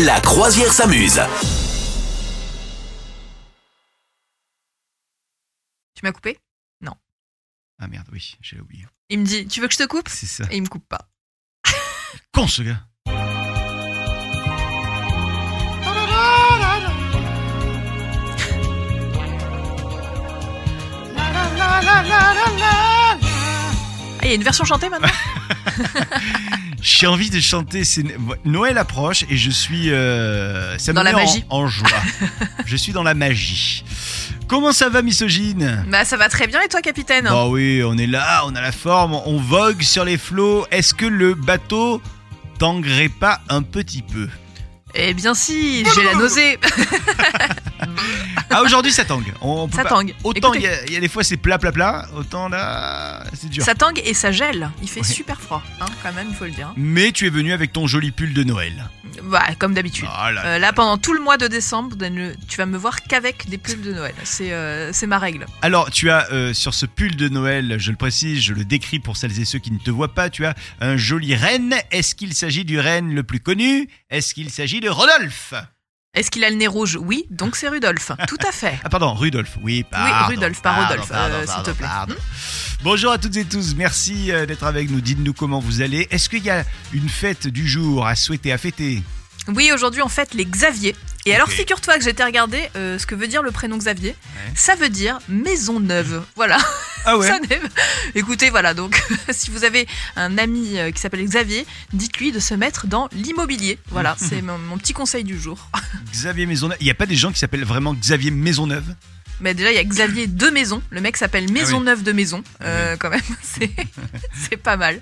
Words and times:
La 0.00 0.20
croisière 0.20 0.72
s'amuse. 0.72 1.20
Tu 5.94 6.02
m'as 6.02 6.12
coupé? 6.12 6.38
Ah 7.84 7.88
merde, 7.88 8.06
oui, 8.12 8.36
j'ai 8.40 8.60
oublié. 8.60 8.86
Il 9.08 9.18
me 9.18 9.24
dit, 9.24 9.44
tu 9.48 9.60
veux 9.60 9.66
que 9.66 9.74
je 9.74 9.78
te 9.78 9.86
coupe? 9.88 10.08
C'est 10.08 10.26
ça. 10.26 10.44
Et 10.52 10.56
il 10.58 10.62
me 10.62 10.68
coupe 10.68 10.86
pas. 10.88 11.08
Con 12.32 12.46
ce 12.46 12.62
gars. 12.62 12.80
Ah, 24.20 24.24
il 24.24 24.28
y 24.28 24.30
a 24.30 24.34
une 24.36 24.44
version 24.44 24.64
chantée 24.64 24.88
maintenant? 24.88 25.08
J'ai 26.82 27.06
envie 27.06 27.30
de 27.30 27.40
chanter. 27.40 27.84
C'est 27.84 28.04
Noël 28.44 28.76
approche 28.76 29.24
et 29.30 29.36
je 29.36 29.50
suis. 29.50 29.90
euh, 29.92 30.76
ça 30.78 30.92
me 30.92 30.96
Dans 30.96 31.02
la 31.04 31.12
met 31.12 31.22
en- 31.22 31.24
magie. 31.24 31.44
En, 31.48 31.66
joie. 31.68 31.88
je 32.66 32.76
suis 32.76 32.92
dans 32.92 33.04
la 33.04 33.14
magie. 33.14 33.84
Comment 34.48 34.72
ça 34.72 34.88
va, 34.88 35.00
misogyne 35.00 35.84
Bah 35.88 36.04
ça 36.04 36.16
va 36.16 36.28
très 36.28 36.46
bien 36.46 36.60
et 36.60 36.68
toi 36.68 36.82
capitaine? 36.82 37.24
Bah 37.24 37.46
oui, 37.46 37.82
on 37.86 37.96
est 37.96 38.06
là, 38.08 38.42
on 38.46 38.54
a 38.56 38.60
la 38.60 38.72
forme, 38.72 39.14
on 39.24 39.38
vogue 39.38 39.80
sur 39.82 40.04
les 40.04 40.18
flots. 40.18 40.66
Est-ce 40.70 40.92
que 40.92 41.06
le 41.06 41.34
bateau 41.34 42.02
tanguerait 42.58 43.08
pas 43.08 43.40
un 43.48 43.62
petit 43.62 44.02
peu? 44.02 44.28
Eh 44.94 45.14
bien 45.14 45.34
si, 45.34 45.84
j'ai 45.94 46.04
la 46.04 46.14
nausée 46.14 46.58
Ah, 48.50 48.62
aujourd'hui 48.62 48.92
ça 48.92 49.04
tangue. 49.04 49.32
On 49.40 49.66
peut 49.68 49.76
Ça 49.76 49.82
pas- 49.84 49.88
tangue. 49.88 50.14
Autant 50.24 50.52
il 50.52 50.62
y, 50.62 50.66
a- 50.66 50.84
il 50.86 50.92
y 50.92 50.96
a 50.96 51.00
des 51.00 51.08
fois 51.08 51.24
c'est 51.24 51.36
plat 51.38 51.58
plat 51.58 51.72
plat, 51.72 52.06
autant 52.14 52.48
là 52.48 53.24
c'est 53.34 53.48
dur. 53.48 53.64
Ça 53.64 53.74
tangue 53.74 54.00
et 54.04 54.12
ça 54.14 54.30
gèle. 54.30 54.70
Il 54.82 54.88
fait 54.88 55.00
Ouais. 55.00 55.06
super 55.06 55.40
froid, 55.40 55.62
hein, 55.80 55.86
quand 56.02 56.12
même, 56.12 56.26
il 56.30 56.34
faut 56.36 56.44
le 56.44 56.50
dire. 56.50 56.72
Mais 56.76 57.12
tu 57.12 57.26
es 57.26 57.30
venu 57.30 57.52
avec 57.52 57.72
ton 57.72 57.86
joli 57.86 58.10
pull 58.10 58.34
de 58.34 58.44
Noël. 58.44 58.90
Bah, 59.24 59.42
comme 59.58 59.74
d'habitude. 59.74 60.06
Ah 60.10 60.32
là 60.32 60.42
Euh, 60.44 60.58
là, 60.58 60.72
pendant 60.72 60.96
tout 60.96 61.12
le 61.12 61.20
mois 61.20 61.36
de 61.36 61.46
décembre, 61.46 61.96
tu 62.48 62.56
vas 62.56 62.66
me 62.66 62.78
voir 62.78 63.02
qu'avec 63.02 63.48
des 63.48 63.58
pulls 63.58 63.82
de 63.82 63.92
Noël. 63.92 64.14
C'est 64.24 64.52
euh, 64.52 64.90
ma 65.06 65.18
règle. 65.18 65.46
Alors, 65.60 65.90
tu 65.90 66.08
as 66.10 66.30
euh, 66.32 66.54
sur 66.54 66.72
ce 66.74 66.86
pull 66.86 67.14
de 67.16 67.28
Noël, 67.28 67.76
je 67.78 67.90
le 67.90 67.96
précise, 67.96 68.40
je 68.40 68.54
le 68.54 68.64
décris 68.64 68.98
pour 69.00 69.16
celles 69.18 69.38
et 69.38 69.44
ceux 69.44 69.58
qui 69.58 69.70
ne 69.70 69.78
te 69.78 69.90
voient 69.90 70.14
pas, 70.14 70.30
tu 70.30 70.46
as 70.46 70.54
un 70.80 70.96
joli 70.96 71.34
renne. 71.36 71.74
Est-ce 71.90 72.14
qu'il 72.14 72.32
s'agit 72.34 72.64
du 72.64 72.80
renne 72.80 73.14
le 73.14 73.22
plus 73.22 73.40
connu? 73.40 73.88
Est-ce 74.10 74.34
qu'il 74.34 74.50
s'agit 74.50 74.80
de 74.82 74.88
Rodolphe 74.88 75.54
Est-ce 76.12 76.28
qu'il 76.28 76.42
a 76.42 76.50
le 76.50 76.56
nez 76.56 76.66
rouge? 76.66 76.98
Oui, 77.00 77.24
donc 77.30 77.54
c'est 77.54 77.68
Rudolph. 77.68 78.10
Tout 78.28 78.36
à 78.46 78.50
fait. 78.50 78.80
Ah 78.82 78.88
pardon, 78.88 79.14
Rudolph. 79.14 79.56
Oui, 79.62 79.84
pardon. 79.88 80.26
Rudolph, 80.26 80.60
pas 80.60 80.74
pardon, 80.74 80.88
Rodolphe, 80.88 81.12
euh, 81.14 81.46
s'il 81.46 81.62
te 81.62 81.70
plaît. 81.70 81.86
pardon. 81.86 82.16
Bonjour 82.82 83.12
à 83.12 83.18
toutes 83.18 83.36
et 83.36 83.44
tous, 83.44 83.76
merci 83.76 84.32
euh, 84.32 84.44
d'être 84.44 84.64
avec 84.64 84.90
nous. 84.90 85.00
Dites-nous 85.00 85.34
comment 85.34 85.60
vous 85.60 85.82
allez. 85.82 86.08
Est-ce 86.10 86.28
qu'il 86.28 86.42
y 86.42 86.50
a 86.50 86.64
une 86.92 87.08
fête 87.08 87.46
du 87.46 87.68
jour 87.68 88.04
à 88.04 88.16
souhaiter, 88.16 88.50
à 88.50 88.58
fêter? 88.58 89.04
Oui, 89.48 89.70
aujourd'hui 89.74 90.02
on 90.02 90.08
fête 90.08 90.34
les 90.34 90.44
Xavier. 90.44 90.94
Et 91.26 91.34
alors 91.34 91.46
Ok. 91.48 91.54
figure-toi 91.54 91.98
que 91.98 92.04
j'étais 92.04 92.24
regardé 92.24 92.68
euh, 92.76 92.98
ce 92.98 93.06
que 93.06 93.14
veut 93.14 93.26
dire 93.28 93.42
le 93.42 93.50
prénom 93.52 93.76
Xavier. 93.76 94.10
Ouais. 94.10 94.52
Ça 94.54 94.74
veut 94.74 94.88
dire 94.88 95.18
maison 95.28 95.80
neuve. 95.80 96.22
Voilà. 96.36 96.58
Ah 97.04 97.18
ouais 97.18 97.26
Ça 97.26 97.38
n'est- 97.40 97.60
Écoutez, 98.14 98.50
voilà, 98.50 98.74
donc 98.74 99.00
si 99.30 99.50
vous 99.50 99.64
avez 99.64 99.88
un 100.16 100.38
ami 100.38 100.78
euh, 100.78 100.90
qui 100.92 101.00
s'appelle 101.00 101.24
Xavier, 101.24 101.66
dites-lui 101.92 102.30
de 102.30 102.38
se 102.38 102.54
mettre 102.54 102.86
dans 102.86 103.08
l'immobilier. 103.12 103.78
Voilà, 103.90 104.16
c'est 104.20 104.40
mon, 104.42 104.56
mon 104.58 104.78
petit 104.78 104.92
conseil 104.92 105.24
du 105.24 105.38
jour. 105.38 105.68
Xavier 106.12 106.46
Maisonneuve. 106.46 106.76
Il 106.80 106.84
n'y 106.84 106.90
a 106.90 106.94
pas 106.94 107.06
des 107.06 107.16
gens 107.16 107.32
qui 107.32 107.38
s'appellent 107.40 107.64
vraiment 107.64 107.94
Xavier 107.94 108.30
Maisonneuve? 108.30 108.94
Mais 109.42 109.54
déjà, 109.54 109.70
il 109.72 109.74
y 109.74 109.78
a 109.78 109.84
Xavier 109.84 110.28
de 110.28 110.46
Maison. 110.50 110.80
Le 110.90 111.00
mec 111.00 111.16
s'appelle 111.16 111.50
Maisonneuve 111.50 112.02
de 112.04 112.12
Maison. 112.12 112.42
Euh, 112.62 112.96
Quand 112.98 113.10
même, 113.10 113.20
c'est 113.42 113.70
c'est 114.48 114.56
pas 114.56 114.76
mal. 114.76 115.00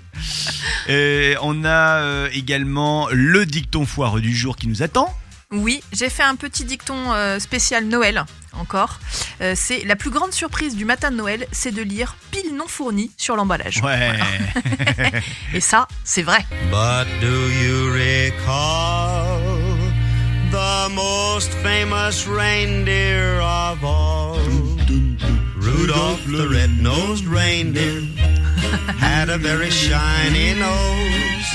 Et 0.89 1.35
on 1.41 1.63
a 1.63 2.01
euh, 2.01 2.29
également 2.33 3.07
le 3.11 3.45
dicton 3.45 3.85
foireux 3.85 4.19
du 4.21 4.35
jour 4.35 4.55
qui 4.57 4.67
nous 4.67 4.81
attend. 4.83 5.15
Oui, 5.51 5.83
j'ai 5.91 6.09
fait 6.09 6.23
un 6.23 6.35
petit 6.35 6.63
dicton 6.63 7.11
euh, 7.11 7.37
spécial 7.37 7.83
Noël, 7.85 8.23
encore. 8.53 8.99
Euh, 9.41 9.51
c'est 9.53 9.83
la 9.83 9.97
plus 9.97 10.09
grande 10.09 10.31
surprise 10.31 10.75
du 10.77 10.85
matin 10.85 11.11
de 11.11 11.17
Noël, 11.17 11.45
c'est 11.51 11.73
de 11.73 11.81
lire 11.81 12.15
pile 12.31 12.55
non 12.55 12.67
fourni 12.67 13.11
sur 13.17 13.35
l'emballage. 13.35 13.81
Ouais. 13.83 14.13
Et 15.53 15.59
ça, 15.59 15.89
c'est 16.05 16.23
vrai. 16.23 16.45
But 16.71 17.05
do 17.19 17.27
you 17.49 17.91
recall 17.91 19.41
the 20.51 20.89
most 20.93 21.51
famous 21.61 22.25
reindeer 22.27 23.41
of 23.41 23.83
all? 23.83 24.20
Rudolph 25.81 26.23
the 26.27 26.47
red-nosed 26.47 27.25
reindeer 27.25 28.01
had 28.99 29.29
a 29.29 29.37
very 29.39 29.71
shiny 29.71 30.53
nose. 30.53 31.47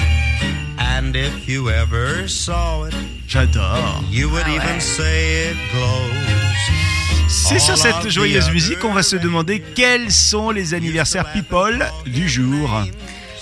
And 0.79 1.15
if 1.15 1.49
you 1.49 1.71
ever 1.71 2.27
saw 2.27 2.85
it, 2.87 2.95
J'adore. 3.29 4.03
you 4.11 4.29
would 4.31 4.43
Ah 4.47 4.51
ouais. 4.51 4.57
even 4.57 4.81
say 4.81 5.51
it 5.51 5.57
glows. 5.73 7.29
C'est 7.29 7.61
sur 7.61 7.75
All 7.75 7.79
cette 7.79 8.05
of 8.05 8.09
joyeuse 8.11 8.47
the 8.49 8.53
musique 8.53 8.81
qu'on 8.81 8.93
va 8.93 9.05
se 9.05 9.15
demander 9.15 9.61
quels 9.77 10.11
sont 10.11 10.51
les 10.51 10.75
anniversaires 10.75 11.31
people 11.33 11.87
du 12.07 12.29
jour. 12.29 12.69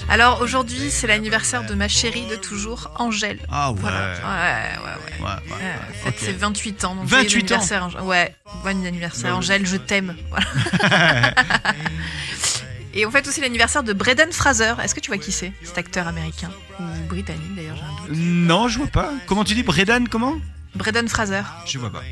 Alors 0.09 0.41
aujourd'hui, 0.43 0.91
c'est 0.91 1.07
l'anniversaire 1.07 1.65
de 1.65 1.75
ma 1.75 1.89
chérie 1.89 2.27
de 2.27 2.37
toujours, 2.37 2.91
Angèle. 2.99 3.39
Ah 3.51 3.73
ouais. 3.73 3.79
Voilà. 3.81 3.99
Ouais, 4.07 4.15
ouais, 4.15 4.85
ouais. 4.85 5.27
Ouais, 5.27 5.57
ouais. 5.57 5.63
Ouais, 5.63 5.95
fête 6.05 6.15
Ok. 6.15 6.21
ses 6.21 6.33
28 6.33 6.85
ans. 6.85 6.95
Donc 6.95 7.07
28 7.07 7.29
joyeux 7.31 7.45
anniversaire, 7.45 7.85
Angèle. 7.85 8.01
Ouais, 8.03 8.35
bon 8.63 8.87
anniversaire, 8.87 9.37
Angèle, 9.37 9.67
je 9.67 9.77
t'aime. 9.77 10.15
Voilà. 10.31 11.35
Et 12.97 13.07
on 13.07 13.11
fête 13.11 13.27
aussi 13.27 13.41
l'anniversaire 13.41 13.83
de 13.83 13.93
Brendan 13.93 14.31
Fraser. 14.31 14.75
Est-ce 14.83 14.95
que 14.95 15.01
tu 15.01 15.11
vois 15.11 15.19
qui 15.19 15.33
c'est 15.33 15.53
Cet 15.65 15.79
acteur 15.79 16.07
américain. 16.07 16.51
Ou 16.79 16.85
britannique 17.09 17.55
d'ailleurs, 17.57 17.77
j'ai 17.77 17.83
un 17.83 18.07
doute. 18.07 18.17
Non, 18.17 18.69
je 18.69 18.79
vois 18.79 18.87
pas. 18.87 19.11
Comment 19.27 19.43
tu 19.45 19.55
dis 19.55 19.65
Bredan 19.65 20.05
Comment 20.09 20.35
Brendan 20.77 21.09
Fraser. 21.09 21.43
Je 21.67 21.79
vois 21.79 21.91
pas. 21.91 22.03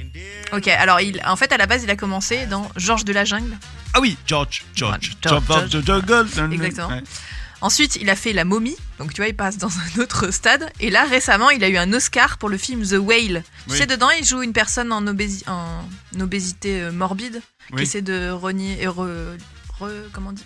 Ok, 0.52 0.68
alors 0.68 1.00
il, 1.00 1.20
en 1.24 1.36
fait, 1.36 1.52
à 1.52 1.56
la 1.56 1.66
base, 1.66 1.82
il 1.84 1.90
a 1.90 1.96
commencé 1.96 2.46
dans 2.46 2.68
Georges 2.76 3.04
de 3.04 3.12
la 3.12 3.24
Jungle. 3.24 3.56
Ah 3.94 4.00
oui, 4.00 4.16
George. 4.26 4.64
George. 4.74 5.12
George, 5.20 5.44
George, 5.46 5.70
George. 5.70 5.84
George, 5.84 6.06
George. 6.34 6.52
Exactement. 6.52 6.88
Ouais. 6.88 7.02
Ensuite, 7.62 7.96
il 7.96 8.10
a 8.10 8.16
fait 8.16 8.32
La 8.32 8.44
Momie. 8.44 8.76
Donc, 8.98 9.14
tu 9.14 9.20
vois, 9.22 9.28
il 9.28 9.36
passe 9.36 9.56
dans 9.56 9.70
un 9.70 10.00
autre 10.00 10.30
stade. 10.30 10.70
Et 10.80 10.90
là, 10.90 11.04
récemment, 11.04 11.48
il 11.50 11.62
a 11.64 11.68
eu 11.68 11.76
un 11.78 11.92
Oscar 11.92 12.36
pour 12.38 12.48
le 12.48 12.58
film 12.58 12.86
The 12.86 12.98
Whale. 12.98 13.42
Tu 13.68 13.76
sais, 13.78 13.86
dedans, 13.86 14.10
il 14.10 14.24
joue 14.24 14.42
une 14.42 14.52
personne 14.52 14.92
en, 14.92 15.02
obési- 15.06 15.44
en 15.48 15.84
obésité 16.20 16.82
euh, 16.82 16.92
morbide 16.92 17.40
qui 17.68 17.74
essaie 17.84 18.02
de 18.02 18.30
renier. 18.30 18.82
et 18.82 18.86
re, 18.88 19.06
re- 19.80 20.08
comment 20.12 20.30
on 20.30 20.32
dit? 20.32 20.44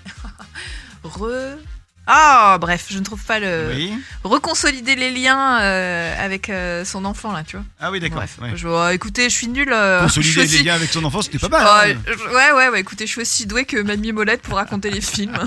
Re. 1.05 1.57
Ah, 2.07 2.59
bref, 2.61 2.87
je 2.89 2.99
ne 2.99 3.05
trouve 3.05 3.23
pas 3.25 3.41
le. 3.41 3.73
Oui. 3.75 3.93
Reconsolider 4.23 4.95
les 4.95 5.11
liens 5.11 5.61
euh, 5.61 6.25
avec 6.25 6.49
euh, 6.51 6.85
son 6.85 7.05
enfant, 7.05 7.33
là, 7.33 7.43
tu 7.45 7.57
vois. 7.57 7.65
Ah 7.81 7.91
oui, 7.91 7.99
d'accord. 7.99 8.19
Bref, 8.19 8.37
ouais. 8.41 8.53
je, 8.55 8.69
oh, 8.69 8.89
écoutez, 8.91 9.25
je 9.29 9.35
suis 9.35 9.49
nulle. 9.49 9.73
euh, 9.73 10.03
Consolider 10.03 10.43
aussi- 10.43 10.59
les 10.59 10.63
liens 10.65 10.75
avec 10.75 10.91
son 10.93 11.05
enfant, 11.05 11.23
c'était 11.23 11.39
pas 11.39 11.49
mal. 11.49 11.67
Oh, 11.67 11.99
hein. 11.99 12.03
je- 12.07 12.35
ouais, 12.35 12.53
ouais, 12.53 12.69
ouais, 12.69 12.81
écoutez, 12.81 13.07
je 13.07 13.13
suis 13.13 13.23
aussi 13.23 13.47
douée 13.47 13.65
que 13.65 13.79
Mamie 13.83 14.13
Molette 14.13 14.43
pour 14.43 14.57
raconter 14.57 14.91
les 14.91 15.01
films. 15.01 15.37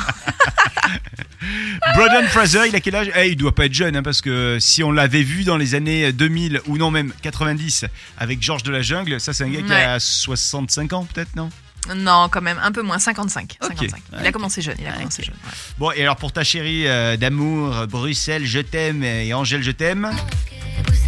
Brendan 1.96 2.28
Fraser, 2.28 2.68
il 2.68 2.76
a 2.76 2.80
quel 2.82 2.96
âge? 2.96 3.12
Eh, 3.16 3.30
Il 3.30 3.36
doit 3.38 3.56
pas 3.56 3.66
être 3.66 3.74
jeune, 3.74 3.96
hein, 3.96 4.04
parce 4.04 4.22
que 4.22 4.58
si 4.60 4.84
on 4.84 4.92
l'avait 4.92 5.24
vu 5.24 5.44
dans 5.44 5.58
les 5.58 5.76
années 5.76 6.12
2000 6.12 6.62
ou 6.68 6.78
non 6.78 6.92
même 6.92 7.14
90 7.22 7.86
avec 8.18 8.42
Georges 8.42 8.64
de 8.64 8.72
la 8.72 8.82
Jungle, 8.82 9.20
ça 9.20 9.34
c'est 9.34 9.44
un 9.46 9.50
gars 9.50 9.62
qui 9.62 9.74
a 9.74 10.00
65 10.00 10.94
ans 10.94 11.08
peut-être, 11.12 11.36
non? 11.36 11.50
Non, 11.96 12.28
quand 12.30 12.42
même, 12.42 12.60
un 12.64 12.72
peu 12.72 12.82
moins, 12.82 13.00
55. 13.00 13.58
Ok. 13.64 13.70
55. 13.70 14.02
Il 14.20 14.28
a 14.28 14.32
commencé 14.32 14.62
jeune, 14.62 14.76
il 14.80 14.88
a 14.88 14.92
commencé 14.94 15.24
jeune. 15.24 15.34
ouais. 15.46 15.52
Bon, 15.78 15.92
et 15.92 16.02
alors 16.04 16.18
pour 16.18 16.32
ta 16.32 16.44
chérie 16.44 16.88
euh, 16.88 17.18
d'amour, 17.18 17.88
Bruxelles, 17.88 18.46
je 18.46 18.60
t'aime 18.60 19.04
et 19.04 19.34
Angèle, 19.34 19.64
je 19.64 19.72
t'aime. 19.72 20.10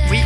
Oui. 0.09 0.19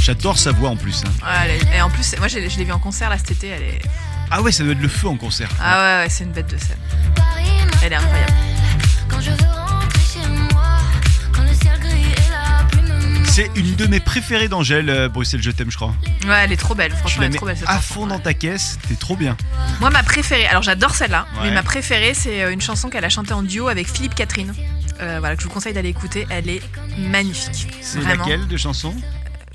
J'adore 0.00 0.38
sa 0.38 0.52
voix 0.52 0.68
en 0.70 0.76
plus. 0.76 1.02
hein. 1.06 1.10
Ouais, 1.26 1.32
elle 1.44 1.50
est- 1.72 1.76
et 1.78 1.80
en 1.80 1.88
plus, 1.88 2.14
moi 2.18 2.28
je 2.28 2.38
l'ai 2.38 2.64
vue 2.64 2.72
en 2.72 2.78
concert 2.78 3.08
là 3.08 3.16
cet 3.16 3.30
été, 3.32 3.48
elle 3.48 3.62
est. 3.62 3.78
Ah 4.30 4.42
ouais, 4.42 4.52
ça 4.52 4.62
doit 4.62 4.72
être 4.72 4.80
le 4.80 4.88
feu 4.88 5.08
en 5.08 5.16
concert. 5.16 5.48
Ah 5.60 5.78
ouais, 5.78 6.02
ouais, 6.04 6.10
c'est 6.10 6.24
une 6.24 6.32
bête 6.32 6.50
de 6.50 6.58
scène. 6.58 6.76
Elle 7.82 7.92
est 7.92 7.96
incroyable. 7.96 8.32
Quand 9.08 9.20
je 9.20 9.30
veux 9.30 9.36
C'est 13.34 13.50
une 13.56 13.74
de 13.74 13.88
mes 13.88 13.98
préférées 13.98 14.46
d'Angèle, 14.46 14.88
euh, 14.88 15.08
Bruxelles, 15.08 15.42
je 15.42 15.50
t'aime, 15.50 15.68
je 15.68 15.74
crois. 15.74 15.92
Ouais, 16.24 16.42
elle 16.44 16.52
est 16.52 16.56
trop 16.56 16.76
belle, 16.76 16.92
franchement, 16.92 17.24
elle 17.24 17.34
est 17.34 17.36
trop 17.36 17.46
belle 17.46 17.56
cette 17.56 17.68
à 17.68 17.74
chanson, 17.78 17.94
fond 17.94 18.02
ouais. 18.04 18.10
dans 18.10 18.20
ta 18.20 18.32
caisse, 18.32 18.78
t'es 18.88 18.94
trop 18.94 19.16
bien. 19.16 19.36
Moi, 19.80 19.90
ma 19.90 20.04
préférée, 20.04 20.46
alors 20.46 20.62
j'adore 20.62 20.94
celle-là, 20.94 21.26
Ouais. 21.34 21.48
mais 21.48 21.50
ma 21.50 21.64
préférée, 21.64 22.14
c'est 22.14 22.44
euh, 22.44 22.52
une 22.52 22.60
chanson 22.60 22.90
qu'elle 22.90 23.04
a 23.04 23.08
chantée 23.08 23.32
en 23.32 23.42
duo 23.42 23.66
avec 23.66 23.90
Philippe 23.90 24.14
Catherine. 24.14 24.54
Euh, 25.00 25.16
voilà, 25.18 25.34
que 25.34 25.42
je 25.42 25.48
vous 25.48 25.52
conseille 25.52 25.72
d'aller 25.72 25.88
écouter, 25.88 26.28
elle 26.30 26.48
est 26.48 26.62
magnifique. 26.96 27.66
C'est 27.80 27.98
Vraiment. 27.98 28.22
laquelle 28.24 28.46
de 28.46 28.56
chanson? 28.56 28.94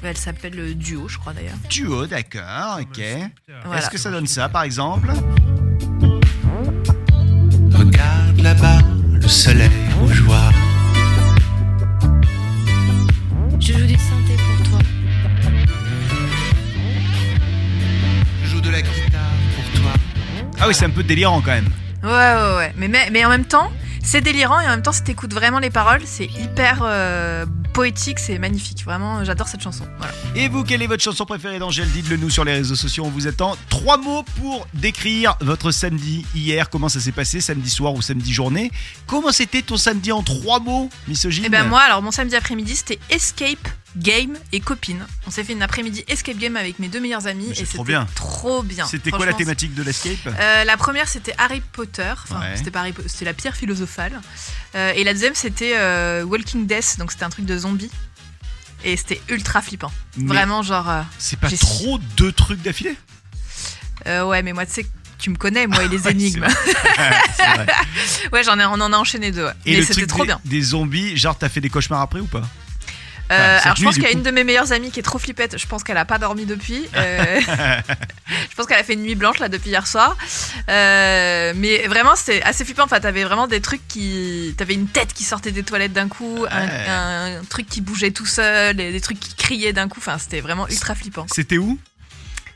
Elle 0.04 0.18
s'appelle 0.18 0.60
euh, 0.60 0.74
Duo, 0.76 1.08
je 1.08 1.18
crois 1.18 1.32
d'ailleurs. 1.32 1.56
Duo, 1.70 2.06
d'accord, 2.06 2.80
ok. 2.82 3.02
Voilà. 3.64 3.80
Est-ce 3.80 3.90
que 3.90 3.98
ça 3.98 4.12
donne 4.12 4.28
ça, 4.28 4.50
par 4.50 4.64
exemple? 4.64 5.08
Regarde 7.72 8.42
là-bas, 8.42 8.80
le 9.14 9.28
soleil 9.30 9.70
rougeoir. 9.98 10.52
Je 13.70 13.78
joue 13.78 13.86
du 13.86 13.94
synthé 13.94 14.34
pour 14.36 14.68
toi. 14.68 14.80
Je 18.44 18.50
joue 18.50 18.62
de 18.62 18.70
la 18.72 18.82
guitare 18.82 19.22
pour 19.56 19.82
toi. 19.82 19.92
Ah 20.60 20.68
oui, 20.68 20.74
c'est 20.74 20.86
un 20.86 20.90
peu 20.90 21.04
délirant 21.04 21.40
quand 21.42 21.52
même. 21.52 21.70
Ouais, 22.02 22.10
ouais, 22.10 22.56
ouais. 22.58 22.74
Mais, 22.78 22.88
mais, 22.88 23.10
mais 23.12 23.24
en 23.26 23.30
même 23.30 23.46
temps, 23.46 23.70
C'est 24.02 24.22
délirant 24.22 24.60
et 24.60 24.66
en 24.66 24.70
même 24.70 24.82
temps, 24.82 24.92
si 24.92 25.04
t'écoutes 25.04 25.36
vraiment 25.36 25.60
les 25.60 25.70
paroles, 25.70 26.02
c'est 26.04 26.26
hyper 26.26 26.80
euh, 26.82 27.46
poétique, 27.74 28.20
c'est 28.20 28.38
magnifique. 28.40 28.84
Vraiment, 28.84 29.24
j'adore 29.24 29.48
cette 29.48 29.62
chanson. 29.62 29.86
Voilà. 29.98 30.14
Et 30.36 30.48
vous, 30.50 30.64
quelle 30.64 30.82
est 30.82 30.88
votre 30.88 31.04
chanson 31.04 31.26
préférée 31.26 31.60
d'Angèle? 31.60 31.90
Dites-le 31.92 32.18
nous 32.18 32.30
sur 32.30 32.44
les 32.44 32.54
réseaux 32.54 32.76
sociaux, 32.76 33.06
on 33.06 33.10
vous 33.10 33.28
attend. 33.28 33.58
Trois 33.70 33.98
mots 33.98 34.24
pour 34.40 34.68
décrire 34.74 35.36
votre 35.42 35.72
samedi 35.72 36.26
hier. 36.36 36.70
Comment 36.70 36.90
ça 36.90 37.00
s'est 37.00 37.12
passé, 37.12 37.42
samedi 37.42 37.70
soir 37.70 37.94
ou 37.94 38.02
samedi 38.02 38.34
journée? 38.34 38.72
Comment 39.08 39.32
c'était 39.32 39.62
ton 39.62 39.78
samedi 39.78 40.12
en 40.12 40.24
trois 40.24 40.60
mots, 40.60 40.90
misogyne 41.08 41.46
Et 41.46 41.50
ben 41.50 41.64
moi, 41.66 41.82
alors 41.82 42.02
mon 42.02 42.12
samedi 42.12 42.36
après-midi, 42.36 42.76
c'était 42.76 43.00
escape, 43.10 43.68
game 43.98 44.38
et 44.52 44.60
copine. 44.60 45.06
On 45.28 45.32
s'est 45.32 45.44
fait 45.44 45.54
une 45.54 45.64
après-midi 45.64 46.04
escape 46.08 46.38
game 46.38 46.56
avec 46.58 46.78
mes 46.80 46.88
deux 46.90 47.00
meilleurs 47.00 47.26
amis 47.26 47.46
Mais 47.50 47.56
c'est 47.56 47.62
et 47.64 47.66
trop 47.66 47.78
c'était 47.78 47.84
bien. 47.86 48.08
trop 48.16 48.62
bien. 48.64 48.86
C'était 48.86 49.10
quoi 49.12 49.26
la 49.26 49.34
thématique 49.34 49.74
de 49.74 49.82
l'escape? 49.84 50.18
Euh, 50.28 50.64
la 50.64 50.78
première 50.78 51.08
c'était 51.08 51.34
Harry 51.40 51.62
Potter, 51.62 52.12
enfin 52.24 52.40
Ouais. 52.40 52.56
c'était 52.56 52.70
pas 52.72 52.82
Harry 52.82 52.94
Po- 52.94 53.02
c'était 53.08 53.26
la 53.26 53.34
pierre 53.34 53.56
philosophale. 53.56 54.22
Euh, 54.76 54.92
et 54.96 55.04
la 55.04 55.14
deuxième 55.14 55.34
c'était 55.34 55.74
euh, 55.76 56.24
Walking 56.24 56.68
Death, 56.68 56.98
donc 57.00 57.12
c'était 57.12 57.24
un 57.26 57.30
truc 57.30 57.46
de 57.46 57.58
zombie. 57.60 57.92
Et 58.84 58.96
c'était 58.98 59.22
ultra 59.30 59.62
flippant. 59.62 59.92
Mais 60.18 60.28
Vraiment 60.34 60.64
genre 60.64 60.90
euh, 60.90 61.02
C'est 61.18 61.38
pas 61.40 61.50
j'ai- 61.50 61.58
trop 61.58 62.00
deux 62.18 62.32
trucs 62.32 62.62
d'affilée? 62.62 62.96
Euh, 64.08 64.24
ouais 64.26 64.42
mais 64.42 64.54
moi 64.54 64.66
tu 64.66 64.72
sais 64.74 64.86
tu 65.18 65.30
me 65.30 65.36
connais 65.36 65.68
moi 65.68 65.84
et 65.84 65.90
les 65.90 66.02
Ouais, 66.06 66.12
énigmes. 66.12 66.46
C'est 67.36 67.44
vrai. 67.44 67.66
ouais 68.32 68.44
j'en 68.46 68.58
ai 68.58 68.64
on 68.66 68.72
en 68.80 68.94
a 68.94 68.98
enchaîné 68.98 69.32
deux. 69.32 69.44
ouais. 69.46 69.52
Et 69.66 69.72
mais 69.74 69.78
le 69.80 69.84
c'était 69.84 69.94
truc 70.02 70.08
trop 70.08 70.22
des, 70.22 70.28
bien. 70.28 70.40
des 70.46 70.62
zombies, 70.62 71.18
genre 71.18 71.38
t'as 71.38 71.50
fait 71.50 71.60
des 71.60 71.70
cauchemars 71.70 72.00
après 72.02 72.22
ou 72.22 72.26
pas? 72.26 72.44
Euh, 73.32 73.60
alors 73.64 73.76
je 73.76 73.84
pense 73.84 73.96
qu'il 73.96 74.04
y 74.04 74.08
a 74.08 74.12
une 74.12 74.24
de 74.24 74.32
mes 74.32 74.44
meilleures 74.44 74.72
amies 74.72 74.92
qui 74.92 75.00
est 75.00 75.04
trop 75.04 75.20
flippette. 75.20 75.58
Je 75.58 75.68
pense 75.68 75.84
qu'elle 75.84 75.98
a 75.98 76.06
pas 76.06 76.18
dormi 76.18 76.46
depuis. 76.46 76.88
Euh, 76.96 77.40
je 78.50 78.56
pense 78.56 78.66
qu'elle 78.66 78.80
a 78.80 78.84
fait 78.84 78.94
une 78.94 79.04
nuit 79.04 79.16
blanche 79.16 79.40
là 79.40 79.50
depuis 79.50 79.70
hier 79.70 79.86
soir. 79.86 80.18
Euh, 80.70 81.54
mais 81.56 81.88
vraiment 81.88 82.16
c'était 82.16 82.42
assez 82.42 82.66
flippant. 82.66 82.84
Enfin 82.84 83.00
t'avais 83.00 83.24
vraiment 83.24 83.48
des 83.48 83.62
trucs 83.62 83.88
qui, 83.88 84.56
t'avais 84.58 84.74
une 84.74 84.88
tête 84.88 85.14
qui 85.14 85.24
sortait 85.24 85.52
des 85.52 85.64
toilettes 85.64 85.94
d'un 85.94 86.08
coup, 86.08 86.46
un, 86.50 87.42
truc 87.50 87.68
qui 87.68 87.82
bougeait 87.82 88.12
tout 88.12 88.26
seul, 88.26 88.80
et 88.80 88.92
des 88.92 89.02
trucs 89.02 89.20
qui 89.20 89.36
criaient 89.36 89.74
d'un 89.74 89.88
coup. 89.88 90.00
Enfin 90.00 90.18
c'était 90.18 90.42
vraiment 90.42 90.68
ultra 90.68 90.96
flippant. 90.96 91.26
C'était 91.32 91.58
où? 91.58 91.78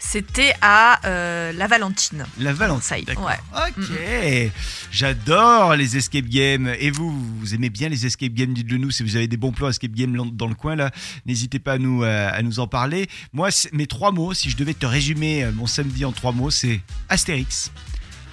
C'était 0.06 0.54
à 0.62 1.00
euh, 1.08 1.54
la 1.54 1.66
Valentine. 1.68 2.26
La 2.38 2.52
Valentine. 2.54 2.82
Ça 2.84 2.98
y 3.00 3.02
est, 3.02 3.06
D'accord. 3.06 3.26
ouais. 3.26 3.40
Ok. 3.68 4.52
J'adore 4.92 5.76
les 5.76 5.98
escape 5.98 6.26
games. 6.26 6.74
Et 6.80 6.92
vous, 6.92 7.10
vous 7.40 7.56
aimez 7.56 7.70
bien 7.70 7.90
les 7.90 8.06
escape 8.06 8.34
games 8.34 8.54
Dites-le 8.54 8.78
nous 8.78 8.92
si 8.92 9.02
vous 9.02 9.16
avez 9.16 9.28
des 9.28 9.38
bons 9.38 9.52
plans 9.54 9.70
escape 9.70 9.92
games 9.94 10.16
dans- 10.34 10.48
le 10.48 10.56
coin 10.56 10.76
là. 10.76 10.92
N'hésitez 11.26 11.58
pas 11.58 11.74
à 11.74 11.78
nous, 11.78 12.04
euh, 12.04 12.30
à 12.32 12.42
nous 12.44 12.60
en 12.60 12.68
parler. 12.68 13.08
Moi, 13.32 13.50
mes 13.72 13.88
trois 13.88 14.12
mots, 14.12 14.34
si 14.34 14.50
je 14.50 14.58
devais 14.58 14.74
te 14.74 14.86
résumer 14.86 15.46
euh, 15.46 15.52
mon 15.54 15.66
samedi 15.66 16.04
en 16.06 16.12
trois 16.12 16.32
mots, 16.34 16.52
c'est 16.52 16.82
Astérix, 17.10 17.72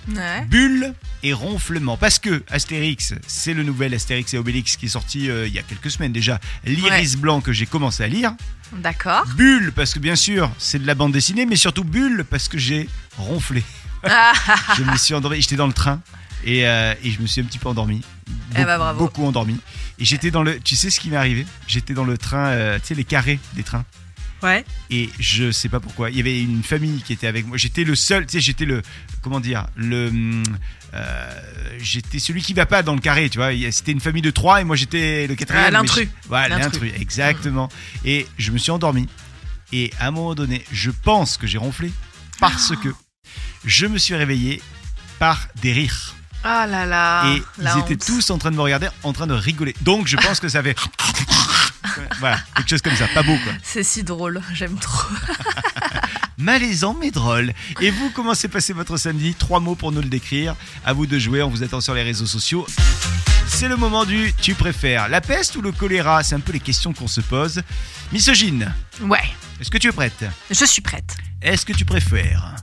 Ouais. 0.09 0.45
bulle 0.47 0.95
et 1.23 1.33
ronflement. 1.33 1.97
Parce 1.97 2.19
que 2.19 2.43
Astérix, 2.51 3.15
c'est 3.27 3.55
le 3.55 3.63
nouvel 3.63 3.95
Astérix 3.95 4.33
et 4.35 4.39
Obélix 4.39 4.77
qui 4.77 4.87
est 4.87 4.91
sorti 4.91 5.29
euh, 5.31 5.47
il 5.47 5.53
y 5.53 5.59
a 5.59 5.63
quelques 5.63 5.91
semaines 5.91 6.13
déjà. 6.13 6.41
L'Iris 6.65 7.17
blanc 7.17 7.41
que 7.41 7.53
j'ai 7.53 7.67
commencé 7.67 8.03
à 8.03 8.09
lire. 8.09 8.33
D'accord. 8.73 9.27
Bulle 9.37 9.73
parce 9.73 9.93
que 9.95 9.99
bien 9.99 10.17
sûr 10.17 10.51
c'est 10.59 10.79
de 10.81 10.87
la 10.87 10.95
bande 10.95 11.13
dessinée, 11.13 11.45
mais 11.47 11.57
surtout 11.57 11.85
Bulle 11.85 12.25
parce 12.29 12.49
que 12.49 12.59
j'ai 12.59 12.89
ronflé. 13.19 13.63
Je 14.77 14.83
me 14.83 14.97
suis 14.97 15.13
endormi, 15.13 15.43
j'étais 15.43 15.57
dans 15.57 15.67
le 15.67 15.75
train 15.75 16.01
et, 16.45 16.67
euh, 16.67 16.95
et 17.05 17.11
je 17.11 17.21
me 17.21 17.27
suis 17.27 17.41
un 17.43 17.45
petit 17.45 17.59
peu 17.59 17.69
endormi. 17.69 18.01
Eh 18.57 18.65
bah, 18.65 18.79
bravo. 18.79 18.99
Beaucoup 19.05 19.25
endormi. 19.27 19.59
Et 19.99 20.05
j'étais 20.07 20.31
dans 20.31 20.43
le. 20.43 20.59
Tu 20.61 20.75
sais 20.77 20.89
ce 20.89 20.99
qui 21.01 21.11
m'est 21.11 21.17
arrivé? 21.17 21.47
J'étais 21.67 21.93
dans 21.93 22.05
le 22.05 22.17
train, 22.17 22.47
euh, 22.47 22.79
tu 22.79 22.87
sais, 22.87 22.95
les 22.95 23.05
carrés 23.05 23.39
des 23.53 23.63
trains. 23.63 23.85
Ouais. 24.43 24.65
Et 24.91 25.09
je 25.19 25.51
sais 25.51 25.69
pas 25.69 25.81
pourquoi. 25.81 26.11
Il 26.11 26.17
y 26.17 26.21
avait 26.21 26.41
une 26.41 26.63
famille 26.63 27.03
qui 27.03 27.13
était 27.13 27.27
avec 27.27 27.47
moi. 27.47 27.57
J'étais 27.57 27.85
le 27.85 27.95
seul, 27.95 28.27
tu 28.27 28.33
sais, 28.33 28.41
j'étais 28.41 28.65
le. 28.65 28.83
Comment 29.23 29.41
dire 29.41 29.67
Le. 29.77 30.11
euh, 30.95 31.41
j'étais 31.79 32.19
celui 32.19 32.43
qui 32.43 32.55
va 32.55 32.67
pas 32.67 32.83
dans 32.83 32.95
le 32.95 33.01
carré, 33.01 33.29
tu 33.31 33.39
vois. 33.39 33.51
C'était 33.71 33.93
une 33.93 34.01
famille 34.01 34.23
de 34.23 34.31
trois 34.31 34.61
et 34.61 34.65
moi 34.65 34.77
j'étais 34.77 35.27
le 35.27 35.35
quatrième. 35.35 35.65
Ah, 35.67 35.71
l'intrus. 35.71 36.09
Voilà, 36.29 36.59
L'intrus. 36.59 36.93
exactement. 36.99 37.69
Et 38.05 38.27
je 38.39 38.51
me 38.51 38.59
suis 38.59 38.71
endormi. 38.71 39.09
Et 39.73 39.93
à 40.01 40.09
un 40.09 40.11
moment 40.11 40.35
donné, 40.35 40.65
je 40.73 40.91
pense 40.91 41.37
que 41.37 41.47
j'ai 41.47 41.59
ronflé 41.59 41.93
parce 42.41 42.73
que 42.83 42.89
je 43.65 43.87
me 43.87 43.99
suis 43.99 44.15
réveillé 44.15 44.61
par 45.19 45.47
des 45.63 45.73
rires. 45.73 46.17
Ah 46.43 46.67
là 46.67 46.87
là. 46.87 47.35
et 47.35 47.43
ils 47.61 47.79
étaient 47.81 48.03
tous 48.03 48.31
en 48.31 48.39
train 48.39 48.51
de 48.51 48.57
me 48.57 48.63
regarder, 48.63 48.89
en 49.03 49.13
train 49.13 49.27
de 49.27 49.35
rigoler. 49.35 49.75
Donc 49.83 50.07
je 50.09 50.17
pense 50.17 50.41
que 50.41 50.49
ça 50.49 50.63
fait. 50.63 50.75
voilà, 52.19 52.39
quelque 52.57 52.69
chose 52.69 52.83
comme 52.83 52.95
ça. 52.97 53.07
Pas 53.09 53.23
beau 53.23 53.37
quoi. 53.45 53.53
C'est 53.63 53.83
si 53.83 54.03
drôle. 54.03 54.41
J'aime 54.55 54.77
trop. 54.79 55.09
Malaisant 56.39 56.95
mais 56.99 57.11
drôle. 57.11 57.53
Et 57.81 57.91
vous, 57.91 58.11
comment 58.15 58.35
s'est 58.35 58.49
passé 58.49 58.73
votre 58.73 58.97
samedi? 58.97 59.35
Trois 59.35 59.61
mots 59.61 59.75
pour 59.75 59.93
nous 59.93 60.01
le 60.01 60.09
décrire. 60.09 60.55
À 60.85 60.93
vous 60.93 61.07
de 61.07 61.19
jouer, 61.19 61.43
on 61.43 61.49
vous 61.51 61.63
attend 61.63 61.81
sur 61.81 61.95
les 61.95 62.03
réseaux 62.03 62.27
sociaux. 62.27 62.67
C'est 63.47 63.69
le 63.69 63.77
moment 63.77 64.05
du 64.07 64.33
tu 64.41 64.55
préfères 64.55 65.09
la 65.09 65.21
peste 65.21 65.57
ou 65.57 65.61
le 65.63 65.73
choléra? 65.73 66.23
C'est 66.23 66.35
un 66.35 66.41
peu 66.41 66.53
les 66.53 66.61
questions 66.61 66.93
qu'on 66.93 67.09
se 67.09 67.21
pose. 67.21 67.61
Misogyne, 68.13 68.73
Ouais. 69.03 69.19
est-ce 69.61 69.71
que 69.71 69.79
tu 69.79 69.89
es 69.89 69.93
prête? 69.93 70.25
Je 70.51 70.65
suis 70.65 70.81
prête. 70.83 71.17
Est-ce 71.43 71.67
que 71.67 71.73
tu 71.73 71.85
préfères 71.85 72.55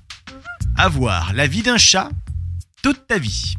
avoir 0.78 1.34
la 1.34 1.48
vie 1.48 1.62
d'un 1.62 1.78
chat 1.78 2.10
toute 2.82 3.06
ta 3.08 3.18
vie? 3.20 3.56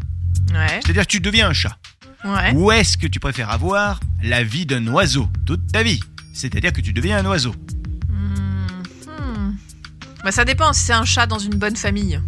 Ouais. 0.53 0.81
C'est-à-dire 0.83 1.03
que 1.07 1.11
tu 1.13 1.21
deviens 1.21 1.49
un 1.49 1.53
chat. 1.53 1.77
Ouais. 2.25 2.53
Ou 2.55 2.73
est-ce 2.73 2.97
que 2.97 3.07
tu 3.07 3.21
préfères 3.21 3.51
avoir 3.51 4.01
la 4.23 4.43
vie 4.43 4.67
d'un 4.67 4.87
oiseau 4.89 5.29
toute 5.47 5.71
ta 5.73 5.83
vie? 5.83 6.01
C'est-à-dire 6.33 6.73
que 6.73 6.81
tu 6.81 6.93
deviens 6.93 7.19
un 7.19 7.27
oiseau. 7.27 7.55
Hmm, 8.09 8.83
hmm. 9.07 9.55
Bah, 10.25 10.33
ça 10.33 10.45
dépend 10.45 10.73
si 10.73 10.83
c'est 10.83 10.93
un 10.93 11.05
chat 11.05 11.27
dans 11.27 11.39
une 11.39 11.55
bonne 11.55 11.77
famille. 11.77 12.21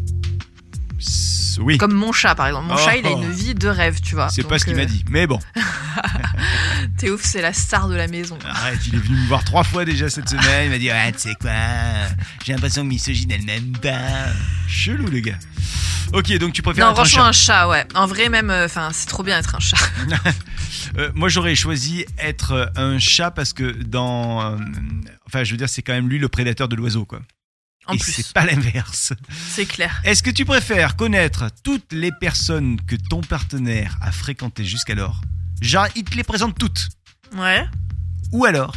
Oui. 1.60 1.76
Comme 1.76 1.92
mon 1.92 2.12
chat, 2.12 2.34
par 2.34 2.46
exemple. 2.46 2.68
Mon 2.68 2.74
Oh. 2.74 2.78
chat, 2.78 2.96
il 2.96 3.06
a 3.06 3.10
une 3.10 3.30
vie 3.30 3.54
de 3.54 3.68
rêve, 3.68 4.00
tu 4.00 4.14
vois. 4.14 4.28
C'est 4.30 4.44
pas 4.44 4.58
ce 4.58 4.64
qu'il 4.64 4.74
euh, 4.74 4.78
m'a 4.78 4.84
dit. 4.86 5.04
Mais 5.10 5.26
bon, 5.26 5.38
T'es 7.00 7.08
ouf, 7.08 7.22
c'est 7.24 7.40
la 7.40 7.54
star 7.54 7.88
de 7.88 7.94
la 7.94 8.08
maison. 8.08 8.38
arrête, 8.44 8.78
il 8.86 8.94
est 8.94 8.98
venu 8.98 9.16
me 9.16 9.26
voir 9.26 9.42
trois 9.42 9.64
fois 9.64 9.86
déjà 9.86 10.10
cette 10.10 10.28
semaine. 10.28 10.66
Il 10.66 10.70
m'a 10.70 10.76
dit 10.78 10.90
Ouais, 10.90 11.10
tu 11.12 11.18
sais 11.20 11.34
quoi 11.40 11.50
J'ai 12.44 12.52
l'impression 12.52 12.82
que 12.82 12.88
Misogyne, 12.88 13.30
elle 13.30 13.42
m'aime 13.44 13.72
pas. 13.78 14.26
Chelou, 14.68 15.06
le 15.08 15.20
gars. 15.20 15.38
Ok, 16.12 16.30
donc 16.38 16.52
tu 16.52 16.60
préfères 16.60 16.84
Non, 16.84 16.92
être 16.92 17.00
un 17.00 17.04
franchement, 17.04 17.22
chat. 17.32 17.62
un 17.62 17.64
chat, 17.64 17.68
ouais. 17.68 17.86
En 17.94 18.06
vrai, 18.06 18.28
même, 18.28 18.50
euh, 18.50 18.66
enfin, 18.66 18.90
c'est 18.92 19.06
trop 19.06 19.22
bien 19.22 19.38
être 19.38 19.54
un 19.54 19.60
chat. 19.60 19.76
Euh, 20.98 21.10
moi, 21.14 21.28
j'aurais 21.28 21.54
choisi 21.54 22.04
être 22.18 22.52
euh, 22.52 22.66
un 22.74 22.98
chat 22.98 23.30
parce 23.30 23.52
que 23.52 23.70
dans. 23.70 24.56
enfin, 25.26 25.44
je 25.44 25.52
veux 25.52 25.56
dire, 25.56 25.68
c'est 25.68 25.82
quand 25.82 25.92
même 25.92 26.08
lui 26.08 26.18
le 26.18 26.28
prédateur 26.28 26.68
de 26.68 26.74
l'oiseau, 26.74 27.04
quoi. 27.04 27.20
En 27.86 27.94
Et 27.94 27.98
plus, 27.98 28.10
c'est 28.12 28.32
pas 28.32 28.44
l'inverse. 28.44 29.12
c'est 29.48 29.66
clair. 29.66 30.00
Est-ce 30.04 30.22
que 30.22 30.30
tu 30.30 30.44
préfères 30.44 30.96
connaître 30.96 31.44
toutes 31.62 31.92
les 31.92 32.10
personnes 32.20 32.80
que 32.86 32.96
ton 32.96 33.20
partenaire 33.20 33.96
a 34.00 34.10
fréquentées 34.10 34.64
jusqu'alors 34.64 35.20
Genre, 35.60 35.86
il 35.96 36.04
te 36.04 36.16
les 36.16 36.24
présente 36.24 36.58
toutes. 36.58 36.88
Ouais. 37.36 37.64
Ou 38.32 38.44
alors, 38.44 38.74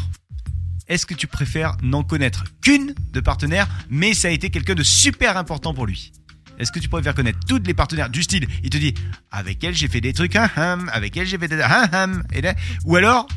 est-ce 0.88 1.06
que 1.06 1.14
tu 1.14 1.28
préfères 1.28 1.78
n'en 1.82 2.04
connaître 2.04 2.44
qu'une 2.62 2.94
de 3.12 3.20
partenaire, 3.20 3.68
mais 3.90 4.14
ça 4.14 4.28
a 4.28 4.32
été 4.32 4.50
quelqu'un 4.50 4.76
de 4.76 4.84
super 4.84 5.38
important 5.38 5.74
pour 5.74 5.86
lui? 5.86 6.12
Est-ce 6.60 6.72
que 6.72 6.80
tu 6.80 6.88
préfères 6.90 7.16
connaître 7.16 7.40
toutes 7.48 7.66
les 7.66 7.74
partenaires 7.74 8.10
du 8.10 8.22
style 8.22 8.48
Il 8.64 8.70
te 8.70 8.78
dit, 8.78 8.94
avec 9.32 9.64
elle 9.64 9.74
j'ai 9.74 9.88
fait 9.88 10.02
des 10.02 10.14
trucs, 10.14 10.36
hum, 10.36 10.48
hum, 10.56 10.90
avec 10.94 11.18
elle 11.18 11.26
j'ai 11.26 11.38
fait 11.38 11.48
des 11.48 11.62
hum, 11.62 11.88
hum, 11.94 12.24
et 12.32 12.42
là, 12.42 12.54
ou 12.86 12.96
alors, 12.96 13.28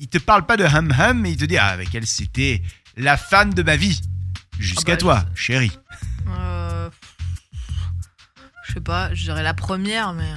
il 0.00 0.08
te 0.08 0.18
parle 0.18 0.44
pas 0.44 0.56
de 0.56 0.64
hum 0.64 0.92
hum, 0.98 1.20
mais 1.20 1.32
il 1.32 1.36
te 1.36 1.44
dit, 1.44 1.56
ah, 1.58 1.66
avec 1.68 1.94
elle 1.94 2.06
c'était 2.06 2.62
la 2.96 3.16
femme 3.16 3.54
de 3.54 3.62
ma 3.62 3.76
vie. 3.76 4.00
Jusqu'à 4.58 4.92
Ah 4.92 4.94
bah, 4.94 5.00
toi, 5.00 5.24
chérie. 5.34 5.72
Euh, 6.28 6.90
Je 8.68 8.74
sais 8.74 8.80
pas, 8.80 9.12
je 9.14 9.22
dirais 9.22 9.42
la 9.42 9.54
première, 9.54 10.12
mais. 10.12 10.30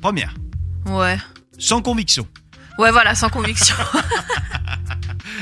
Première, 0.00 0.34
Ouais. 0.86 1.18
Sans 1.58 1.82
conviction. 1.82 2.26
Ouais, 2.78 2.90
voilà, 2.90 3.14
sans 3.14 3.28
conviction. 3.28 3.74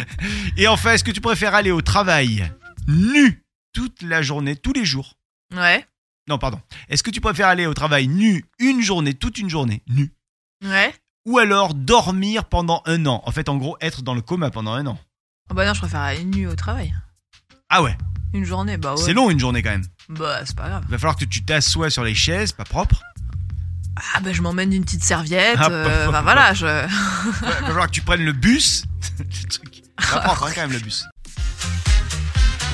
Et 0.57 0.69
enfin, 0.69 0.93
est-ce 0.93 1.05
que 1.05 1.11
tu 1.11 1.21
préfères 1.21 1.55
aller 1.55 1.71
au 1.71 1.83
travail 1.83 2.51
nu 2.89 3.45
toute 3.73 4.03
la 4.03 4.23
journée, 4.23 4.57
tous 4.57 4.73
les 4.73 4.85
jours? 4.85 5.15
Ouais. 5.55 5.87
Non, 6.29 6.39
pardon. 6.39 6.61
Est-ce 6.89 7.03
que 7.03 7.11
tu 7.11 7.21
préfères 7.21 7.49
aller 7.49 7.67
au 7.67 7.75
travail 7.75 8.09
nu 8.09 8.45
une 8.59 8.81
journée, 8.81 9.15
toute 9.15 9.39
une 9.39 9.51
journée, 9.51 9.83
nu? 9.89 10.13
Ouais. 10.65 10.95
Ou 11.27 11.39
alors 11.39 11.75
dormir 11.75 12.45
pendant 12.45 12.83
un 12.87 13.07
an? 13.07 13.23
En 13.27 13.31
fait, 13.33 13.49
en 13.49 13.57
gros, 13.57 13.77
être 13.81 14.03
dans 14.03 14.15
le 14.15 14.21
coma 14.23 14.51
pendant 14.51 14.73
un 14.73 14.87
an. 14.87 14.99
Oh 15.51 15.55
bah 15.55 15.67
non, 15.67 15.75
je 15.75 15.81
préfère 15.81 16.01
aller 16.01 16.25
nu 16.25 16.47
au 16.47 16.55
travail. 16.55 16.95
Ah 17.69 17.83
ouais, 17.83 17.97
Une 18.33 18.45
journée, 18.45 18.77
bah 18.77 18.95
ouais. 18.95 19.03
c'est 19.03 19.13
long 19.13 19.31
une 19.31 19.41
journée 19.41 19.63
quand 19.63 19.71
même. 19.71 19.85
Bah, 20.09 20.41
c'est 20.45 20.57
pas 20.57 20.69
grave. 20.69 20.85
Il 20.89 20.91
va 20.91 20.99
falloir 20.99 21.17
que 21.17 21.25
tu 21.25 21.45
t'assoies 21.45 21.91
sur 21.91 22.05
les 22.05 22.15
chaises, 22.15 22.53
pas 22.53 22.65
propre. 22.65 23.03
Ah 23.97 24.21
bah 24.21 24.33
je 24.33 24.43
m'emmène 24.43 24.73
une 24.73 24.85
petite 24.85 25.05
serviette. 25.05 25.57
Ah, 25.59 25.69
euh, 25.71 26.07
bah, 26.07 26.13
bah 26.13 26.23
voilà, 26.23 26.55
je. 26.55 26.67
Il 26.67 27.47
va 27.47 27.53
falloir 27.67 27.87
que 27.87 27.93
tu 27.93 28.03
prennes 28.03 28.25
le 28.25 28.33
bus. 28.33 28.85
le 29.19 29.49
truc. 29.49 29.83
Quand 29.97 30.57
même 30.57 30.73
le 30.73 30.79
bus. 30.79 31.05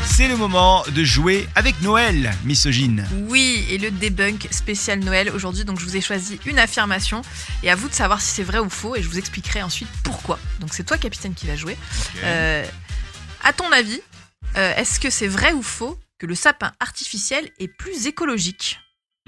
C'est 0.05 0.29
le 0.29 0.37
moment 0.37 0.83
de 0.95 1.05
jouer 1.05 1.49
avec 1.55 1.81
Noël, 1.81 2.33
misogyne. 2.45 3.07
Oui, 3.29 3.65
et 3.71 3.79
le 3.79 3.91
debunk 3.91 4.49
spécial 4.51 4.99
Noël 5.01 5.31
aujourd'hui. 5.31 5.65
Donc 5.65 5.79
je 5.79 5.85
vous 5.85 5.97
ai 5.97 6.01
choisi 6.01 6.39
une 6.47 6.59
affirmation 6.59 7.23
et 7.63 7.71
à 7.71 7.75
vous 7.75 7.89
de 7.89 7.95
savoir 7.95 8.21
si 8.21 8.29
c'est 8.29 8.43
vrai 8.43 8.59
ou 8.59 8.69
faux 8.69 8.97
et 8.97 9.03
je 9.03 9.09
vous 9.09 9.19
expliquerai 9.19 9.63
ensuite 9.63 9.89
pourquoi. 10.03 10.39
Donc 10.59 10.75
c'est 10.75 10.85
toi 10.85 10.99
capitaine 10.99 11.35
qui 11.35 11.47
va 11.47 11.57
jouer. 11.57 11.77
Euh, 12.23 12.67
à 13.43 13.53
ton 13.53 13.71
avis, 13.73 14.01
euh, 14.57 14.75
est-ce 14.77 15.01
que 15.01 15.11
c'est 15.11 15.29
vrai 15.29 15.53
ou 15.53 15.63
faux 15.63 15.99
que 16.19 16.27
le 16.27 16.35
sapin 16.35 16.73
artificiel 16.81 17.49
est 17.59 17.69
plus 17.69 18.07
écologique? 18.07 18.79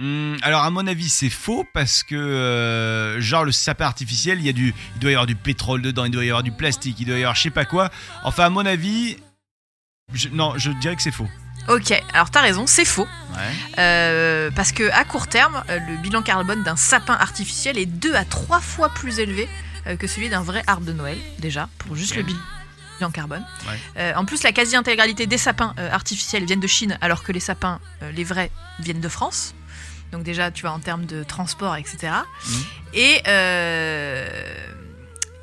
Hum, 0.02 0.36
alors 0.42 0.62
à 0.64 0.70
mon 0.70 0.84
avis 0.88 1.08
c'est 1.08 1.30
faux 1.30 1.64
parce 1.72 2.02
que 2.02 2.16
euh, 2.16 3.20
genre 3.20 3.44
le 3.44 3.52
sapin 3.52 3.84
artificiel 3.86 4.40
il 4.40 4.46
y 4.46 4.48
a 4.48 4.52
du 4.52 4.74
il 4.96 4.98
doit 5.00 5.10
y 5.12 5.14
avoir 5.14 5.26
du 5.26 5.36
pétrole 5.36 5.80
dedans 5.80 6.04
il 6.06 6.10
doit 6.10 6.24
y 6.24 6.28
avoir 6.28 6.42
du 6.42 6.50
plastique 6.50 6.96
il 6.98 7.06
doit 7.06 7.16
y 7.16 7.20
avoir 7.20 7.36
je 7.36 7.42
sais 7.42 7.50
pas 7.50 7.64
quoi 7.64 7.88
enfin 8.24 8.46
à 8.46 8.50
mon 8.50 8.66
avis 8.66 9.16
je- 10.12 10.28
non 10.30 10.54
je 10.56 10.70
dirais 10.72 10.96
que 10.96 11.02
c'est 11.02 11.12
faux 11.12 11.28
Ok, 11.68 11.92
alors 12.12 12.28
t'as 12.28 12.40
raison, 12.40 12.66
c'est 12.66 12.84
faux. 12.84 13.06
ouais. 13.36 13.78
Euh, 13.78 14.50
parce 14.50 14.72
que 14.72 14.90
à 14.90 15.04
court 15.04 15.28
terme, 15.28 15.62
euh, 15.70 15.78
le 15.88 15.96
bilan 15.98 16.20
carbone 16.22 16.64
d'un 16.64 16.74
sapin 16.74 17.14
artificiel 17.14 17.78
est 17.78 17.86
deux 17.86 18.16
à 18.16 18.24
trois 18.24 18.60
fois 18.60 18.88
plus 18.88 19.20
élevé 19.20 19.48
que 20.00 20.08
celui 20.08 20.28
d'un 20.28 20.42
vrai 20.42 20.64
arbre 20.66 20.84
de 20.84 20.92
Noël, 20.92 21.16
déjà, 21.38 21.68
pour 21.78 21.94
juste 21.94 22.16
le 22.16 22.24
bilan 22.24 23.10
carbone. 23.12 23.44
Ouais. 23.68 23.78
Euh, 23.98 24.12
en 24.16 24.24
plus, 24.24 24.42
la 24.42 24.50
quasi-intégralité 24.50 25.26
des 25.26 25.38
sapins 25.38 25.72
euh, 25.78 25.88
artificiels 25.92 26.44
viennent 26.46 26.58
de 26.58 26.66
Chine, 26.66 26.98
alors 27.00 27.22
que 27.22 27.30
les 27.30 27.38
sapins, 27.40 27.78
les 28.12 28.24
vrais, 28.24 28.50
viennent 28.80 29.00
de 29.00 29.08
France. 29.08 29.54
Donc 30.12 30.22
déjà, 30.22 30.50
tu 30.50 30.62
vois, 30.62 30.72
en 30.72 30.78
termes 30.78 31.06
de 31.06 31.22
transport, 31.24 31.74
etc. 31.76 32.12
Mhm. 32.46 32.62
Et, 32.94 33.22
euh, 33.26 34.54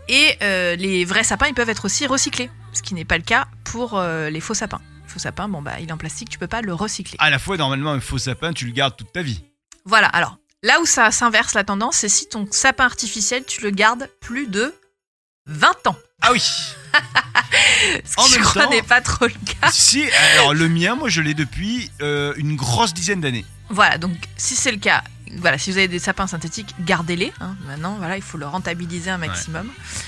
et 0.08 0.38
euh, 0.42 0.76
les 0.76 1.06
vrais 1.06 1.24
sapins, 1.24 1.48
ils 1.48 1.54
peuvent 1.56 1.70
être 1.70 1.86
aussi 1.86 2.06
recyclés, 2.08 2.50
ce 2.74 2.82
qui 2.82 2.94
n'est 2.94 3.06
pas 3.06 3.18
le 3.18 3.24
cas 3.24 3.48
pour 3.64 3.98
euh, 3.98 4.30
les 4.30 4.40
faux 4.42 4.54
sapins. 4.54 4.82
Le 5.06 5.10
faux 5.12 5.20
sapin, 5.20 5.50
bon 5.50 5.62
bah, 5.62 5.80
il 5.80 5.90
est 5.90 5.92
en 5.92 5.98
plastique, 5.98 6.30
tu 6.30 6.38
peux 6.38 6.48
pas 6.48 6.62
le 6.62 6.74
recycler. 6.74 7.16
à 7.20 7.30
la 7.32 7.40
fois 7.40 7.58
normalement 7.58 7.92
un 7.92 8.00
faux 8.00 8.20
sapin 8.20 8.54
tu 8.54 8.66
le 8.66 8.72
gardes 8.72 8.96
toute 8.96 9.12
ta 9.12 9.24
vie 9.24 9.44
Voilà, 9.86 10.08
alors 10.08 10.38
là 10.62 10.80
où 10.82 10.86
ça 10.86 11.10
s'inverse 11.10 11.56
la 11.56 11.64
tendance, 11.64 11.96
c'est 11.98 12.10
si 12.10 12.28
ton 12.30 12.48
sapin 12.52 12.86
artificiel, 12.86 13.44
tu 13.46 13.62
le 13.62 13.72
gardes 13.72 14.08
plus 14.22 14.46
de 14.48 14.76
20 15.48 15.88
ans. 15.88 15.96
ah 16.22 16.32
oui 16.32 16.40
Ce 18.06 18.16
qui, 18.16 18.22
En 18.22 18.26
je 18.28 18.36
même 18.36 18.44
crois, 18.44 18.68
n'est 18.68 18.84
pas 18.84 19.02
trop 19.02 19.26
le 19.26 19.34
cas. 19.62 19.72
si 19.72 20.04
alors 20.34 20.54
le 20.54 20.68
mien 20.70 20.94
moi 20.96 21.10
je 21.10 21.22
l'ai 21.22 21.34
depuis 21.34 21.90
une 22.00 22.56
grosse 22.56 22.94
dizaine 22.94 23.22
d'années 23.22 23.46
Voilà, 23.70 23.98
donc 23.98 24.14
si 24.38 24.56
c'est 24.56 24.72
le 24.72 24.78
cas, 24.78 25.04
voilà, 25.38 25.58
si 25.60 25.72
vous 25.72 25.78
avez 25.78 25.88
des 25.88 26.00
sapins 26.00 26.26
synthétiques, 26.26 26.74
gardez-les. 26.80 27.32
hein. 27.40 27.56
Maintenant, 27.68 27.96
voilà, 28.00 28.18
il 28.18 28.24
faut 28.24 28.38
le 28.40 28.48
rentabiliser 28.48 29.12
un 29.12 29.20
maximum. 29.20 29.68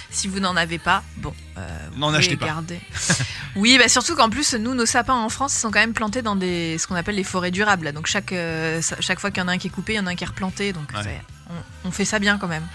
Si 0.09 0.27
vous 0.27 0.39
n'en 0.39 0.55
avez 0.55 0.79
pas, 0.79 1.03
bon, 1.17 1.31
euh, 1.57 1.67
vous 1.91 1.99
N'en 1.99 2.07
pouvez 2.07 2.17
achetez 2.17 2.37
pas. 2.37 2.47
garder. 2.47 2.79
oui, 3.55 3.77
bah 3.77 3.87
surtout 3.87 4.15
qu'en 4.15 4.29
plus, 4.31 4.55
nous, 4.55 4.73
nos 4.73 4.87
sapins 4.87 5.13
en 5.13 5.29
France, 5.29 5.55
ils 5.55 5.59
sont 5.59 5.69
quand 5.69 5.79
même 5.79 5.93
plantés 5.93 6.21
dans 6.23 6.35
des, 6.35 6.77
ce 6.79 6.87
qu'on 6.87 6.95
appelle 6.95 7.15
les 7.15 7.23
forêts 7.23 7.51
durables. 7.51 7.85
là. 7.85 7.91
Donc 7.91 8.07
chaque, 8.07 8.31
euh, 8.33 8.81
chaque 8.99 9.19
fois 9.19 9.29
qu'il 9.29 9.41
y 9.41 9.45
en 9.45 9.47
a 9.47 9.51
un 9.51 9.57
qui 9.59 9.67
est 9.67 9.71
coupé, 9.71 9.93
il 9.93 9.97
y 9.97 9.99
en 9.99 10.07
a 10.07 10.11
un 10.11 10.15
qui 10.15 10.23
est 10.23 10.27
replanté. 10.27 10.73
Donc 10.73 10.91
Ouais. 10.95 11.21
on, 11.51 11.89
on 11.89 11.91
fait 11.91 12.05
ça 12.05 12.17
bien 12.17 12.39
quand 12.39 12.47
même. 12.47 12.65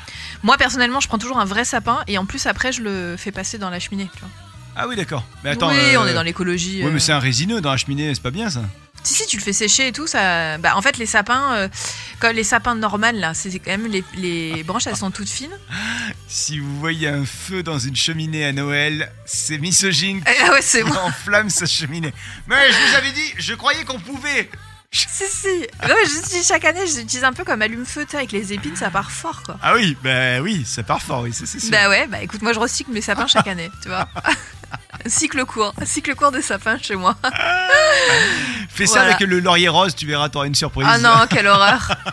Moi, 0.44 0.56
personnellement, 0.56 1.00
je 1.00 1.08
prends 1.08 1.18
toujours 1.18 1.40
un 1.40 1.44
vrai 1.46 1.64
sapin 1.64 1.98
et 2.06 2.16
en 2.16 2.26
plus, 2.26 2.46
après, 2.46 2.70
je 2.70 2.82
le 2.82 3.16
fais 3.18 3.32
passer 3.32 3.58
dans 3.58 3.70
la 3.70 3.80
cheminée. 3.80 4.08
tu 4.14 4.20
vois. 4.20 4.28
ah 4.76 4.86
oui 4.86 4.94
d'accord 4.94 5.24
mais 5.42 5.50
attends 5.50 5.70
oui, 5.70 5.76
euh, 5.96 6.00
on 6.00 6.06
est 6.06 6.14
dans 6.14 6.22
l'écologie. 6.22 6.84
euh. 6.84 6.90
mais 6.92 7.00
c'est 7.00 7.12
un 7.12 7.18
résineux 7.18 7.60
dans 7.60 7.70
la 7.72 7.76
cheminée 7.76 8.14
c'est 8.14 8.22
pas 8.22 8.30
bien 8.30 8.50
ça 8.50 8.62
Si, 9.06 9.14
si, 9.14 9.26
tu 9.26 9.36
le 9.36 9.42
fais 9.42 9.52
sécher 9.52 9.88
et 9.88 9.92
tout, 9.92 10.06
ça. 10.06 10.58
Bah, 10.58 10.76
en 10.76 10.82
fait, 10.82 10.98
les 10.98 11.06
sapins, 11.06 11.54
euh, 11.54 11.68
quand 12.18 12.32
les 12.32 12.42
sapins 12.44 12.74
normales, 12.74 13.20
là, 13.20 13.34
c'est 13.34 13.50
quand 13.58 13.70
même 13.70 13.86
les, 13.86 14.02
les 14.16 14.62
branches, 14.64 14.86
elles 14.86 14.96
sont 14.96 15.10
toutes 15.12 15.28
fines. 15.28 15.56
si 16.26 16.58
vous 16.58 16.80
voyez 16.80 17.08
un 17.08 17.24
feu 17.24 17.62
dans 17.62 17.78
une 17.78 17.94
cheminée 17.96 18.44
à 18.44 18.52
Noël 18.52 19.12
c'est 19.24 19.58
misogyne 19.58 20.22
Ah 20.26 20.50
ouais, 20.52 20.62
c'est 20.62 20.82
qui 20.82 20.88
moi. 20.88 21.02
enflamme 21.04 21.50
sa 21.50 21.66
cheminée 21.66 22.12
mais 22.46 22.56
je 22.70 22.88
vous 22.88 22.94
avais 22.96 23.12
dit 23.12 23.32
je 23.38 23.54
croyais 23.54 23.84
qu'on 23.84 23.98
pouvait 24.00 24.50
Si, 24.92 25.24
si. 25.28 25.48
Non, 25.82 25.94
mais 26.00 26.08
je 26.08 26.28
dis, 26.28 26.42
chaque 26.46 26.64
année, 26.64 26.86
j'utilise 26.86 27.24
un 27.24 27.32
peu 27.32 27.44
comme 27.44 27.60
allume-feu, 27.60 28.04
tu 28.04 28.12
sais, 28.12 28.16
avec 28.18 28.32
les 28.32 28.52
épines, 28.52 28.76
ça 28.76 28.88
part 28.90 29.10
fort, 29.10 29.42
quoi. 29.42 29.58
Ah 29.62 29.74
oui, 29.74 29.96
bah 30.02 30.40
oui, 30.40 30.64
ça 30.64 30.82
part 30.84 31.02
fort, 31.02 31.22
oui, 31.22 31.32
c'est 31.34 31.46
sûr. 31.46 31.70
Bah 31.70 31.88
ouais, 31.90 32.06
bah 32.06 32.22
écoute, 32.22 32.40
moi, 32.40 32.52
je 32.54 32.58
recycle 32.60 32.92
mes 32.92 33.02
sapins 33.02 33.26
chaque 33.26 33.48
année, 33.48 33.70
tu 33.82 33.88
vois. 33.88 34.08
cycle 35.06 35.44
court, 35.44 35.74
cycle 35.84 36.14
court 36.14 36.32
des 36.32 36.42
sapins 36.42 36.78
chez 36.80 36.96
moi. 36.96 37.16
Fais 38.68 38.86
ça 38.86 39.00
voilà. 39.00 39.14
avec 39.14 39.26
le 39.28 39.40
laurier 39.40 39.68
rose, 39.68 39.94
tu 39.94 40.06
verras, 40.06 40.28
t'auras 40.28 40.46
une 40.46 40.54
surprise. 40.54 40.86
Ah 40.90 40.98
non, 40.98 41.26
quelle 41.28 41.46
horreur. 41.46 41.92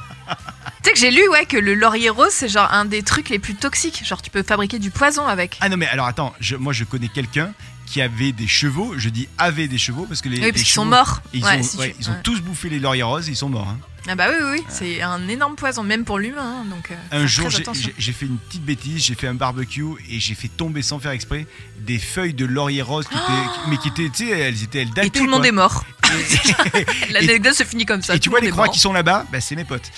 Tu 0.84 0.90
sais 0.90 0.94
que 0.96 1.00
j'ai 1.00 1.12
lu, 1.12 1.26
ouais, 1.30 1.46
que 1.46 1.56
le 1.56 1.76
laurier 1.76 2.10
rose, 2.10 2.32
c'est 2.32 2.50
genre 2.50 2.70
un 2.74 2.84
des 2.84 3.04
trucs 3.04 3.30
les 3.30 3.40
plus 3.40 3.56
toxiques. 3.56 4.04
Genre, 4.06 4.22
tu 4.22 4.30
peux 4.30 4.44
fabriquer 4.44 4.80
du 4.80 4.92
poison 4.92 5.26
avec. 5.26 5.58
Ah 5.62 5.70
non, 5.70 5.78
mais 5.78 5.88
alors 5.88 6.08
attends, 6.08 6.34
je- 6.42 6.58
moi 6.58 6.74
je 6.74 6.84
connais 6.84 7.08
quelqu'un 7.08 7.54
qui 7.86 8.02
avait 8.02 8.34
des 8.34 8.48
chevaux, 8.48 8.94
je 8.98 9.08
dis 9.08 9.30
avait 9.38 9.70
des 9.70 9.78
chevaux 9.78 10.06
parce 10.06 10.22
que 10.22 10.28
les, 10.28 10.40
oui, 10.40 10.42
les 10.44 10.52
parce 10.52 10.64
qu'ils 10.64 10.74
sont 10.74 10.84
morts. 10.84 11.22
Ils, 11.32 11.42
Ouais, 11.46 11.58
ont, 11.60 11.64
si 11.64 11.78
tu- 11.78 11.84
ouais, 11.84 11.96
ils 12.02 12.10
ont 12.10 12.14
ouais. 12.14 12.20
tous 12.22 12.42
bouffé 12.42 12.68
les 12.68 12.80
lauriers 12.80 13.04
roses, 13.04 13.30
ils 13.30 13.36
sont 13.38 13.48
morts. 13.48 13.70
hein. 13.70 13.78
Ah 14.08 14.16
bah 14.16 14.26
oui, 14.30 14.36
oui, 14.42 14.50
oui. 14.60 14.64
c'est 14.68 15.02
un 15.02 15.28
énorme 15.30 15.56
poison, 15.56 15.82
même 15.82 16.04
pour 16.04 16.20
l'humain. 16.20 16.62
hein, 16.62 16.66
donc, 16.70 16.92
euh, 16.92 16.96
Un 17.12 17.20
faire 17.20 17.28
jour, 17.28 17.46
très 17.48 17.56
j'ai- 17.58 17.62
attention. 17.62 17.90
j'ai 17.98 18.04
j'ai 18.04 18.12
fait 18.12 18.26
une 18.26 18.38
petite 18.38 18.64
bêtise, 18.66 19.02
j'ai 19.06 19.16
fait 19.16 19.28
un 19.28 19.34
barbecue 19.34 19.86
et 20.10 20.20
j'ai 20.20 20.36
fait 20.36 20.50
tomber 20.50 20.82
sans 20.82 21.00
faire 21.00 21.12
exprès 21.12 21.48
des 21.80 22.00
feuilles 22.00 22.34
de 22.34 22.44
laurier 22.46 22.82
rose 22.82 23.08
qui 23.08 23.16
étaient, 23.16 23.50
mais 23.70 23.78
qui 23.78 23.88
étaient, 23.88 24.10
tu 24.10 24.28
sais, 24.28 24.38
elles 24.38 24.62
étaient, 24.62 24.82
elles 24.82 24.90
dataient. 24.90 25.08
Et 25.08 25.10
tout 25.10 25.24
le 25.24 25.32
monde 25.32 25.40
quoi. 25.42 25.48
est 25.48 25.52
mort. 25.54 25.86
L'anecdote 27.12 27.54
se 27.54 27.64
finit 27.64 27.86
comme 27.86 28.02
ça. 28.02 28.16
et 28.16 28.20
tu 28.20 28.26
tout 28.26 28.30
vois 28.32 28.40
le 28.40 28.46
les 28.46 28.52
monde 28.52 28.56
est 28.56 28.58
croix 28.58 28.66
mort. 28.66 28.74
qui 28.74 28.80
sont 28.80 28.94
là-bas, 28.94 29.26
bah, 29.32 29.40
c'est 29.42 29.56
mes 29.56 29.64
potes. 29.64 29.90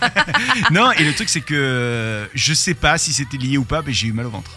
non, 0.70 0.92
et 0.92 1.04
le 1.04 1.12
truc 1.14 1.28
c'est 1.28 1.40
que 1.40 2.28
je 2.34 2.54
sais 2.54 2.74
pas 2.74 2.96
si 2.98 3.12
c'était 3.12 3.36
lié 3.36 3.58
ou 3.58 3.64
pas, 3.64 3.82
mais 3.84 3.92
j'ai 3.92 4.06
eu 4.08 4.12
mal 4.12 4.26
au 4.26 4.30
ventre. 4.30 4.52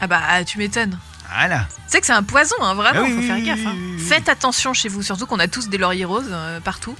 Ah 0.00 0.06
bah, 0.06 0.44
tu 0.44 0.58
m'étonnes. 0.58 0.98
Voilà. 1.34 1.66
Tu 1.70 1.82
sais 1.88 2.00
que 2.00 2.06
c'est 2.06 2.12
un 2.12 2.22
poison, 2.22 2.56
hein, 2.60 2.74
vraiment, 2.74 3.00
Ah 3.00 3.04
oui, 3.04 3.12
faut 3.12 3.18
oui, 3.20 3.26
faire 3.26 3.36
oui, 3.36 3.42
gaffe. 3.46 3.58
hein. 3.66 3.72
oui, 3.74 3.82
oui, 3.82 3.96
oui. 3.98 4.04
Faites 4.04 4.28
attention 4.28 4.74
chez 4.74 4.88
vous, 4.88 5.02
surtout 5.02 5.26
qu'on 5.26 5.38
a 5.38 5.48
tous 5.48 5.68
des 5.68 5.78
lauriers 5.78 6.04
roses 6.04 6.28
euh, 6.30 6.60
partout 6.60 6.94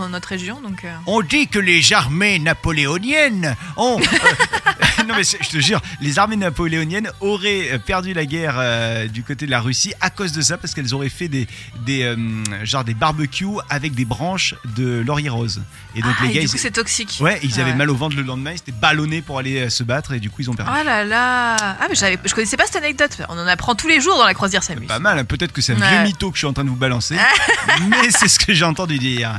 dans 0.00 0.08
notre 0.08 0.28
région. 0.28 0.60
Donc, 0.60 0.84
euh, 0.84 0.94
On 1.06 1.22
dit 1.22 1.48
que 1.48 1.58
les 1.58 1.92
armées 1.92 2.38
napoléoniennes 2.38 3.56
ont. 3.76 3.98
euh, 5.04 5.08
non, 5.08 5.14
mais 5.16 5.24
je 5.24 5.48
te 5.48 5.58
jure, 5.60 5.80
les 6.00 6.18
armées 6.18 6.36
napoléoniennes 6.36 7.10
auraient 7.20 7.72
euh, 7.72 7.78
perdu 7.78 8.12
la 8.14 8.26
guerre 8.26 8.54
euh, 8.58 9.06
du 9.08 9.22
côté 9.22 9.46
de 9.46 9.50
la 9.50 9.60
Russie 9.60 9.92
à 10.00 10.10
cause 10.10 10.32
de 10.32 10.42
ça, 10.42 10.56
parce 10.58 10.74
qu'elles 10.74 10.94
auraient 10.94 11.08
fait 11.08 11.28
des, 11.28 11.46
des, 11.84 12.02
euh, 12.02 12.16
genre 12.64 12.84
des 12.84 12.94
barbecues 12.94 13.44
avec 13.70 13.94
des 13.94 14.04
branches 14.04 14.54
de 14.76 15.02
laurier 15.06 15.28
rose. 15.28 15.62
Et 15.96 16.02
donc 16.02 16.14
ah, 16.18 16.24
les 16.24 16.30
et 16.30 16.34
gars, 16.34 16.40
ils, 16.42 16.48
c'est 16.48 16.70
toxique. 16.70 17.18
ouais, 17.20 17.38
ils 17.42 17.60
avaient 17.60 17.74
mal 17.74 17.90
au 17.90 17.94
ventre 17.94 18.16
le 18.16 18.22
lendemain, 18.22 18.52
ils 18.52 18.56
étaient 18.56 18.72
ballonnés 18.72 19.22
pour 19.22 19.38
aller 19.38 19.60
euh, 19.60 19.70
se 19.70 19.82
battre, 19.84 20.12
et 20.12 20.20
du 20.20 20.30
coup, 20.30 20.42
ils 20.42 20.50
ont 20.50 20.54
perdu. 20.54 20.72
Oh 20.74 20.84
là 20.84 21.04
là 21.04 21.56
Ah, 21.58 21.86
mais 21.88 21.94
j'avais- 21.94 22.18
je 22.24 22.34
connaissais 22.34 22.56
pas 22.56 22.64
cette 22.66 22.76
anecdote. 22.76 23.18
On 23.28 23.38
en 23.38 23.46
apprend 23.46 23.74
tous 23.74 23.88
les 23.88 24.00
jours 24.00 24.16
dans 24.18 24.24
la 24.26 24.34
croisière 24.34 24.62
Samus. 24.62 24.86
Pas 24.86 24.98
mal, 24.98 25.18
hein. 25.18 25.24
peut-être 25.24 25.52
que 25.52 25.60
c'est 25.60 25.72
un 25.74 25.80
Ouais. 25.80 25.88
vieux 25.90 26.02
mytho 26.02 26.30
que 26.30 26.36
je 26.36 26.40
suis 26.40 26.46
en 26.46 26.52
train 26.52 26.64
de 26.64 26.68
vous 26.70 26.76
balancer, 26.76 27.16
mais 27.88 28.10
c'est 28.10 28.28
ce 28.28 28.38
que 28.38 28.52
j'ai 28.54 28.64
entendu 28.64 28.98
dire. 28.98 29.30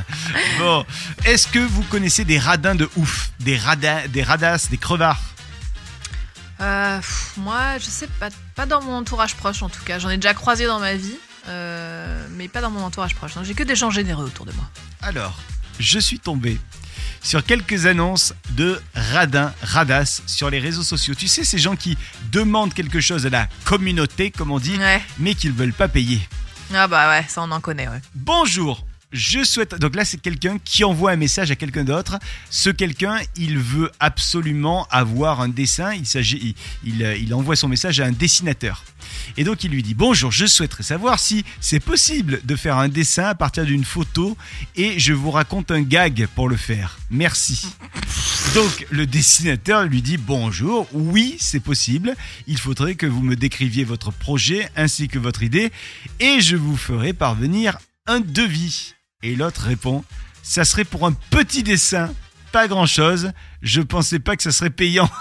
Bon, 0.59 0.85
est-ce 1.25 1.47
que 1.47 1.59
vous 1.59 1.83
connaissez 1.83 2.23
des 2.25 2.37
radins 2.39 2.75
de 2.75 2.89
ouf? 2.95 3.31
Des 3.39 3.57
radins, 3.57 4.01
des 4.09 4.23
radasses, 4.23 4.69
des 4.69 4.77
crevards? 4.77 5.19
Euh, 6.61 6.97
pff, 6.97 7.33
moi, 7.37 7.77
je 7.79 7.85
sais 7.85 8.07
pas, 8.19 8.29
pas 8.55 8.65
dans 8.65 8.81
mon 8.81 8.95
entourage 8.97 9.35
proche 9.35 9.61
en 9.61 9.69
tout 9.69 9.83
cas. 9.83 9.99
J'en 9.99 10.09
ai 10.09 10.17
déjà 10.17 10.33
croisé 10.33 10.65
dans 10.65 10.79
ma 10.79 10.95
vie, 10.95 11.17
euh, 11.47 12.25
mais 12.31 12.47
pas 12.47 12.61
dans 12.61 12.71
mon 12.71 12.81
entourage 12.83 13.15
proche. 13.15 13.33
J'ai 13.43 13.53
que 13.53 13.63
des 13.63 13.75
gens 13.75 13.89
généreux 13.89 14.25
autour 14.25 14.45
de 14.45 14.53
moi. 14.53 14.65
Alors, 15.01 15.37
je 15.79 15.99
suis 15.99 16.19
tombé 16.19 16.59
sur 17.21 17.43
quelques 17.43 17.87
annonces 17.87 18.33
de 18.51 18.81
radins, 18.93 19.53
radasses 19.61 20.21
sur 20.27 20.49
les 20.49 20.59
réseaux 20.59 20.83
sociaux. 20.83 21.13
Tu 21.15 21.27
sais, 21.27 21.43
ces 21.43 21.57
gens 21.57 21.75
qui 21.75 21.97
demandent 22.31 22.73
quelque 22.73 23.01
chose 23.01 23.25
à 23.25 23.29
la 23.29 23.47
communauté, 23.65 24.31
comme 24.31 24.51
on 24.51 24.59
dit, 24.59 24.77
Ouais. 24.77 25.01
mais 25.17 25.35
qu'ils 25.35 25.51
ne 25.51 25.57
veulent 25.57 25.73
pas 25.73 25.87
payer. 25.87 26.21
Ah 26.73 26.87
bah 26.87 27.09
ouais, 27.09 27.25
ça 27.27 27.41
on 27.43 27.51
en 27.51 27.59
connaît, 27.61 27.87
ouais. 27.87 28.01
Bonjour 28.15 28.85
je 29.15 29.43
souhaite. 29.43 29.75
Donc 29.75 29.95
là, 29.95 30.05
c'est 30.05 30.21
quelqu'un 30.21 30.57
qui 30.63 30.83
envoie 30.83 31.11
un 31.11 31.15
message 31.15 31.49
à 31.49 31.55
quelqu'un 31.55 31.83
d'autre. 31.83 32.19
Ce 32.49 32.69
quelqu'un, 32.69 33.19
il 33.35 33.57
veut 33.57 33.91
absolument 33.99 34.87
avoir 34.91 35.41
un 35.41 35.49
dessin. 35.49 35.93
Il 35.93 37.01
euh, 37.01 37.17
il 37.17 37.33
envoie 37.33 37.55
son 37.55 37.67
message 37.67 37.99
à 37.99 38.05
un 38.05 38.11
dessinateur. 38.11 38.83
Et 39.37 39.43
donc 39.43 39.63
il 39.63 39.71
lui 39.71 39.83
dit 39.83 39.93
bonjour. 39.93 40.31
Je 40.31 40.45
souhaiterais 40.45 40.83
savoir 40.83 41.19
si 41.19 41.43
c'est 41.59 41.79
possible 41.79 42.41
de 42.43 42.55
faire 42.55 42.77
un 42.77 42.89
dessin 42.89 43.25
à 43.25 43.35
partir 43.35 43.65
d'une 43.65 43.85
photo 43.85 44.37
et 44.75 44.99
je 44.99 45.13
vous 45.13 45.31
raconte 45.31 45.71
un 45.71 45.81
gag 45.81 46.27
pour 46.35 46.49
le 46.49 46.57
faire. 46.57 46.97
Merci. 47.09 47.67
Donc 48.53 48.85
le 48.89 49.05
dessinateur 49.05 49.83
lui 49.83 50.01
dit 50.01 50.17
bonjour, 50.17 50.87
oui 50.93 51.35
c'est 51.39 51.59
possible, 51.59 52.15
il 52.47 52.57
faudrait 52.57 52.95
que 52.95 53.05
vous 53.05 53.21
me 53.21 53.35
décriviez 53.35 53.83
votre 53.83 54.11
projet 54.11 54.69
ainsi 54.75 55.07
que 55.07 55.19
votre 55.19 55.43
idée 55.43 55.71
et 56.19 56.39
je 56.41 56.55
vous 56.55 56.77
ferai 56.77 57.13
parvenir 57.13 57.77
un 58.07 58.19
devis. 58.19 58.94
Et 59.23 59.35
l'autre 59.35 59.61
répond, 59.61 60.03
ça 60.43 60.65
serait 60.65 60.83
pour 60.83 61.05
un 61.05 61.13
petit 61.13 61.63
dessin, 61.63 62.13
pas 62.51 62.67
grand 62.67 62.85
chose, 62.85 63.31
je 63.61 63.81
pensais 63.81 64.19
pas 64.19 64.35
que 64.35 64.43
ça 64.43 64.51
serait 64.51 64.69
payant. 64.69 65.09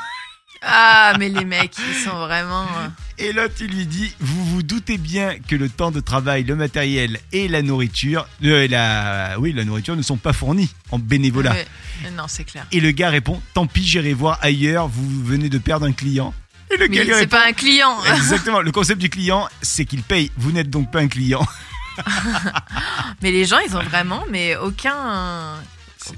Ah, 0.67 1.13
mais 1.19 1.29
les 1.29 1.45
mecs, 1.45 1.75
ils 1.77 1.95
sont 2.05 2.17
vraiment. 2.17 2.63
euh, 2.63 2.89
Et 3.19 3.35
l'autre 3.35 3.57
il 3.61 3.67
lui 3.67 3.85
dit, 3.85 4.15
vous 4.19 4.43
vous 4.47 4.63
doutez 4.63 4.97
bien 4.97 5.37
que 5.47 5.57
le 5.57 5.69
temps 5.69 5.91
de 5.91 6.01
travail, 6.01 6.43
le 6.45 6.57
matériel 6.57 7.21
et 7.33 7.49
la 7.49 7.61
nourriture, 7.61 8.27
euh, 8.43 8.67
la, 8.69 9.39
oui 9.39 9.53
la 9.53 9.67
nourriture 9.67 9.95
ne 9.95 10.01
sont 10.01 10.17
pas 10.17 10.33
fournis 10.33 10.71
en 10.91 10.99
bénévolat. 10.99 11.53
ouais. 11.53 12.11
Non, 12.17 12.25
c'est 12.29 12.45
clair. 12.45 12.67
Et 12.73 12.81
le 12.81 12.93
gars 12.93 13.11
répond 13.11 13.43
Tant 13.53 13.67
pis, 13.67 13.85
j'irai 13.87 14.15
voir 14.15 14.39
ailleurs, 14.41 14.89
vous 14.89 15.23
venez 15.23 15.51
de 15.51 15.59
perdre 15.59 15.85
un 15.85 15.93
client. 15.93 16.33
Et 16.73 16.79
le 16.79 16.89
Mais 16.89 16.97
gars 16.97 17.05
c'est 17.09 17.15
répond 17.15 17.37
pas 17.37 17.47
un 17.47 17.53
client. 17.53 17.99
Exactement, 18.17 18.63
le 18.63 18.73
concept 18.73 19.03
du 19.03 19.11
client, 19.11 19.47
c'est 19.61 19.85
qu'il 19.85 20.03
paye. 20.03 20.31
Vous 20.39 20.51
n'êtes 20.51 20.71
donc 20.71 20.91
pas 20.91 21.01
un 21.01 21.09
client. 21.09 21.47
Mais 23.23 23.31
les 23.31 23.45
gens, 23.45 23.59
ils 23.59 23.77
ont 23.77 23.83
vraiment, 23.83 24.25
mais 24.31 24.57
aucun. 24.57 25.55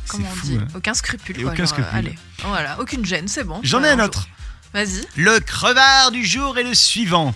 Comment 0.08 0.24
c'est 0.24 0.32
on 0.32 0.34
fou, 0.34 0.46
dit 0.46 0.58
hein. 0.60 0.66
Aucun 0.74 0.94
scrupule. 0.94 1.38
Et 1.38 1.42
quoi, 1.42 1.52
aucun 1.52 1.64
genre, 1.64 1.68
scrupule. 1.68 1.98
allez, 1.98 2.14
voilà, 2.44 2.80
aucune 2.80 3.04
gêne, 3.04 3.28
c'est 3.28 3.44
bon. 3.44 3.60
J'en 3.62 3.84
ai 3.84 3.90
un 3.90 4.00
autre. 4.00 4.26
Vas-y. 4.76 5.06
Le 5.16 5.40
crevard 5.40 6.10
du 6.10 6.22
jour 6.22 6.58
est 6.58 6.62
le 6.62 6.74
suivant. 6.74 7.34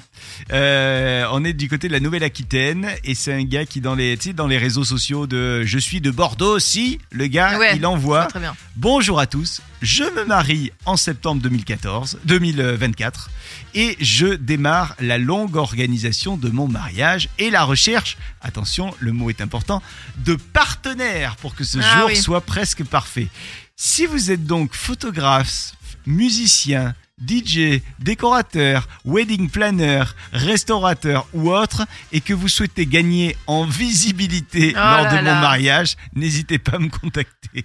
Euh, 0.53 1.27
on 1.33 1.43
est 1.43 1.55
du 1.55 1.71
côté 1.71 1.89
de 1.89 1.93
la 1.95 2.01
Nouvelle-Aquitaine 2.01 2.91
et 3.03 3.15
c'est 3.15 3.33
un 3.33 3.45
gars 3.45 3.65
qui 3.65 3.81
dans 3.81 3.95
les, 3.95 4.19
tu 4.19 4.29
sais, 4.29 4.33
dans 4.35 4.47
les 4.47 4.59
réseaux 4.59 4.85
sociaux 4.85 5.27
de 5.27 5.63
je 5.65 5.79
suis 5.79 6.03
de 6.03 6.11
Bordeaux 6.11 6.59
si 6.59 6.99
le 7.11 7.29
gars 7.29 7.59
Ouais, 7.59 7.77
il 7.77 7.87
envoie 7.87 8.27
Très 8.27 8.41
bien. 8.41 8.55
Bonjour 8.77 9.19
à 9.19 9.27
tous, 9.27 9.63
je 9.81 10.05
me 10.05 10.27
marie 10.27 10.71
en 10.85 10.99
septembre 10.99 11.41
2014, 11.41 12.19
2024 12.27 13.31
et 13.73 13.97
je 14.01 14.27
démarre 14.27 14.95
la 15.01 15.17
longue 15.17 15.57
organisation 15.57 16.37
de 16.37 16.51
mon 16.51 16.69
mariage 16.69 17.31
et 17.39 17.49
la 17.49 17.65
recherche, 17.65 18.19
attention, 18.43 18.95
le 18.99 19.13
mot 19.13 19.31
est 19.31 19.41
important, 19.41 19.83
de 20.19 20.35
partenaires 20.35 21.37
pour 21.37 21.55
que 21.55 21.65
ce 21.65 21.79
Ah 21.83 22.01
jour 22.01 22.09
oui. 22.09 22.17
soit 22.17 22.43
presque 22.43 22.85
parfait. 22.85 23.29
Si 23.77 24.05
vous 24.05 24.31
êtes 24.31 24.45
donc 24.45 24.75
photographe, 24.75 25.73
musicien, 26.05 26.95
DJ, 27.27 27.83
décorateur, 27.99 28.89
wedding 29.05 29.51
planner, 29.51 30.05
restaurateur 30.33 31.27
ou 31.33 31.53
autre 31.53 31.87
et 32.13 32.21
que 32.21 32.33
vous 32.33 32.49
souhaitez 32.49 32.87
gagner 32.87 33.37
en 33.47 33.65
visibilité 33.65 34.73
Oh 34.75 34.79
lors 34.79 35.03
là 35.03 35.11
de 35.11 35.25
là. 35.25 35.35
mon 35.35 35.41
mariage, 35.41 35.97
n'hésitez 36.15 36.59
pas 36.59 36.77
à 36.77 36.79
me 36.79 36.89
contacter. 36.89 37.65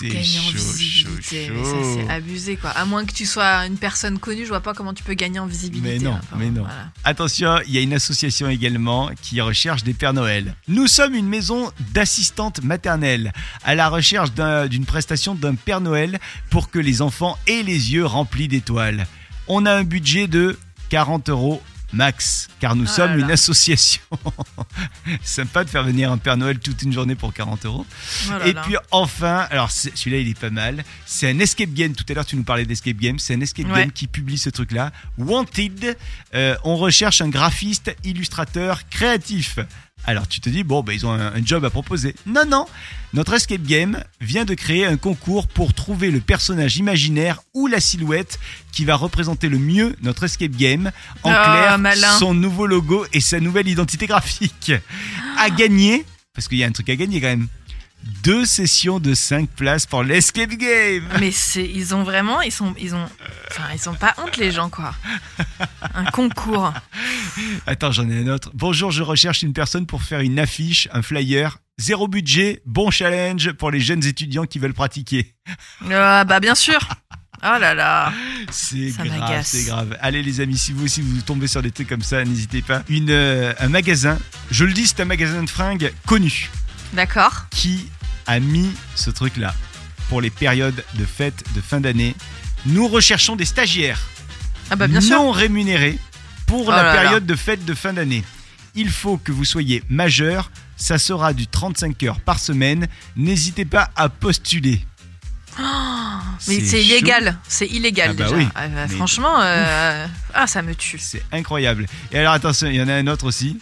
C'est 0.00 0.24
chaud, 0.24 0.50
chaud, 0.56 1.08
chaud. 1.20 1.94
c'est 2.06 2.08
abusé 2.10 2.56
quoi. 2.56 2.70
À 2.70 2.84
moins 2.84 3.04
que 3.04 3.12
tu 3.12 3.26
sois 3.26 3.66
une 3.66 3.76
personne 3.76 4.18
connue, 4.18 4.44
je 4.44 4.48
vois 4.48 4.60
pas 4.60 4.72
comment 4.74 4.94
tu 4.94 5.02
peux 5.02 5.14
gagner 5.14 5.38
en 5.38 5.46
visibilité. 5.46 5.98
Mais 5.98 6.04
non, 6.04 6.14
hein, 6.14 6.20
mais 6.38 6.46
non. 6.50 6.62
voilà. 6.62 6.90
Attention, 7.04 7.58
il 7.66 7.72
y 7.74 7.78
a 7.78 7.80
une 7.80 7.92
association 7.92 8.48
également 8.48 9.10
qui 9.20 9.40
recherche 9.40 9.82
des 9.84 9.92
Pères 9.94 10.12
Noël. 10.14 10.54
Nous 10.68 10.86
sommes 10.86 11.14
une 11.14 11.26
maison 11.28 11.70
d'assistantes 11.92 12.62
maternelles 12.62 13.32
à 13.64 13.74
la 13.74 13.88
recherche 13.88 14.32
d'un- 14.32 14.66
d'une 14.66 14.86
prestation 14.86 15.34
d'un 15.34 15.54
Père 15.54 15.80
Noël 15.80 16.18
pour 16.50 16.70
que 16.70 16.78
les 16.78 17.02
enfants 17.02 17.38
aient 17.46 17.62
les 17.62 17.92
yeux 17.92 18.06
remplis 18.06 18.48
d'étoiles. 18.48 19.06
On 19.48 19.66
a 19.66 19.72
un 19.74 19.84
budget 19.84 20.26
de 20.28 20.58
40 20.90 21.28
euros 21.28 21.62
max, 21.92 22.48
car 22.60 22.76
nous 22.76 22.84
Ah 22.88 22.92
sommes 22.92 23.10
là 23.12 23.16
là. 23.18 23.24
une 23.24 23.30
association. 23.30 24.00
Sympa 25.22 25.64
de 25.64 25.70
faire 25.70 25.82
venir 25.84 26.10
un 26.12 26.18
Père 26.18 26.36
Noël 26.36 26.58
toute 26.58 26.82
une 26.82 26.92
journée 26.92 27.14
pour 27.14 27.32
40 27.32 27.66
euros. 27.66 27.86
Oh 28.28 28.32
Et 28.44 28.52
là. 28.52 28.62
puis 28.62 28.76
enfin, 28.90 29.46
alors 29.50 29.70
celui-là 29.70 30.18
il 30.18 30.28
est 30.28 30.38
pas 30.38 30.50
mal. 30.50 30.84
C'est 31.06 31.28
un 31.30 31.38
escape 31.38 31.72
game. 31.72 31.94
Tout 31.94 32.04
à 32.08 32.14
l'heure 32.14 32.26
tu 32.26 32.36
nous 32.36 32.44
parlais 32.44 32.64
d'escape 32.64 32.96
game. 32.96 33.18
C'est 33.18 33.34
un 33.34 33.40
escape 33.40 33.66
Ouais. 33.66 33.80
game 33.80 33.92
qui 33.92 34.06
publie 34.06 34.38
ce 34.38 34.50
truc-là. 34.50 34.92
Wanted. 35.18 35.96
Euh, 36.34 36.56
on 36.64 36.76
recherche 36.76 37.20
un 37.20 37.28
graphiste, 37.28 37.94
illustrateur, 38.04 38.88
créatif. 38.88 39.58
Alors 40.06 40.26
tu 40.26 40.40
te 40.40 40.48
dis 40.48 40.64
bon 40.64 40.82
bah 40.82 40.92
ils 40.94 41.04
ont 41.06 41.12
un, 41.12 41.34
un 41.34 41.44
job 41.44 41.64
à 41.64 41.70
proposer. 41.70 42.14
Non 42.26 42.44
non. 42.46 42.66
Notre 43.12 43.34
escape 43.34 43.62
game 43.62 44.02
vient 44.20 44.44
de 44.44 44.54
créer 44.54 44.86
un 44.86 44.96
concours 44.96 45.46
pour 45.48 45.74
trouver 45.74 46.10
le 46.10 46.20
personnage 46.20 46.76
imaginaire 46.76 47.40
ou 47.54 47.66
la 47.66 47.80
silhouette 47.80 48.38
qui 48.72 48.84
va 48.84 48.94
représenter 48.96 49.48
le 49.48 49.58
mieux 49.58 49.96
notre 50.02 50.24
escape 50.24 50.52
game. 50.52 50.90
En 51.22 51.30
Ah, 51.32 51.44
clair, 51.66 51.78
malin. 51.78 52.18
son 52.18 52.34
nouveau 52.34 52.66
logo 52.66 53.04
et 53.12 53.20
sa 53.20 53.40
nouvelle 53.40 53.68
identité 53.68 54.06
graphique. 54.06 54.72
À 55.38 55.50
gagner, 55.50 56.04
parce 56.34 56.48
qu'il 56.48 56.58
y 56.58 56.64
a 56.64 56.66
un 56.66 56.72
truc 56.72 56.88
à 56.88 56.96
gagner 56.96 57.20
quand 57.20 57.28
même. 57.28 57.48
Deux 58.22 58.44
sessions 58.44 58.98
de 58.98 59.14
5 59.14 59.48
places 59.50 59.86
pour 59.86 60.02
l'escape 60.02 60.50
game. 60.50 61.04
Mais 61.20 61.30
c'est, 61.30 61.64
ils 61.64 61.94
ont 61.94 62.02
vraiment, 62.02 62.40
ils 62.40 62.52
sont, 62.52 62.74
ils 62.78 62.94
ont, 62.94 63.06
enfin, 63.50 63.64
ils 63.72 63.78
sont 63.78 63.94
pas 63.94 64.14
honte 64.18 64.36
les 64.36 64.52
gens 64.52 64.68
quoi. 64.70 64.94
Un 65.94 66.04
concours. 66.06 66.72
Attends, 67.66 67.92
j'en 67.92 68.08
ai 68.10 68.20
un 68.20 68.28
autre. 68.28 68.50
Bonjour, 68.54 68.90
je 68.90 69.02
recherche 69.02 69.42
une 69.42 69.52
personne 69.52 69.86
pour 69.86 70.02
faire 70.02 70.20
une 70.20 70.38
affiche, 70.38 70.88
un 70.92 71.02
flyer. 71.02 71.58
Zéro 71.78 72.08
budget, 72.08 72.60
bon 72.66 72.90
challenge 72.90 73.52
pour 73.52 73.70
les 73.70 73.80
jeunes 73.80 74.04
étudiants 74.04 74.44
qui 74.44 74.58
veulent 74.58 74.74
pratiquer. 74.74 75.34
Ah 75.90 76.24
bah 76.24 76.40
bien 76.40 76.54
sûr. 76.54 76.78
Oh 77.42 77.56
là 77.58 77.74
là. 77.74 78.12
C'est 78.50 78.90
Ça 78.90 79.04
grave, 79.04 79.40
c'est 79.44 79.64
grave. 79.64 79.96
Allez 80.02 80.22
les 80.22 80.40
amis, 80.42 80.58
si 80.58 80.72
vous 80.72 80.84
aussi 80.84 81.00
vous 81.00 81.22
tombez 81.22 81.46
sur 81.46 81.62
des 81.62 81.70
trucs 81.70 81.88
comme 81.88 82.02
ça, 82.02 82.22
n'hésitez 82.22 82.60
pas. 82.60 82.82
Une, 82.90 83.08
euh, 83.10 83.54
un 83.58 83.68
magasin, 83.68 84.18
je 84.50 84.64
le 84.64 84.72
dis, 84.74 84.86
c'est 84.86 85.00
un 85.00 85.06
magasin 85.06 85.42
de 85.42 85.48
fringues 85.48 85.90
connu 86.06 86.50
D'accord. 86.92 87.46
qui 87.50 87.88
a 88.26 88.40
mis 88.40 88.70
ce 88.94 89.10
truc-là 89.10 89.54
pour 90.08 90.20
les 90.20 90.30
périodes 90.30 90.84
de 90.94 91.04
fête 91.04 91.44
de 91.54 91.60
fin 91.60 91.80
d'année. 91.80 92.14
Nous 92.66 92.88
recherchons 92.88 93.36
des 93.36 93.44
stagiaires 93.44 94.00
Ah 94.70 94.76
bah 94.76 94.86
bien 94.88 95.00
sûr. 95.00 95.16
non 95.16 95.30
rémunérés 95.30 95.98
pour 96.46 96.66
Oh 96.68 96.70
la 96.70 96.82
là 96.82 96.94
là. 96.94 97.00
période 97.02 97.26
de 97.26 97.34
fête 97.36 97.64
de 97.64 97.74
fin 97.74 97.92
d'année. 97.92 98.24
Il 98.74 98.90
faut 98.90 99.16
que 99.18 99.32
vous 99.32 99.44
soyez 99.44 99.82
majeur, 99.88 100.50
ça 100.76 100.98
sera 100.98 101.32
du 101.32 101.46
35 101.46 102.02
heures 102.04 102.20
par 102.20 102.38
semaine. 102.38 102.88
N'hésitez 103.16 103.64
pas 103.64 103.90
à 103.96 104.08
postuler. 104.08 104.84
Mais 105.58 106.60
c'est 106.60 106.82
illégal. 106.82 107.36
C'est 107.48 107.66
illégal 107.66 108.10
Ah 108.12 108.14
bah 108.14 108.24
déjà. 108.24 108.36
oui. 108.36 108.48
Ah 108.54 108.68
bah, 108.68 108.88
franchement, 108.88 109.40
euh, 109.40 110.06
ah 110.34 110.46
ça 110.46 110.62
me 110.62 110.74
tue. 110.74 110.98
C'est 110.98 111.22
incroyable. 111.32 111.86
Et 112.12 112.18
alors 112.18 112.32
attention, 112.32 112.68
il 112.68 112.76
y 112.76 112.82
en 112.82 112.88
a 112.88 112.94
un 112.94 113.06
autre 113.06 113.26
aussi. 113.26 113.58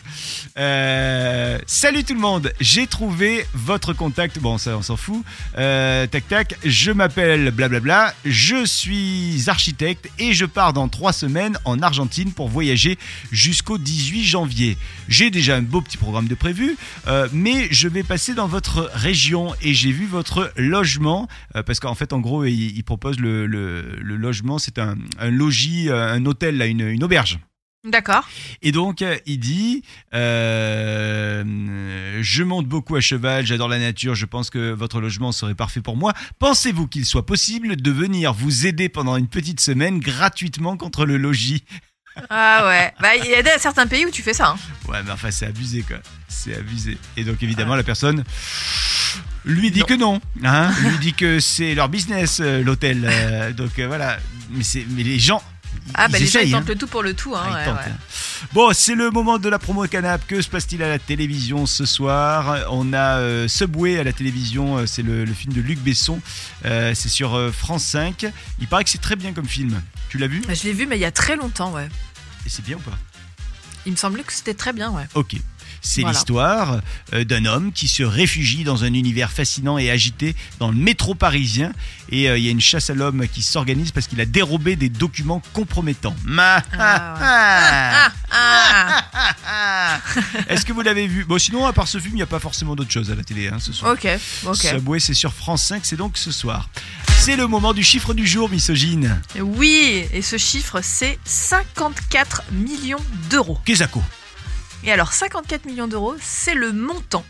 Euh, 0.58 1.58
salut 1.66 2.04
tout 2.04 2.14
le 2.14 2.20
monde, 2.20 2.52
j'ai 2.60 2.86
trouvé 2.86 3.44
votre 3.54 3.92
contact. 3.92 4.38
Bon, 4.38 4.58
ça 4.58 4.76
on 4.76 4.82
s'en 4.82 4.96
fout. 4.96 5.24
Euh, 5.56 6.06
tac 6.06 6.28
tac, 6.28 6.54
je 6.64 6.92
m'appelle 6.92 7.50
blablabla, 7.50 8.14
je 8.24 8.64
suis 8.64 9.44
architecte 9.48 10.08
et 10.18 10.32
je 10.34 10.44
pars 10.44 10.72
dans 10.72 10.88
trois 10.88 11.12
semaines 11.12 11.58
en 11.64 11.80
Argentine 11.82 12.32
pour 12.32 12.48
voyager 12.48 12.98
jusqu'au 13.32 13.78
18 13.78 14.24
janvier. 14.24 14.76
J'ai 15.08 15.30
déjà 15.30 15.56
un 15.56 15.62
beau 15.62 15.80
petit 15.80 15.96
programme 15.96 16.28
de 16.28 16.34
prévu, 16.34 16.76
mais 17.32 17.68
je 17.70 17.88
vais 17.88 18.02
passer 18.02 18.34
dans 18.34 18.46
votre 18.46 18.90
région 18.94 19.54
et 19.62 19.74
j'ai 19.74 19.92
vu 19.92 20.06
votre 20.06 20.52
logement 20.56 21.28
euh, 21.56 21.62
parce 21.78 21.90
qu'en 21.92 21.94
fait 21.94 22.12
en 22.12 22.18
gros 22.18 22.44
il, 22.44 22.76
il 22.76 22.82
propose 22.82 23.20
le, 23.20 23.46
le- 23.46 23.96
le 24.00 24.16
logement, 24.16 24.58
c'est 24.58 24.78
un, 24.80 24.96
un 25.20 25.30
logis, 25.30 25.88
euh, 25.88 26.12
un 26.12 26.26
hôtel 26.26 26.56
là, 26.58 26.66
une, 26.66 26.80
une 26.80 27.04
auberge. 27.04 27.38
D'accord. 27.84 28.28
Et 28.60 28.72
donc, 28.72 29.02
euh, 29.02 29.16
il 29.24 29.38
dit 29.38 29.84
euh, 30.12 31.44
Je 32.20 32.42
monte 32.42 32.66
beaucoup 32.66 32.96
à 32.96 33.00
cheval, 33.00 33.46
j'adore 33.46 33.68
la 33.68 33.78
nature, 33.78 34.16
je 34.16 34.26
pense 34.26 34.50
que 34.50 34.72
votre 34.72 35.00
logement 35.00 35.30
serait 35.30 35.54
parfait 35.54 35.80
pour 35.80 35.96
moi. 35.96 36.12
Pensez-vous 36.40 36.88
qu'il 36.88 37.06
soit 37.06 37.24
possible 37.24 37.76
de 37.76 37.90
venir 37.92 38.32
vous 38.32 38.66
aider 38.66 38.88
pendant 38.88 39.16
une 39.16 39.28
petite 39.28 39.60
semaine 39.60 40.00
gratuitement 40.00 40.76
contre 40.76 41.06
le 41.06 41.16
logis? 41.16 41.62
Ah 42.30 42.66
ouais. 42.66 42.92
Bah 43.00 43.16
il 43.16 43.24
y 43.30 43.34
a 43.34 43.58
certains 43.58 43.86
pays 43.86 44.06
où 44.06 44.10
tu 44.10 44.22
fais 44.22 44.34
ça. 44.34 44.48
hein. 44.50 44.56
Ouais, 44.88 45.02
mais 45.04 45.10
enfin, 45.12 45.30
c'est 45.30 45.46
abusé, 45.46 45.82
quoi. 45.82 45.98
C'est 46.28 46.56
abusé. 46.56 46.98
Et 47.16 47.24
donc, 47.24 47.42
évidemment, 47.42 47.74
la 47.76 47.82
personne 47.82 48.24
lui 49.44 49.70
dit 49.70 49.82
que 49.84 49.94
non. 49.94 50.20
Hein 50.44 50.70
lui 50.82 50.98
dit 50.98 51.14
que 51.14 51.40
c'est 51.40 51.74
leur 51.74 51.88
business, 51.88 52.38
euh, 52.40 52.62
l'hôtel. 52.62 53.04
euh, 53.08 53.52
donc, 53.52 53.78
euh, 53.78 53.86
voilà. 53.86 54.18
Mais, 54.50 54.64
c'est- 54.64 54.86
mais 54.90 55.02
les 55.02 55.18
gens. 55.18 55.42
Ah 55.94 56.08
bah 56.08 56.18
les 56.18 56.26
gens 56.26 56.40
ils 56.40 56.42
essayent, 56.42 56.54
hein. 56.54 56.58
tentent 56.58 56.68
le 56.68 56.74
tout 56.76 56.86
pour 56.86 57.02
le 57.02 57.14
tout. 57.14 57.34
Hein, 57.34 57.42
Ah, 57.46 57.50
ouais, 57.52 57.66
ouais. 57.72 57.78
hein. 57.86 57.96
Bon, 58.52 58.70
c'est 58.74 58.94
le 58.94 59.10
moment 59.10 59.38
de 59.38 59.48
la 59.48 59.58
promo 59.58 59.86
canap. 59.86 60.26
Que 60.26 60.42
se 60.42 60.48
passe-t-il 60.48 60.82
à 60.82 60.88
la 60.88 60.98
télévision 60.98 61.64
ce 61.66 61.86
soir? 61.86 62.66
On 62.70 62.92
a 62.92 63.18
euh, 63.18 63.48
Subway 63.48 63.98
à 63.98 64.04
la 64.04 64.12
télévision. 64.12 64.86
C'est 64.86 65.02
le, 65.02 65.24
le 65.24 65.32
film 65.32 65.52
de 65.54 65.60
Luc 65.60 65.78
Besson. 65.78 66.20
Euh, 66.66 66.92
c'est 66.94 67.08
sur 67.08 67.34
euh, 67.34 67.50
France 67.52 67.84
5. 67.84 68.26
Il 68.60 68.66
paraît 68.66 68.84
que 68.84 68.90
c'est 68.90 69.00
très 69.00 69.16
bien 69.16 69.32
comme 69.32 69.46
film. 69.48 69.80
Tu 70.10 70.18
l'as 70.18 70.26
vu? 70.26 70.42
Je 70.48 70.64
l'ai 70.64 70.72
vu 70.72 70.86
mais 70.86 70.96
il 70.96 71.00
y 71.00 71.04
a 71.06 71.10
très 71.10 71.36
longtemps, 71.36 71.72
ouais. 71.72 71.88
Et 72.46 72.48
c'est 72.48 72.64
bien 72.64 72.76
ou 72.76 72.80
pas 72.80 72.98
Il 73.86 73.92
me 73.92 73.96
semblait 73.96 74.22
que 74.22 74.32
c'était 74.32 74.54
très 74.54 74.72
bien, 74.72 74.90
ouais. 74.90 75.06
Ok. 75.14 75.36
C'est 75.80 76.02
l'histoire 76.10 76.80
euh, 77.14 77.24
d'un 77.24 77.44
homme 77.44 77.70
qui 77.72 77.86
se 77.86 78.02
réfugie 78.02 78.64
dans 78.64 78.82
un 78.82 78.92
univers 78.94 79.30
fascinant 79.30 79.78
et 79.78 79.90
agité 79.90 80.34
dans 80.58 80.70
le 80.72 80.76
métro 80.76 81.14
parisien. 81.14 81.72
Et 82.10 82.28
euh, 82.28 82.36
il 82.36 82.44
y 82.44 82.48
a 82.48 82.50
une 82.50 82.60
chasse 82.60 82.90
à 82.90 82.94
l'homme 82.94 83.28
qui 83.28 83.42
s'organise 83.42 83.92
parce 83.92 84.08
qu'il 84.08 84.20
a 84.20 84.24
dérobé 84.26 84.74
des 84.74 84.88
documents 84.88 85.40
compromettants. 85.52 86.16
Ma- 86.24 86.62
Ah, 86.72 87.14
ah, 87.20 88.12
Ah, 88.12 88.12
ah, 88.32 89.04
ah. 89.14 89.34
Est-ce 90.48 90.64
que 90.64 90.72
vous 90.72 90.80
l'avez 90.80 91.06
vu? 91.06 91.24
Bon, 91.24 91.38
sinon, 91.38 91.66
à 91.66 91.72
part 91.72 91.88
ce 91.88 91.98
film, 91.98 92.14
il 92.14 92.16
n'y 92.16 92.22
a 92.22 92.26
pas 92.26 92.40
forcément 92.40 92.76
d'autre 92.76 92.90
chose 92.90 93.10
à 93.10 93.14
la 93.14 93.24
télé 93.24 93.48
hein, 93.48 93.58
ce 93.60 93.72
soir. 93.72 93.92
ok, 93.92 94.08
ok. 94.46 94.56
Subway, 94.56 95.00
c'est 95.00 95.14
sur 95.14 95.32
France 95.32 95.64
5, 95.64 95.84
c'est 95.84 95.96
donc 95.96 96.18
ce 96.18 96.32
soir. 96.32 96.68
C'est 97.18 97.36
le 97.36 97.46
moment 97.46 97.74
du 97.74 97.82
chiffre 97.82 98.14
du 98.14 98.26
jour, 98.26 98.48
misogyne. 98.48 99.20
Oui, 99.40 100.06
et 100.12 100.22
ce 100.22 100.38
chiffre 100.38 100.80
c'est 100.82 101.18
54 101.24 102.44
millions 102.52 103.04
d'euros. 103.28 103.58
Kezako. 103.64 104.02
Et 104.84 104.92
alors 104.92 105.12
54 105.12 105.66
millions 105.66 105.88
d'euros, 105.88 106.14
c'est 106.20 106.54
le 106.54 106.72
montant 106.72 107.24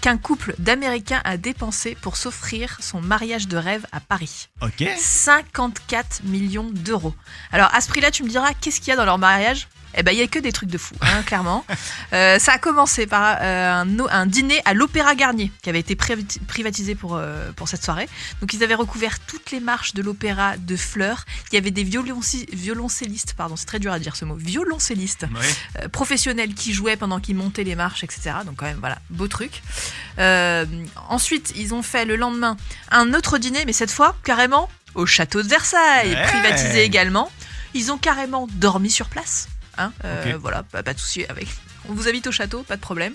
qu'un 0.00 0.16
couple 0.16 0.54
d'Américains 0.58 1.20
a 1.24 1.36
dépensé 1.36 1.96
pour 2.00 2.16
s'offrir 2.16 2.76
son 2.80 3.00
mariage 3.00 3.48
de 3.48 3.56
rêve 3.56 3.86
à 3.92 4.00
Paris. 4.00 4.48
Ok. 4.60 4.84
54 4.98 6.22
millions 6.24 6.70
d'euros. 6.70 7.14
Alors 7.52 7.74
à 7.74 7.80
ce 7.80 7.88
prix-là, 7.88 8.10
tu 8.10 8.22
me 8.22 8.28
diras, 8.28 8.52
qu'est-ce 8.60 8.80
qu'il 8.80 8.88
y 8.88 8.92
a 8.92 8.96
dans 8.96 9.04
leur 9.04 9.18
mariage? 9.18 9.68
Eh 9.96 10.02
ben, 10.02 10.12
il 10.12 10.18
y 10.18 10.22
a 10.22 10.26
que 10.26 10.38
des 10.38 10.52
trucs 10.52 10.68
de 10.68 10.78
fou, 10.78 10.94
hein, 11.00 11.22
clairement. 11.24 11.64
Euh, 12.12 12.38
ça 12.38 12.52
a 12.52 12.58
commencé 12.58 13.06
par 13.06 13.38
euh, 13.40 13.84
un, 14.10 14.26
dîner 14.26 14.60
à 14.64 14.74
l'Opéra 14.74 15.14
Garnier, 15.14 15.50
qui 15.62 15.68
avait 15.70 15.80
été 15.80 15.94
privati- 15.94 16.38
privatisé 16.46 16.94
pour, 16.94 17.16
euh, 17.16 17.50
pour 17.52 17.68
cette 17.68 17.84
soirée. 17.84 18.08
Donc, 18.40 18.52
ils 18.54 18.62
avaient 18.62 18.74
recouvert 18.74 19.18
toutes 19.20 19.50
les 19.50 19.60
marches 19.60 19.94
de 19.94 20.02
l'opéra 20.02 20.56
de 20.56 20.76
fleurs. 20.76 21.24
Il 21.50 21.54
y 21.54 21.58
avait 21.58 21.70
des 21.70 21.84
violoncellistes, 21.84 23.34
pardon, 23.36 23.56
c'est 23.56 23.66
très 23.66 23.78
dur 23.78 23.92
à 23.92 23.98
dire 23.98 24.16
ce 24.16 24.24
mot, 24.24 24.34
violoncellistes 24.36 25.26
professionnels 25.92 26.54
qui 26.54 26.72
jouaient 26.72 26.96
pendant 26.96 27.20
qu'ils 27.20 27.36
montaient 27.36 27.64
les 27.64 27.74
marches, 27.74 28.04
etc. 28.04 28.32
Donc 28.44 28.56
quand 28.56 28.66
même, 28.66 28.78
voilà, 28.80 28.98
beau 29.10 29.28
truc. 29.28 29.62
Ensuite, 31.08 31.52
ils 31.56 31.74
ont 31.74 31.82
fait 31.82 32.04
le 32.04 32.16
lendemain 32.16 32.56
un 32.90 33.14
autre 33.14 33.38
dîner, 33.38 33.64
mais 33.66 33.72
cette 33.72 33.90
fois, 33.90 34.16
carrément, 34.24 34.68
au 34.94 35.06
château 35.06 35.42
de 35.42 35.48
Versailles, 35.48 36.10
Ouais. 36.14 36.22
privatisé 36.26 36.82
également. 36.84 37.30
Ils 37.74 37.92
ont 37.92 37.98
carrément 37.98 38.46
dormi 38.52 38.90
sur 38.90 39.08
place. 39.08 39.48
Hein, 39.78 39.92
euh. 40.04 40.36
Voilà, 40.40 40.62
pas, 40.62 40.82
pas 40.82 40.94
de 40.94 40.98
souci 40.98 41.24
avec. 41.28 41.48
On 41.88 41.92
vous 41.94 42.08
invite 42.08 42.26
au 42.26 42.32
château, 42.32 42.62
pas 42.62 42.76
de 42.76 42.80
problème. 42.80 43.14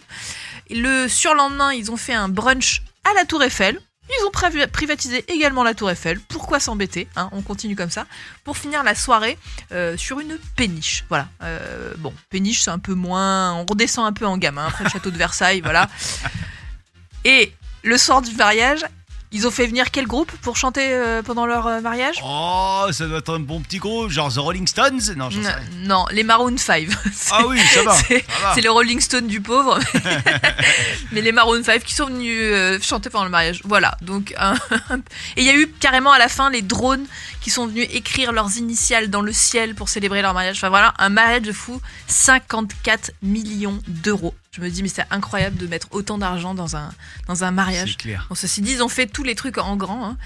Le 0.69 1.07
surlendemain, 1.07 1.73
ils 1.73 1.91
ont 1.91 1.97
fait 1.97 2.13
un 2.13 2.29
brunch 2.29 2.81
à 3.03 3.13
la 3.13 3.25
Tour 3.25 3.43
Eiffel. 3.43 3.79
Ils 4.09 4.25
ont 4.25 4.31
priva- 4.31 4.67
privatisé 4.67 5.23
également 5.31 5.63
la 5.63 5.73
Tour 5.73 5.89
Eiffel. 5.89 6.19
Pourquoi 6.19 6.59
s'embêter 6.59 7.07
hein, 7.15 7.29
On 7.31 7.41
continue 7.41 7.75
comme 7.75 7.89
ça. 7.89 8.05
Pour 8.43 8.57
finir 8.57 8.83
la 8.83 8.93
soirée 8.95 9.37
euh, 9.71 9.95
sur 9.95 10.19
une 10.19 10.37
péniche. 10.55 11.05
Voilà. 11.09 11.29
Euh, 11.43 11.93
bon, 11.97 12.13
péniche, 12.29 12.61
c'est 12.61 12.71
un 12.71 12.79
peu 12.79 12.93
moins. 12.93 13.53
On 13.53 13.65
redescend 13.65 14.05
un 14.05 14.11
peu 14.13 14.25
en 14.25 14.37
gamme 14.37 14.57
hein, 14.57 14.65
après 14.67 14.83
le 14.83 14.89
château 14.89 15.11
de 15.11 15.17
Versailles. 15.17 15.61
Voilà. 15.61 15.89
Et 17.25 17.53
le 17.83 17.97
soir 17.97 18.21
du 18.21 18.33
mariage, 18.35 18.85
ils 19.31 19.47
ont 19.47 19.51
fait 19.51 19.65
venir 19.67 19.91
quel 19.91 20.07
groupe 20.07 20.31
pour 20.41 20.57
chanter 20.57 20.89
euh, 20.91 21.21
pendant 21.21 21.45
leur 21.45 21.65
euh, 21.67 21.81
mariage? 21.81 22.17
Oh, 22.23 22.87
ça 22.91 23.05
doit 23.07 23.19
être 23.19 23.33
un 23.35 23.39
bon 23.39 23.61
petit 23.61 23.77
groupe, 23.77 24.09
genre 24.09 24.31
The 24.33 24.37
Rolling 24.37 24.67
Stones? 24.67 24.99
Non, 25.15 25.29
j'en 25.29 25.41
sais 25.43 25.49
rien. 25.51 25.65
Non, 25.83 26.05
les 26.11 26.23
Maroon 26.23 26.57
5. 26.57 26.87
C'est- 27.13 27.31
Ah 27.33 27.45
oui, 27.47 27.59
ça 27.73 27.83
va. 27.83 27.95
c'est- 27.95 28.61
les 28.61 28.67
Rolling 28.67 28.99
Stones 28.99 29.27
du 29.27 29.39
pauvre. 29.41 29.79
Mais 31.11 31.21
les 31.21 31.31
Maroon 31.31 31.63
5 31.63 31.83
qui 31.83 31.93
sont 31.93 32.07
venus 32.07 32.39
euh, 32.41 32.79
chanter 32.81 33.09
pendant 33.09 33.25
le 33.25 33.31
mariage. 33.31 33.61
Voilà. 33.63 33.95
Donc, 34.01 34.33
un- 34.39 34.55
et 35.35 35.41
il 35.41 35.43
y 35.43 35.49
a 35.49 35.55
eu 35.55 35.67
carrément 35.79 36.11
à 36.11 36.19
la 36.19 36.27
fin 36.29 36.49
les 36.49 36.61
drones 36.61 37.05
qui 37.41 37.49
sont 37.49 37.67
venus 37.67 37.87
écrire 37.91 38.31
leurs 38.31 38.57
initiales 38.57 39.09
dans 39.09 39.21
le 39.21 39.33
ciel 39.33 39.75
pour 39.75 39.89
célébrer 39.89 40.21
leur 40.21 40.33
mariage. 40.33 40.57
Enfin 40.57 40.69
voilà, 40.69 40.93
un 40.99 41.09
mariage 41.09 41.41
de 41.43 41.51
fou. 41.51 41.81
54 42.07 43.11
millions 43.23 43.79
d'euros. 43.87 44.33
Je 44.53 44.59
me 44.59 44.69
dis, 44.69 44.83
mais 44.83 44.89
c'est 44.89 45.05
incroyable 45.11 45.55
de 45.55 45.65
mettre 45.65 45.87
autant 45.91 46.17
d'argent 46.17 46.53
dans 46.53 46.75
un, 46.75 46.89
dans 47.25 47.45
un 47.45 47.51
mariage. 47.51 47.91
C'est 47.91 47.97
clair. 47.97 48.25
Bon, 48.27 48.35
ceci 48.35 48.61
dit, 48.61 48.73
ils 48.73 48.83
ont 48.83 48.89
fait 48.89 49.07
tous 49.07 49.23
les 49.23 49.33
trucs 49.33 49.57
en 49.57 49.77
grand. 49.77 50.05
hein. 50.05 50.17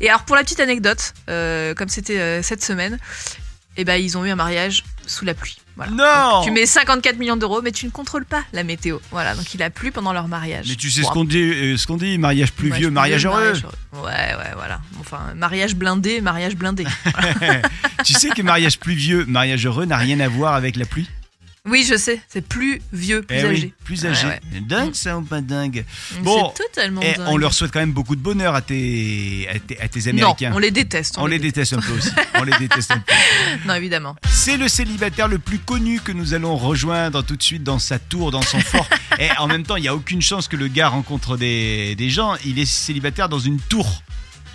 Et 0.00 0.08
alors, 0.08 0.22
pour 0.24 0.36
la 0.36 0.42
petite 0.42 0.60
anecdote, 0.60 1.12
euh, 1.28 1.74
comme 1.74 1.90
c'était 1.90 2.18
euh, 2.18 2.42
cette 2.42 2.64
semaine, 2.64 2.98
eh 3.76 3.84
ben, 3.84 3.96
ils 3.96 4.16
ont 4.16 4.24
eu 4.24 4.30
un 4.30 4.36
mariage 4.36 4.84
sous 5.06 5.26
la 5.26 5.34
pluie. 5.34 5.58
Voilà. 5.76 5.92
Non 5.92 6.40
Tu 6.44 6.50
mets 6.50 6.64
54 6.64 7.18
millions 7.18 7.36
d'euros, 7.36 7.60
mais 7.60 7.72
tu 7.72 7.84
ne 7.84 7.90
contrôles 7.90 8.24
pas 8.24 8.42
la 8.54 8.64
météo. 8.64 9.00
Voilà, 9.10 9.34
donc 9.34 9.52
il 9.52 9.62
a 9.62 9.68
plu 9.68 9.92
pendant 9.92 10.14
leur 10.14 10.28
mariage. 10.28 10.64
Mais 10.66 10.76
tu 10.76 10.90
sais 10.90 11.02
Bon, 11.02 11.08
ce 11.08 11.12
qu'on 11.12 11.24
dit, 11.26 11.42
euh, 11.42 11.76
ce 11.76 11.86
qu'on 11.86 11.98
dit, 11.98 12.16
mariage 12.16 12.52
plus 12.52 12.70
mariage 12.88 13.26
heureux. 13.26 13.36
mariage 13.36 13.64
heureux. 13.64 14.02
Ouais, 14.06 14.34
ouais, 14.34 14.52
voilà. 14.54 14.80
Enfin, 15.00 15.34
mariage 15.36 15.74
blindé, 15.74 16.22
mariage 16.22 16.56
blindé. 16.56 16.86
tu 18.04 18.14
sais 18.14 18.30
que 18.30 18.40
mariage 18.40 18.78
plus 18.80 18.94
vieux, 18.94 19.26
mariage 19.26 19.66
heureux 19.66 19.84
n'a 19.84 19.98
rien 19.98 20.20
à 20.20 20.28
voir 20.28 20.54
avec 20.54 20.76
la 20.76 20.86
pluie? 20.86 21.06
Oui, 21.66 21.86
je 21.88 21.96
sais, 21.96 22.20
c'est 22.28 22.46
plus 22.46 22.82
vieux, 22.92 23.22
plus 23.22 23.36
Eh 23.38 23.44
âgé. 23.44 23.62
oui, 23.66 23.72
plus 23.84 24.04
âgé. 24.06 24.26
Ouais, 24.26 24.40
Dingue 24.60 24.94
ça 24.94 25.16
ou 25.16 25.22
pas 25.22 25.40
dingue. 25.40 25.84
Bon, 26.22 26.52
c'est 26.54 26.64
totalement 26.64 27.00
Eh, 27.02 27.14
dingue. 27.16 27.26
On 27.28 27.36
leur 27.36 27.54
souhaite 27.54 27.70
quand 27.72 27.80
même 27.80 27.92
beaucoup 27.92 28.16
de 28.16 28.20
bonheur 28.20 28.54
à 28.54 28.60
tes, 28.60 29.48
à 29.48 29.58
tes, 29.58 29.80
à 29.80 29.88
tes 29.88 30.00
Non, 30.12 30.18
Américains. 30.28 30.52
on 30.54 30.58
les 30.58 30.70
déteste. 30.70 31.14
On 31.18 31.26
les 31.26 31.38
déteste 31.38 31.72
un 31.72 31.80
peu 31.80 31.92
aussi. 31.92 32.10
On 32.38 32.42
les 32.42 32.52
déteste 32.58 32.90
un 32.90 32.98
peu. 32.98 33.12
Non, 33.66 33.74
évidemment. 33.74 34.16
C'est 34.28 34.56
le 34.56 34.68
célibataire 34.68 35.28
le 35.28 35.38
plus 35.38 35.58
connu 35.58 36.00
que 36.00 36.12
nous 36.12 36.34
allons 36.34 36.56
rejoindre 36.56 37.22
tout 37.22 37.36
de 37.36 37.42
suite 37.42 37.62
dans 37.62 37.78
sa 37.78 37.98
tour, 37.98 38.30
dans 38.30 38.42
son 38.42 38.60
fort. 38.60 38.88
Et 39.18 39.30
en 39.38 39.46
même 39.46 39.62
temps, 39.62 39.76
il 39.76 39.82
n'y 39.82 39.88
a 39.88 39.94
aucune 39.94 40.20
chance 40.20 40.48
que 40.48 40.56
le 40.56 40.68
gars 40.68 40.88
rencontre 40.88 41.36
des, 41.36 41.94
des 41.94 42.10
gens. 42.10 42.34
Il 42.44 42.58
est 42.58 42.66
célibataire 42.66 43.28
dans 43.28 43.38
une 43.38 43.58
tour. 43.60 44.02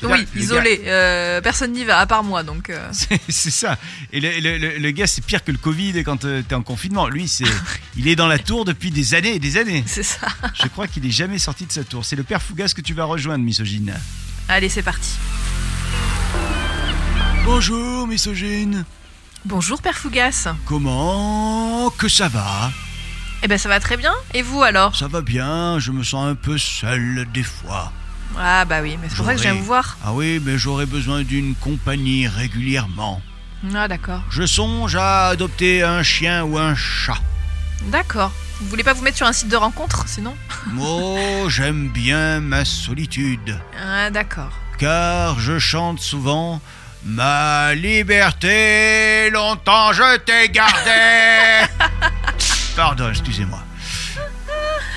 Oui, 0.07 0.23
gars- 0.23 0.39
isolé. 0.41 0.81
euh, 0.85 1.41
personne 1.41 1.73
n'y 1.73 1.83
va, 1.83 1.99
à 1.99 2.05
part 2.05 2.23
moi, 2.23 2.43
donc. 2.43 2.69
euh, 2.69 2.89
C'est 3.29 3.51
ça. 3.51 3.77
Et 4.13 4.19
le, 4.19 4.39
le- 4.39 4.57
le- 4.57 4.77
le 4.77 4.91
gars, 4.91 5.07
c'est 5.07 5.23
pire 5.23 5.43
que 5.43 5.51
le 5.51 5.57
Covid 5.57 6.03
quand 6.03 6.17
tu 6.17 6.43
t'es 6.47 6.55
en 6.55 6.61
confinement. 6.63 7.07
Lui, 7.07 7.27
c'est, 7.27 7.43
il 7.97 8.07
est 8.07 8.15
dans 8.15 8.27
la 8.27 8.39
tour 8.39 8.63
depuis 8.65 8.91
des 8.91 9.13
années 9.13 9.35
et 9.35 9.39
des 9.39 9.57
années. 9.57 9.83
c'est 9.87 10.03
ça. 10.03 10.27
Je 10.61 10.67
crois 10.67 10.87
qu'il 10.87 11.05
est 11.05 11.11
jamais 11.11 11.39
sorti 11.39 11.65
de 11.65 11.71
sa 11.71 11.83
tour. 11.83 12.05
C'est 12.05 12.15
le 12.15 12.23
père 12.23 12.41
Fougas 12.41 12.73
que 12.75 12.81
tu 12.81 12.93
vas 12.93 13.03
rejoindre, 13.05 13.43
misogyne. 13.43 13.93
Allez, 14.47 14.69
c'est 14.69 14.83
parti. 14.83 15.11
Bonjour, 17.45 18.07
misogyne. 18.07 18.85
Bonjour, 19.45 19.81
Père 19.81 19.97
Fougas. 19.97 20.47
Comment 20.65 21.89
que 21.97 22.07
ça 22.07 22.27
va? 22.27 22.71
Eh 23.41 23.47
ben, 23.47 23.57
ça 23.57 23.69
va 23.69 23.79
très 23.79 23.95
bien. 23.97 24.13
Et 24.33 24.41
vous 24.41 24.61
alors? 24.61 24.95
Ça 24.95 25.07
va 25.07 25.21
bien. 25.21 25.79
Je 25.79 25.91
me 25.91 26.03
sens 26.03 26.27
un 26.27 26.35
peu 26.35 26.57
seul 26.57 27.25
des 27.33 27.43
fois. 27.43 27.91
Ah, 28.37 28.65
bah 28.65 28.81
oui, 28.81 28.97
mais 29.01 29.07
c'est 29.09 29.15
pour 29.17 29.25
ça 29.25 29.33
que 29.35 29.41
J'aurais- 29.41 29.55
vous 29.55 29.63
voir. 29.65 29.97
Ah 30.03 30.13
oui, 30.13 30.39
mais 30.43 30.57
j'aurais 30.57 30.85
besoin 30.85 31.23
d'une 31.23 31.55
compagnie 31.55 32.27
régulièrement. 32.27 33.21
Ah, 33.75 33.87
d'accord. 33.87 34.21
Je 34.29 34.45
songe 34.45 34.95
à 34.95 35.27
adopter 35.27 35.83
un 35.83 36.03
chien 36.03 36.43
ou 36.43 36.57
un 36.57 36.75
chat. 36.75 37.17
D'accord. 37.85 38.31
Vous 38.61 38.67
voulez 38.69 38.83
pas 38.83 38.93
vous 38.93 39.03
mettre 39.03 39.17
sur 39.17 39.25
un 39.27 39.33
site 39.33 39.49
de 39.49 39.55
rencontre, 39.55 40.03
sinon? 40.07 40.35
Oh, 40.79 41.45
j'aime 41.49 41.87
bien 41.89 42.39
ma 42.41 42.65
solitude. 42.65 43.57
Ah, 43.81 44.09
d'accord. 44.09 44.51
car 44.77 45.39
je 45.39 45.59
chante 45.59 45.99
souvent 45.99 46.61
Ma 47.05 47.73
liberté, 47.75 49.29
longtemps 49.31 49.93
je 49.93 50.17
t'ai 50.17 50.49
gardé. 50.49 51.65
Pardon, 52.75 53.09
excusez-moi. 53.09 53.58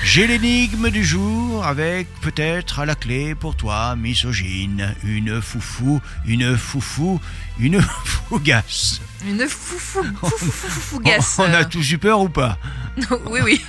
J'ai 0.03 0.27
l'énigme 0.27 0.89
du 0.89 1.03
jour 1.03 1.65
avec 1.65 2.07
peut-être 2.21 2.79
à 2.79 2.85
la 2.85 2.93
clé 2.93 3.35
pour 3.35 3.55
toi, 3.55 3.95
misogyne, 3.95 4.93
une 5.03 5.41
foufou, 5.41 6.01
une 6.25 6.57
foufou, 6.57 7.19
une 7.59 7.81
fougasse. 8.05 9.01
Une 9.25 9.47
foufou, 9.47 10.03
foufou, 10.21 10.51
foufou, 10.51 10.81
fougasse. 10.81 11.39
On 11.39 11.51
a 11.53 11.63
tous 11.65 11.89
eu 11.91 11.97
peur 11.97 12.19
ou 12.21 12.29
pas? 12.29 12.57
Oui, 13.25 13.39
oui. 13.43 13.61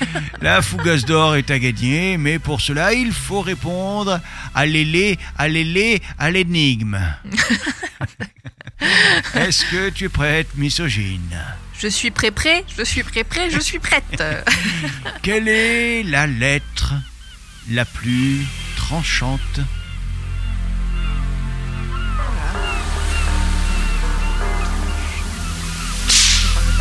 La 0.43 0.61
fougasse 0.61 1.07
d'or 1.07 1.37
est 1.37 1.51
à 1.51 1.59
gagner, 1.59 2.19
mais 2.19 2.39
pour 2.39 2.61
cela, 2.61 2.93
il 2.93 3.11
faut 3.13 3.41
répondre 3.41 4.21
à 4.55 4.67
l'élé, 4.67 5.19
à 5.39 5.49
l'élé, 5.49 6.03
à 6.19 6.31
l'énigme. 6.31 6.99
Est-ce 9.35 9.65
que 9.65 9.89
tu 9.89 10.05
es 10.05 10.09
prête, 10.11 10.49
misogyne? 10.57 11.39
Je 11.85 11.91
suis 11.91 12.11
prêt, 12.11 12.31
prêt. 12.31 12.65
Je 12.79 12.83
suis 12.83 13.03
prêt, 13.03 13.25
prêt. 13.25 13.51
Je 13.51 13.61
suis 13.61 13.79
prête. 13.79 14.25
Quelle 15.23 15.49
est 15.49 16.03
la 16.03 16.27
lettre 16.27 16.95
la 17.71 17.85
plus 17.85 18.47
tranchante? 18.75 19.61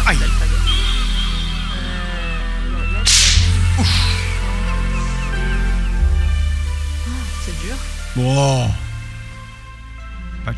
Aïe. 0.05 0.17
C'est 7.45 7.59
dur. 7.61 7.75
Bon. 8.15 8.71
Pas 10.45 10.53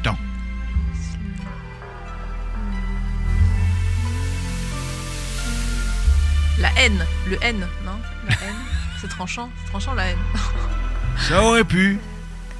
Le 7.35 7.43
N, 7.47 7.67
non 7.85 7.99
La 8.27 8.33
haine. 8.47 8.55
C'est 9.01 9.09
tranchant. 9.09 9.49
C'est 9.63 9.69
tranchant, 9.71 9.93
la 9.93 10.07
haine. 10.07 10.17
Ça 11.29 11.41
aurait 11.41 11.63
pu, 11.63 11.97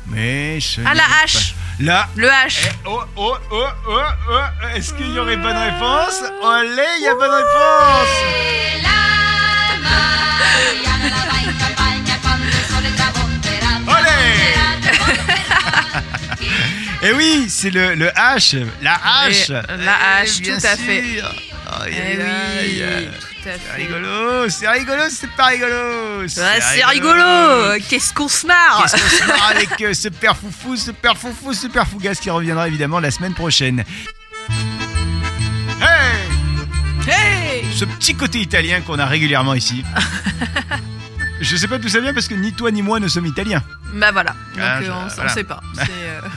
mais 0.08 0.60
ce 0.62 0.80
Ah, 0.86 0.94
la 0.94 0.96
n'est 0.96 1.02
hache. 1.24 1.54
pas- 1.54 1.60
La 1.84 2.08
Le 2.16 2.28
H. 2.30 2.70
Oh, 2.86 3.02
oh, 3.18 3.36
oh, 3.52 3.66
oh, 3.90 4.00
oh, 4.30 4.42
est-ce 4.76 4.94
qu'il 4.94 5.12
y 5.12 5.20
aurait 5.20 5.36
bonne 5.38 5.58
réponse? 5.58 6.24
Olé, 6.42 6.84
il 7.00 7.04
y 7.04 7.08
a 7.08 7.16
bonne 7.16 7.32
réponse 7.32 8.16
Eh 17.02 17.14
oui, 17.14 17.46
c'est 17.50 17.70
le, 17.70 17.94
le 17.96 18.08
H, 18.10 18.66
la 18.82 18.96
hache. 18.96 19.50
Et, 19.50 19.54
la 19.54 20.18
hache, 20.18 20.30
Eh, 20.38 20.42
bien 20.42 20.58
tout 20.58 20.66
à 20.66 20.76
fait. 20.76 21.04
sûr. 21.04 21.36
Aïe, 21.82 21.94
Eh 21.96 22.22
aïe, 22.22 22.68
oui, 22.68 22.84
aïe. 22.84 23.10
Tout 23.46 23.50
à 23.50 23.54
C'est 23.58 23.74
rigolo, 23.74 24.50
c'est 24.50 24.68
rigolo, 24.68 25.04
c'est 25.10 25.32
pas 25.32 25.46
rigolo. 25.48 26.22
Ouais, 26.22 26.28
c'est 26.28 26.86
rigolo. 26.86 27.80
Qu'est-ce 27.88 28.14
qu'on 28.14 28.28
se 28.28 28.48
marre 28.48 28.84
Qu'est-ce 28.84 29.04
qu'on 29.04 29.24
se 29.24 29.28
marre 29.28 29.48
avec 29.56 29.82
euh, 29.82 29.94
ce 29.94 30.10
père 30.10 30.36
foufou, 30.36 30.76
ce 30.76 30.92
père 30.92 31.18
foufou, 31.18 31.54
ce 31.54 31.68
père 31.68 31.88
fougasse 31.88 32.20
qui 32.20 32.30
reviendra 32.30 32.68
évidemment 32.68 33.00
la 33.00 33.12
semaine 33.12 33.34
prochaine. 33.34 33.84
Hey 35.82 37.08
Hey 37.08 37.66
Ce 37.74 37.86
petit 37.86 38.16
côté 38.16 38.40
italien 38.40 38.82
qu'on 38.82 38.98
a 39.00 39.06
régulièrement 39.06 39.54
ici. 39.54 39.84
Je 41.42 41.58
sais 41.58 41.68
pas 41.68 41.78
d'où 41.78 41.90
ça 41.90 42.00
vient 42.00 42.14
parce 42.14 42.28
que 42.28 42.34
ni 42.36 42.54
toi 42.54 42.72
ni 42.72 42.82
moi 42.82 43.00
ne 43.00 43.08
sommes 43.08 43.26
italiens. 43.26 43.64
Bah 43.94 44.12
voilà. 44.12 44.32
Donc 44.32 44.60
Ah, 44.62 44.78
euh, 44.80 44.86
je- 44.86 44.92
on, 44.92 44.96
on 45.04 45.08
voilà. 45.08 45.30
sait 45.34 45.44
pas. 45.44 45.62
Euh, 45.90 46.22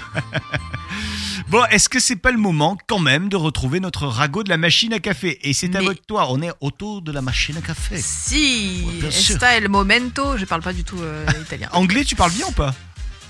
Bon, 1.48 1.64
est-ce 1.70 1.88
que 1.88 1.98
c'est 1.98 2.16
pas 2.16 2.30
le 2.30 2.36
moment 2.36 2.76
quand 2.88 2.98
même 2.98 3.30
de 3.30 3.36
retrouver 3.36 3.80
notre 3.80 4.06
ragot 4.06 4.42
de 4.42 4.50
la 4.50 4.58
machine 4.58 4.92
à 4.92 4.98
café? 4.98 5.38
Et 5.48 5.54
c'est 5.54 5.68
Mais- 5.68 5.76
avec 5.78 6.06
toi, 6.06 6.26
on 6.30 6.42
est 6.42 6.50
autour 6.60 7.00
de 7.00 7.10
la 7.10 7.22
machine 7.22 7.56
à 7.56 7.62
café. 7.62 7.96
Si, 8.02 8.84
Ouais, 9.02 9.08
esta 9.08 9.56
el 9.56 9.68
momento? 9.70 10.36
Je 10.36 10.44
parle 10.44 10.60
pas 10.62 10.74
du 10.74 10.84
tout 10.84 10.98
euh, 11.00 11.24
italien. 11.40 11.68
Anglais, 11.72 12.04
tu 12.04 12.16
parles 12.16 12.32
bien 12.32 12.46
ou 12.48 12.52
pas? 12.52 12.74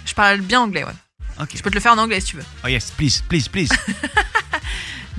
Je 0.04 0.14
parle 0.14 0.40
bien 0.40 0.61
anglais, 0.62 0.83
ouais. 0.85 0.94
Ok. 1.40 1.50
Je 1.54 1.62
peux 1.62 1.70
te 1.70 1.76
le 1.76 1.81
faire 1.81 1.92
en 1.92 1.98
anglais 1.98 2.18
si 2.20 2.28
tu 2.28 2.37
veux. 2.38 2.44
Oh 2.64 2.68
yes, 2.68 2.90
please, 2.96 3.22
please, 3.28 3.48
please. 3.48 3.68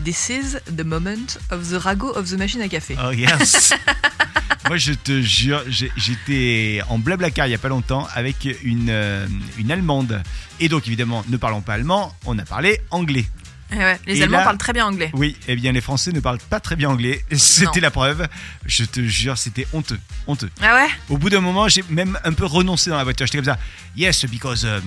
This 0.03 0.29
is 0.29 0.59
the 0.65 0.83
moment 0.83 1.37
of 1.51 1.69
the 1.69 1.77
ragot 1.83 2.15
of 2.15 2.29
the 2.29 2.37
machine 2.37 2.61
à 2.61 2.67
café. 2.69 2.95
Oh 3.03 3.11
yes. 3.11 3.73
Moi, 4.67 4.77
je 4.77 4.93
te 4.93 5.21
jure, 5.21 5.63
j'étais 5.67 6.81
en 6.89 6.99
blablacar 6.99 7.47
il 7.47 7.51
y 7.51 7.55
a 7.55 7.57
pas 7.57 7.69
longtemps 7.69 8.07
avec 8.13 8.47
une, 8.63 8.89
euh, 8.89 9.25
une 9.57 9.71
Allemande. 9.71 10.21
Et 10.59 10.69
donc, 10.69 10.85
évidemment, 10.87 11.23
ne 11.27 11.37
parlons 11.37 11.61
pas 11.61 11.73
allemand, 11.73 12.13
on 12.25 12.37
a 12.37 12.45
parlé 12.45 12.79
anglais. 12.91 13.25
Eh 13.71 13.77
ouais, 13.77 13.99
les 14.05 14.19
Et 14.19 14.23
Allemands 14.23 14.39
là- 14.39 14.43
parlent 14.45 14.57
très 14.57 14.73
bien 14.73 14.85
anglais. 14.87 15.11
Oui, 15.13 15.35
eh 15.47 15.55
bien 15.55 15.71
les 15.71 15.81
Français 15.81 16.11
ne 16.11 16.19
parlent 16.19 16.39
pas 16.49 16.59
très 16.59 16.75
bien 16.75 16.89
anglais. 16.89 17.23
C'était 17.31 17.79
la 17.79 17.91
preuve. 17.91 18.27
Je 18.65 18.83
te 18.83 18.99
jure, 19.01 19.37
c'était 19.37 19.67
honteux, 19.73 19.99
honteux. 20.27 20.49
Ah 20.61 20.75
ouais? 20.75 20.87
Au 21.09 21.17
bout 21.17 21.29
d'un 21.29 21.41
moment, 21.41 21.67
j'ai 21.67 21.83
même 21.89 22.17
un 22.23 22.33
peu 22.33 22.45
renoncé 22.45 22.89
dans 22.89 22.97
la 22.97 23.03
voiture. 23.03 23.25
J'étais 23.27 23.37
comme 23.37 23.45
ça. 23.45 23.59
Yes, 23.95 24.25
because 24.25 24.65
um, 24.65 24.81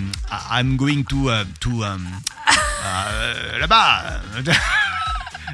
I'm 0.51 0.77
going 0.77 1.05
to 1.05 1.29
uh, 1.31 1.45
to 1.61 1.85
um, 1.85 2.07
euh, 2.85 3.59
là-bas. 3.61 4.21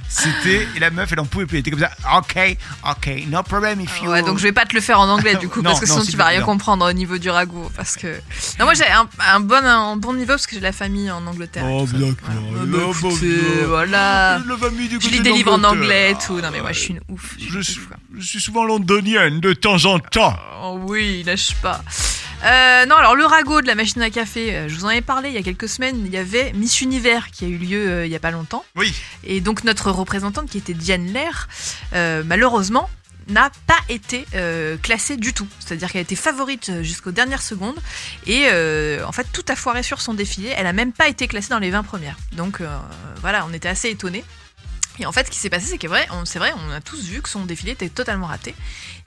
C'était 0.08 0.66
et 0.76 0.78
la 0.78 0.90
meuf, 0.90 1.10
elle 1.12 1.20
en 1.20 1.26
pouvait 1.26 1.46
plus. 1.46 1.56
Elle 1.56 1.60
était 1.60 1.70
comme 1.70 1.80
ça. 1.80 1.90
Ok, 2.16 2.56
ok, 2.88 3.10
no 3.28 3.42
problem 3.42 3.80
if 3.80 4.00
you. 4.02 4.10
Ouais, 4.10 4.22
donc 4.22 4.38
je 4.38 4.42
vais 4.42 4.52
pas 4.52 4.64
te 4.66 4.74
le 4.74 4.80
faire 4.80 5.00
en 5.00 5.08
anglais 5.08 5.36
du 5.36 5.48
coup, 5.48 5.62
Non, 5.62 5.70
parce 5.70 5.80
que 5.80 5.86
non, 5.86 5.94
sinon 5.94 6.06
tu 6.06 6.16
vas 6.16 6.26
rien 6.26 6.40
non. 6.40 6.46
comprendre 6.46 6.88
au 6.88 6.92
niveau 6.92 7.18
du 7.18 7.30
ragoût. 7.30 7.70
Parce 7.76 7.96
que. 7.96 8.20
Non, 8.58 8.64
moi 8.64 8.74
j'ai 8.74 8.86
un, 8.88 9.08
un 9.32 9.40
bon, 9.40 9.64
un 9.64 9.96
bon 9.96 10.14
niveau 10.14 10.28
parce 10.32 10.46
que 10.46 10.54
j'ai 10.54 10.60
la 10.60 10.72
famille 10.72 11.10
en 11.10 11.26
Angleterre. 11.26 11.64
Oh. 11.66 11.84
Voilà. 11.86 12.06
Oh, 12.08 12.66
bah, 12.66 12.78
bon, 13.00 13.10
écoutez, 13.10 13.26
bon. 13.62 13.68
voilà. 13.68 14.40
La 14.46 14.56
famille 14.56 14.88
du 14.88 14.98
Je 15.00 15.08
lis 15.08 15.20
des 15.20 15.32
livres 15.32 15.52
en 15.52 15.64
anglais 15.64 16.12
et 16.12 16.14
tout. 16.14 16.40
Non 16.40 16.50
mais 16.52 16.60
moi 16.60 16.72
je 16.72 16.80
suis 16.80 16.94
une 16.94 17.00
ouf. 17.08 17.34
Je 17.38 17.56
une 17.56 17.62
suis, 17.62 17.78
ouf, 17.80 17.88
quoi. 17.88 17.96
je 18.18 18.26
suis 18.26 18.40
souvent 18.40 18.64
londonienne 18.64 19.40
de 19.40 19.52
temps 19.52 19.84
en 19.84 19.98
temps. 19.98 20.36
Oh 20.62 20.78
oui, 20.86 21.22
lâche 21.24 21.54
pas. 21.62 21.82
Euh, 22.44 22.86
non, 22.86 22.96
alors 22.96 23.16
le 23.16 23.26
ragot 23.26 23.60
de 23.60 23.66
la 23.66 23.74
machine 23.74 24.00
à 24.02 24.10
café, 24.10 24.54
euh, 24.54 24.68
je 24.68 24.74
vous 24.76 24.84
en 24.84 24.90
ai 24.90 25.00
parlé 25.00 25.28
il 25.28 25.34
y 25.34 25.38
a 25.38 25.42
quelques 25.42 25.68
semaines. 25.68 26.04
Il 26.06 26.12
y 26.12 26.16
avait 26.16 26.52
Miss 26.52 26.80
Univers 26.80 27.30
qui 27.30 27.44
a 27.44 27.48
eu 27.48 27.56
lieu 27.56 27.88
euh, 27.88 28.06
il 28.06 28.12
y 28.12 28.16
a 28.16 28.20
pas 28.20 28.30
longtemps. 28.30 28.64
Oui. 28.76 28.94
Et 29.24 29.40
donc 29.40 29.64
notre 29.64 29.90
représentante 29.90 30.48
qui 30.48 30.58
était 30.58 30.74
Diane 30.74 31.12
Lair, 31.12 31.48
euh, 31.94 32.22
malheureusement, 32.24 32.88
n'a 33.28 33.50
pas 33.66 33.78
été 33.88 34.26
euh, 34.34 34.76
classée 34.78 35.16
du 35.16 35.32
tout. 35.32 35.46
C'est-à-dire 35.60 35.90
qu'elle 35.90 36.00
a 36.00 36.02
été 36.02 36.16
favorite 36.16 36.82
jusqu'aux 36.82 37.10
dernières 37.12 37.42
secondes. 37.42 37.78
Et 38.26 38.46
euh, 38.46 39.04
en 39.06 39.12
fait, 39.12 39.26
tout 39.32 39.44
a 39.48 39.56
foiré 39.56 39.82
sur 39.82 40.00
son 40.00 40.14
défilé. 40.14 40.52
Elle 40.56 40.66
a 40.66 40.72
même 40.72 40.92
pas 40.92 41.08
été 41.08 41.28
classée 41.28 41.50
dans 41.50 41.58
les 41.58 41.70
20 41.70 41.82
premières. 41.82 42.16
Donc 42.32 42.60
euh, 42.60 42.78
voilà, 43.20 43.44
on 43.48 43.52
était 43.52 43.68
assez 43.68 43.90
étonnés. 43.90 44.24
Et 45.00 45.06
en 45.06 45.12
fait, 45.12 45.26
ce 45.26 45.30
qui 45.30 45.38
s'est 45.38 45.50
passé, 45.50 45.66
c'est 45.66 45.78
que 45.78 45.86
c'est 46.24 46.38
vrai, 46.40 46.52
on 46.56 46.72
a 46.72 46.80
tous 46.80 47.04
vu 47.04 47.22
que 47.22 47.28
son 47.28 47.44
défilé 47.44 47.72
était 47.72 47.88
totalement 47.88 48.26
raté. 48.26 48.54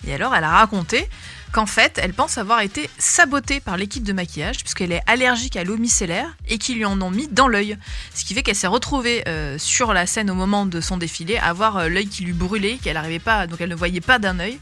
Et 0.07 0.13
alors, 0.13 0.35
elle 0.35 0.43
a 0.43 0.51
raconté 0.51 1.07
qu'en 1.51 1.65
fait, 1.65 1.99
elle 2.01 2.13
pense 2.13 2.37
avoir 2.37 2.61
été 2.61 2.89
sabotée 2.97 3.59
par 3.59 3.77
l'équipe 3.77 4.03
de 4.03 4.13
maquillage, 4.13 4.59
puisqu'elle 4.59 4.91
est 4.91 5.01
allergique 5.05 5.57
à 5.57 5.63
l'eau 5.63 5.77
micellaire 5.77 6.35
et 6.47 6.57
qu'ils 6.57 6.77
lui 6.77 6.85
en 6.85 6.99
ont 7.01 7.11
mis 7.11 7.27
dans 7.27 7.47
l'œil. 7.47 7.77
Ce 8.13 8.23
qui 8.23 8.33
fait 8.33 8.43
qu'elle 8.43 8.55
s'est 8.55 8.67
retrouvée 8.67 9.23
euh, 9.27 9.57
sur 9.57 9.93
la 9.93 10.05
scène 10.05 10.29
au 10.29 10.35
moment 10.35 10.65
de 10.65 10.79
son 10.81 10.97
défilé, 10.97 11.37
à 11.37 11.47
avoir 11.47 11.77
euh, 11.77 11.89
l'œil 11.89 12.07
qui 12.07 12.23
lui 12.23 12.33
brûlait, 12.33 12.77
qu'elle 12.81 12.93
n'arrivait 12.93 13.19
pas, 13.19 13.47
donc 13.47 13.59
elle 13.59 13.69
ne 13.69 13.75
voyait 13.75 14.01
pas 14.01 14.19
d'un 14.19 14.39
œil. 14.39 14.59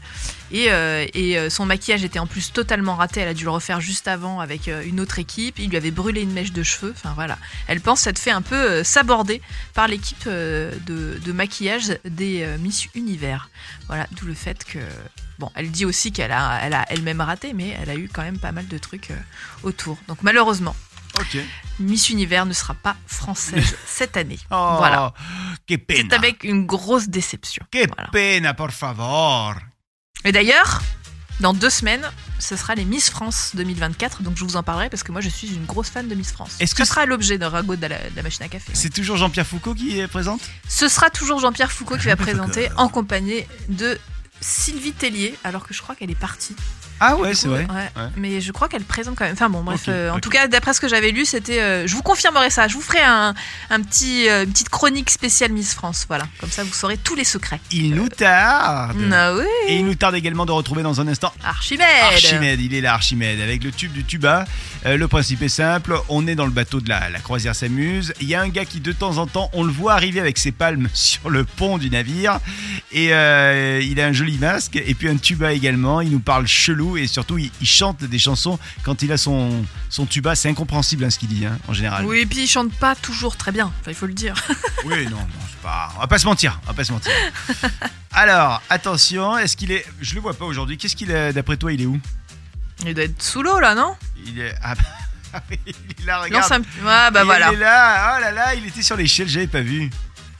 Et, 0.52 0.72
euh, 0.72 1.48
son 1.48 1.64
maquillage 1.64 2.02
était 2.02 2.18
en 2.18 2.26
plus 2.26 2.52
totalement 2.52 2.96
raté. 2.96 3.20
Elle 3.20 3.28
a 3.28 3.34
dû 3.34 3.44
le 3.44 3.50
refaire 3.50 3.80
juste 3.80 4.08
avant 4.08 4.40
avec 4.40 4.68
une 4.68 4.98
autre 4.98 5.20
équipe. 5.20 5.60
Il 5.60 5.70
lui 5.70 5.76
avait 5.76 5.92
brûlé 5.92 6.22
une 6.22 6.32
mèche 6.32 6.52
de 6.52 6.64
cheveux. 6.64 6.92
Enfin 6.96 7.12
voilà. 7.14 7.38
Elle 7.68 7.80
pense 7.80 8.00
s'être 8.00 8.18
fait 8.18 8.32
un 8.32 8.42
peu 8.42 8.82
saborder 8.82 9.40
par 9.74 9.86
l'équipe 9.86 10.26
de, 10.26 10.72
de 10.86 11.32
maquillage 11.32 11.98
des 12.04 12.44
Miss 12.58 12.88
Univers. 12.96 13.48
Voilà, 13.86 14.08
d'où 14.12 14.26
le 14.26 14.34
fait 14.34 14.64
que. 14.64 14.80
Bon, 15.40 15.50
elle 15.54 15.70
dit 15.70 15.86
aussi 15.86 16.12
qu'elle 16.12 16.32
a, 16.32 16.60
elle 16.62 16.74
a 16.74 16.84
elle-même 16.92 17.22
raté, 17.22 17.54
mais 17.54 17.74
elle 17.80 17.88
a 17.88 17.94
eu 17.94 18.10
quand 18.12 18.20
même 18.22 18.38
pas 18.38 18.52
mal 18.52 18.68
de 18.68 18.76
trucs 18.76 19.10
euh, 19.10 19.16
autour. 19.62 19.96
Donc 20.06 20.18
malheureusement, 20.22 20.76
Ok. 21.18 21.38
Miss 21.80 22.10
Univers 22.10 22.46
ne 22.46 22.52
sera 22.52 22.74
pas 22.74 22.94
française 23.06 23.74
cette 23.86 24.16
année. 24.16 24.38
Oh, 24.50 24.74
Voilà. 24.78 25.12
C'est 25.68 26.12
avec 26.12 26.44
une 26.44 26.66
grosse 26.66 27.08
déception. 27.08 27.64
Que 27.72 27.86
Voilà. 27.96 28.10
pena, 28.12 28.54
por 28.54 28.70
favor. 28.70 29.54
Et 30.24 30.32
d'ailleurs, 30.32 30.82
dans 31.40 31.54
deux 31.54 31.70
semaines, 31.70 32.06
ce 32.38 32.54
sera 32.54 32.74
les 32.74 32.84
Miss 32.84 33.08
France 33.10 33.52
2024, 33.54 34.22
donc 34.22 34.36
je 34.36 34.44
vous 34.44 34.56
en 34.56 34.62
parlerai 34.62 34.90
parce 34.90 35.02
que 35.02 35.10
moi 35.10 35.20
je 35.22 35.30
suis 35.30 35.48
une 35.54 35.64
grosse 35.64 35.88
fan 35.88 36.06
de 36.06 36.14
Miss 36.14 36.32
France. 36.32 36.56
Est-ce 36.60 36.72
ce 36.72 36.74
que 36.76 36.84
sera 36.84 37.06
l'objet 37.06 37.38
d'un 37.38 37.48
ragot 37.48 37.76
de 37.76 37.86
la, 37.86 37.98
de 37.98 38.14
la 38.16 38.22
machine 38.22 38.44
à 38.44 38.48
café. 38.48 38.70
C'est 38.74 38.92
toujours 38.92 39.16
Jean-Pierre 39.16 39.46
Foucault 39.46 39.74
qui 39.74 39.98
est 39.98 40.06
présente? 40.06 40.42
Ce 40.68 40.86
sera 40.88 41.08
toujours 41.10 41.40
Jean-Pierre 41.40 41.72
Foucault 41.72 41.96
qui 41.96 42.06
va 42.06 42.16
présenter 42.16 42.68
en 42.76 42.88
compagnie 42.88 43.42
de 43.68 43.98
Sylvie 44.40 44.92
Tellier, 44.92 45.34
alors 45.44 45.66
que 45.66 45.74
je 45.74 45.82
crois 45.82 45.94
qu'elle 45.94 46.10
est 46.10 46.14
partie. 46.18 46.56
Ah 47.02 47.16
ouais, 47.16 47.34
c'est 47.34 47.48
vrai. 47.48 47.60
ouais. 47.70 48.02
Ouais. 48.02 48.08
Mais 48.16 48.40
je 48.42 48.52
crois 48.52 48.68
qu'elle 48.68 48.84
présente 48.84 49.16
quand 49.16 49.24
même. 49.24 49.32
Enfin 49.32 49.48
bon, 49.48 49.62
bref. 49.62 49.84
Euh, 49.88 50.10
en 50.10 50.20
tout 50.20 50.28
cas, 50.28 50.48
d'après 50.48 50.74
ce 50.74 50.80
que 50.82 50.88
j'avais 50.88 51.12
lu, 51.12 51.24
c'était. 51.24 51.58
euh, 51.60 51.86
je 51.86 51.94
vous 51.94 52.02
confirmerai 52.02 52.50
ça. 52.50 52.68
Je 52.68 52.74
vous 52.74 52.82
ferai 52.82 53.00
un, 53.00 53.34
un 53.70 53.80
petit, 53.80 54.28
euh, 54.28 54.44
une 54.44 54.50
petite 54.52 54.68
chronique 54.68 55.08
spéciale 55.08 55.50
Miss 55.52 55.72
France. 55.72 56.04
Voilà. 56.08 56.24
Comme 56.40 56.50
ça, 56.50 56.62
vous 56.62 56.74
saurez 56.74 56.98
tous 56.98 57.14
les 57.14 57.24
secrets. 57.24 57.58
Il 57.70 57.94
nous 57.94 58.08
tarde. 58.10 58.98
Ah 59.12 59.34
oui. 59.34 59.44
Et 59.68 59.76
il 59.78 59.86
nous 59.86 59.94
tarde 59.94 60.14
également 60.14 60.44
de 60.44 60.52
retrouver 60.52 60.82
dans 60.82 61.00
un 61.00 61.08
instant 61.08 61.32
Archimède. 61.42 61.86
Archimède, 62.02 62.60
il 62.60 62.74
est 62.74 62.82
là 62.82 62.92
Archimède, 62.92 63.40
avec 63.40 63.64
le 63.64 63.70
tube 63.72 63.92
du 63.92 64.04
tuba. 64.04 64.44
Euh, 64.86 64.96
le 64.96 65.08
principe 65.08 65.42
est 65.42 65.48
simple, 65.48 65.94
on 66.08 66.26
est 66.26 66.34
dans 66.34 66.46
le 66.46 66.52
bateau 66.52 66.80
de 66.80 66.88
la, 66.88 67.10
la 67.10 67.18
croisière 67.18 67.54
s'amuse. 67.54 68.14
Il 68.20 68.28
y 68.28 68.34
a 68.34 68.40
un 68.40 68.48
gars 68.48 68.64
qui 68.64 68.80
de 68.80 68.92
temps 68.92 69.18
en 69.18 69.26
temps, 69.26 69.50
on 69.52 69.62
le 69.62 69.72
voit 69.72 69.92
arriver 69.92 70.20
avec 70.20 70.38
ses 70.38 70.52
palmes 70.52 70.88
sur 70.94 71.28
le 71.28 71.44
pont 71.44 71.76
du 71.76 71.90
navire. 71.90 72.38
Et 72.92 73.12
euh, 73.12 73.80
il 73.82 74.00
a 74.00 74.06
un 74.06 74.12
joli 74.12 74.38
masque, 74.38 74.76
et 74.76 74.94
puis 74.94 75.08
un 75.08 75.16
tuba 75.16 75.52
également. 75.52 76.00
Il 76.00 76.10
nous 76.10 76.20
parle 76.20 76.46
chelou, 76.46 76.96
et 76.96 77.06
surtout 77.06 77.36
il, 77.36 77.50
il 77.60 77.66
chante 77.66 78.04
des 78.04 78.18
chansons 78.18 78.58
quand 78.82 79.02
il 79.02 79.12
a 79.12 79.18
son, 79.18 79.64
son 79.90 80.06
tuba. 80.06 80.34
C'est 80.34 80.48
incompréhensible 80.48 81.04
hein, 81.04 81.10
ce 81.10 81.18
qu'il 81.18 81.28
dit, 81.28 81.44
hein, 81.44 81.58
en 81.68 81.74
général. 81.74 82.06
Oui, 82.06 82.20
et 82.20 82.26
puis 82.26 82.44
il 82.44 82.48
chante 82.48 82.72
pas 82.72 82.94
toujours 82.94 83.36
très 83.36 83.52
bien. 83.52 83.66
Enfin, 83.80 83.90
il 83.90 83.94
faut 83.94 84.06
le 84.06 84.14
dire. 84.14 84.34
Oui, 84.86 85.04
non, 85.04 85.18
non, 85.18 85.26
pas. 85.62 85.92
On 85.96 86.00
va 86.00 86.06
pas 86.06 86.18
se 86.18 86.24
mentir, 86.24 86.58
on 86.64 86.68
va 86.68 86.72
pas 86.72 86.84
se 86.84 86.92
mentir. 86.92 87.12
Alors, 88.12 88.62
attention, 88.70 89.36
est-ce 89.36 89.56
qu'il 89.56 89.72
est. 89.72 89.84
Je 90.00 90.14
le 90.14 90.20
vois 90.22 90.32
pas 90.32 90.46
aujourd'hui. 90.46 90.78
Qu'est-ce 90.78 90.96
qu'il 90.96 91.10
est, 91.10 91.34
d'après 91.34 91.58
toi, 91.58 91.70
il 91.70 91.82
est 91.82 91.86
où? 91.86 92.00
Il 92.86 92.94
doit 92.94 93.04
être 93.04 93.22
sous 93.22 93.42
l'eau 93.42 93.60
là, 93.60 93.74
non? 93.74 93.94
Il 94.26 94.40
est. 94.40 94.54
Ah, 94.62 94.74
bah, 95.32 95.40
il 95.66 95.70
est 95.70 96.04
là, 96.06 96.20
regarde. 96.20 96.52
Un... 96.52 96.58
Ouais, 96.58 97.10
bah 97.10 97.20
il 97.20 97.24
voilà. 97.24 97.52
est 97.52 97.56
là, 97.56 98.16
oh 98.16 98.20
là 98.20 98.30
là, 98.32 98.54
il 98.54 98.66
était 98.66 98.82
sur 98.82 98.96
l'échelle, 98.96 99.28
j'avais 99.28 99.46
pas 99.46 99.60
vu. 99.60 99.90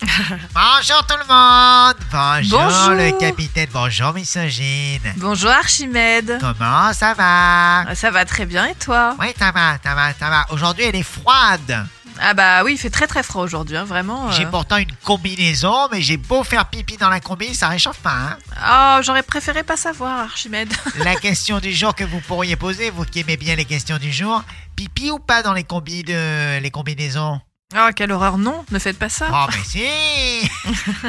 Bonjour 0.55 1.05
tout 1.07 1.15
le 1.19 1.27
monde 1.29 1.95
Bonjour, 2.11 2.59
Bonjour. 2.63 2.91
le 2.95 3.19
capitaine, 3.21 3.69
bonjour 3.71 4.15
misogyne 4.15 5.13
Bonjour 5.19 5.51
Archimède. 5.51 6.39
Comment 6.41 6.91
ça 6.95 7.13
va? 7.13 7.81
Ah, 7.81 7.95
Ça 7.95 8.11
va 8.11 8.25
très 8.25 8.47
bien 8.47 8.65
et 8.65 8.75
toi? 8.77 9.15
Oui, 9.21 9.27
ça 9.39 9.51
va, 9.53 9.77
ça 9.85 9.95
va, 9.95 10.15
ça 10.19 10.31
va. 10.31 10.47
Aujourd'hui, 10.53 10.85
elle 10.85 10.97
est 10.97 11.03
froide. 11.03 11.87
Ah 12.23 12.35
bah 12.35 12.63
oui, 12.65 12.73
il 12.75 12.79
fait 12.79 12.91
très 12.91 13.07
très 13.07 13.23
froid 13.23 13.43
aujourd'hui, 13.43 13.77
hein, 13.77 13.85
vraiment. 13.85 14.29
euh. 14.29 14.33
J'ai 14.33 14.45
pourtant 14.47 14.77
une 14.77 14.93
combinaison, 15.05 15.89
mais 15.91 16.03
j'ai 16.03 16.19
beau 16.19 16.45
faire 16.45 16.67
pipi 16.69 16.97
dans 16.99 17.09
la 17.09 17.19
combi, 17.21 17.55
ça 17.55 17.69
réchauffe 17.69 17.99
pas. 17.99 18.37
hein. 18.61 18.99
Oh, 18.99 19.03
j'aurais 19.03 19.23
préféré 19.23 19.63
pas 19.63 19.77
savoir, 19.79 20.21
Archimède. 20.21 20.71
La 20.99 21.15
question 21.17 21.61
du 21.61 21.73
jour 21.73 21.95
que 21.95 22.05
vous 22.05 22.21
pourriez 22.21 22.57
poser, 22.57 22.91
vous 22.91 23.05
qui 23.05 23.21
aimez 23.21 23.37
bien 23.39 23.55
les 23.57 23.65
questions 23.65 23.97
du 23.97 24.13
jour, 24.13 24.43
pipi 24.77 25.11
ou 25.11 25.19
pas 25.19 25.43
dans 25.43 25.55
les 25.55 25.65
combis 25.65 26.03
de 26.03 26.59
les 26.61 26.71
combinaisons? 26.71 27.41
Oh, 27.75 27.89
quelle 27.97 28.13
horreur, 28.13 28.37
non, 28.37 28.65
ne 28.71 28.79
faites 28.79 28.99
pas 28.99 29.09
ça. 29.09 29.29
Oh, 29.33 29.47
mais 29.53 29.65
si 29.65 30.51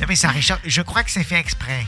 Non, 0.00 0.06
mais 0.08 0.16
ça 0.16 0.28
réchauffe. 0.28 0.60
Je 0.64 0.82
crois 0.82 1.02
que 1.02 1.10
c'est 1.10 1.24
fait 1.24 1.38
exprès. 1.38 1.86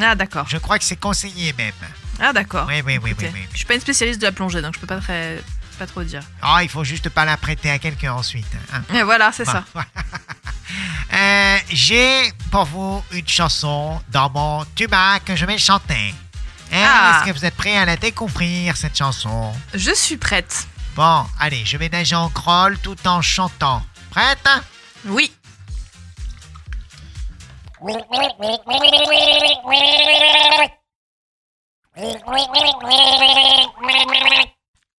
Ah 0.00 0.14
d'accord, 0.14 0.46
Je 0.48 0.56
crois 0.58 0.78
que 0.78 0.84
c'est 0.84 0.96
conseillé 0.96 1.52
même. 1.56 1.72
ah 2.20 2.32
d'accord. 2.32 2.66
Oui, 2.68 2.82
oui, 2.84 2.98
oui, 3.02 3.10
Écoutez, 3.10 3.30
oui, 3.32 3.40
oui. 3.42 3.48
Je 3.52 3.58
suis 3.58 3.66
pas 3.66 3.74
une 3.74 3.80
spécialiste 3.80 4.20
de 4.20 4.26
la 4.26 4.32
plongée, 4.32 4.60
donc 4.62 4.74
je 4.74 4.80
peux 4.80 4.86
pas 4.86 4.98
très, 5.00 5.38
pas 5.78 5.86
trop 5.86 6.02
dire. 6.02 6.22
Oh, 6.42 6.58
il 6.62 6.68
faut 6.68 6.84
juste 6.84 7.08
pas 7.08 7.24
la 7.24 7.36
prêter 7.36 7.70
à 7.70 7.78
quelqu'un 7.78 8.12
ensuite. 8.14 8.46
hein. 8.72 8.82
Et 8.94 9.02
voilà, 9.02 9.32
c'est 9.32 9.44
ça. 9.44 9.64
Euh, 11.14 11.56
J'ai 11.70 12.30
pour 12.50 12.64
vous 12.66 13.02
une 13.12 13.26
chanson 13.26 13.98
dans 14.10 14.28
mon 14.28 14.64
tuba 14.76 15.18
que 15.20 15.34
je 15.34 15.46
vais 15.46 15.56
chanter. 15.56 16.14
Hein, 16.70 16.84
Ah. 16.86 17.16
Est-ce 17.22 17.30
que 17.32 17.38
vous 17.38 17.44
êtes 17.46 17.54
prêts 17.56 17.76
à 17.78 17.86
la 17.86 17.96
découvrir, 17.96 18.76
cette 18.76 18.96
chanson? 18.96 19.54
Je 19.72 19.92
suis 19.94 20.18
prête. 20.18 20.66
Bon, 20.94 21.24
allez, 21.40 21.64
je 21.64 21.78
vais 21.78 21.88
nager 21.88 22.14
en 22.16 22.28
crawl 22.28 22.76
tout 22.80 22.98
en 23.08 23.22
chantant. 23.22 23.82
Prête? 24.10 24.46
Oui. 25.06 25.32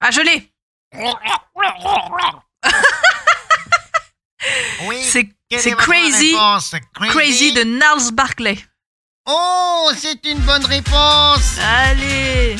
Ah, 0.01 0.11
je 0.11 0.21
l'ai. 0.21 0.51
Oui. 4.87 4.97
C'est 5.03 5.29
Crazy, 5.75 6.33
Crazy? 7.09 7.53
De 7.53 7.63
Niles 7.63 8.13
Barclay. 8.13 8.57
Oh, 9.25 9.91
c'est 9.97 10.23
une 10.25 10.39
bonne 10.39 10.63
réponse 10.65 11.57
Allez. 11.61 12.55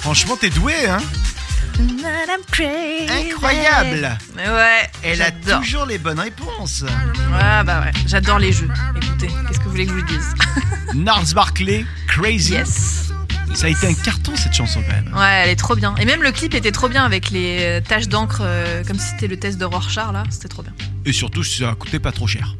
Franchement, 0.00 0.36
t'es 0.36 0.50
doué, 0.50 0.86
hein? 0.88 0.98
Incroyable 3.10 4.18
Ouais, 4.36 4.90
Elle 5.02 5.20
a 5.22 5.26
j'adore. 5.26 5.60
toujours 5.60 5.86
les 5.86 5.98
bonnes 5.98 6.20
réponses. 6.20 6.84
Ah 7.38 7.62
bah 7.64 7.80
ouais, 7.80 7.92
j'adore 8.06 8.38
les 8.38 8.52
jeux. 8.52 8.68
Écoutez, 8.96 9.28
qu'est-ce 9.46 9.58
que 9.58 9.64
vous 9.64 9.70
voulez 9.70 9.86
que 9.86 9.92
je 9.92 9.98
vous 9.98 10.06
dise? 10.06 10.34
Nars 10.94 11.24
Barclay, 11.34 11.84
Crazy. 12.08 12.52
Yes. 12.54 13.08
Ça 13.54 13.66
a 13.66 13.70
été 13.70 13.86
un 13.86 13.94
carton 13.94 14.34
cette 14.36 14.52
chanson 14.52 14.82
quand 14.86 14.92
même. 14.94 15.14
Ouais, 15.16 15.42
elle 15.44 15.50
est 15.50 15.56
trop 15.56 15.74
bien. 15.76 15.94
Et 15.98 16.04
même 16.04 16.22
le 16.22 16.30
clip 16.32 16.54
était 16.54 16.72
trop 16.72 16.88
bien 16.88 17.04
avec 17.04 17.30
les 17.30 17.58
euh, 17.60 17.80
taches 17.80 18.08
d'encre, 18.08 18.40
euh, 18.42 18.84
comme 18.84 18.98
si 18.98 19.08
c'était 19.10 19.28
le 19.28 19.38
test 19.38 19.56
de 19.58 19.64
Rorschach 19.64 20.12
là. 20.12 20.24
C'était 20.30 20.48
trop 20.48 20.62
bien. 20.62 20.72
Et 21.06 21.12
surtout, 21.12 21.42
ça 21.42 21.70
a 21.70 21.74
coûté 21.74 21.98
pas 21.98 22.12
trop 22.12 22.26
cher. 22.26 22.54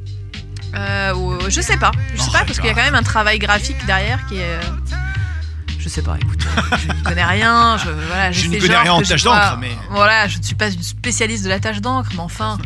Euh, 0.74 1.14
ou- 1.14 1.38
je 1.48 1.60
sais 1.60 1.76
pas. 1.76 1.90
Je 2.14 2.20
sais 2.22 2.30
pas 2.30 2.44
parce 2.44 2.58
qu'il 2.58 2.66
y 2.66 2.70
a 2.70 2.74
quand 2.74 2.82
même 2.84 2.94
un 2.94 3.02
travail 3.02 3.38
graphique 3.38 3.84
derrière 3.86 4.24
qui 4.26 4.36
est. 4.36 4.58
Je 5.86 5.90
sais 5.92 6.02
pas, 6.02 6.16
écoute, 6.20 6.44
je 6.82 6.88
ne 6.88 7.02
connais 7.04 7.24
rien. 7.24 7.78
Je, 7.78 7.88
voilà, 7.90 8.32
j'ai 8.32 8.42
Je 8.42 8.48
ne 8.50 8.58
connais 8.58 8.76
rien 8.76 8.92
en 8.94 9.02
tâche 9.02 9.22
d'encre, 9.22 9.56
mais- 9.60 9.70
Voilà, 9.90 10.26
je 10.26 10.38
ne 10.38 10.42
suis 10.42 10.56
pas 10.56 10.68
une 10.68 10.82
spécialiste 10.82 11.44
de 11.44 11.48
la 11.48 11.60
tâche 11.60 11.80
d'encre, 11.80 12.08
mais 12.14 12.18
enfin. 12.22 12.58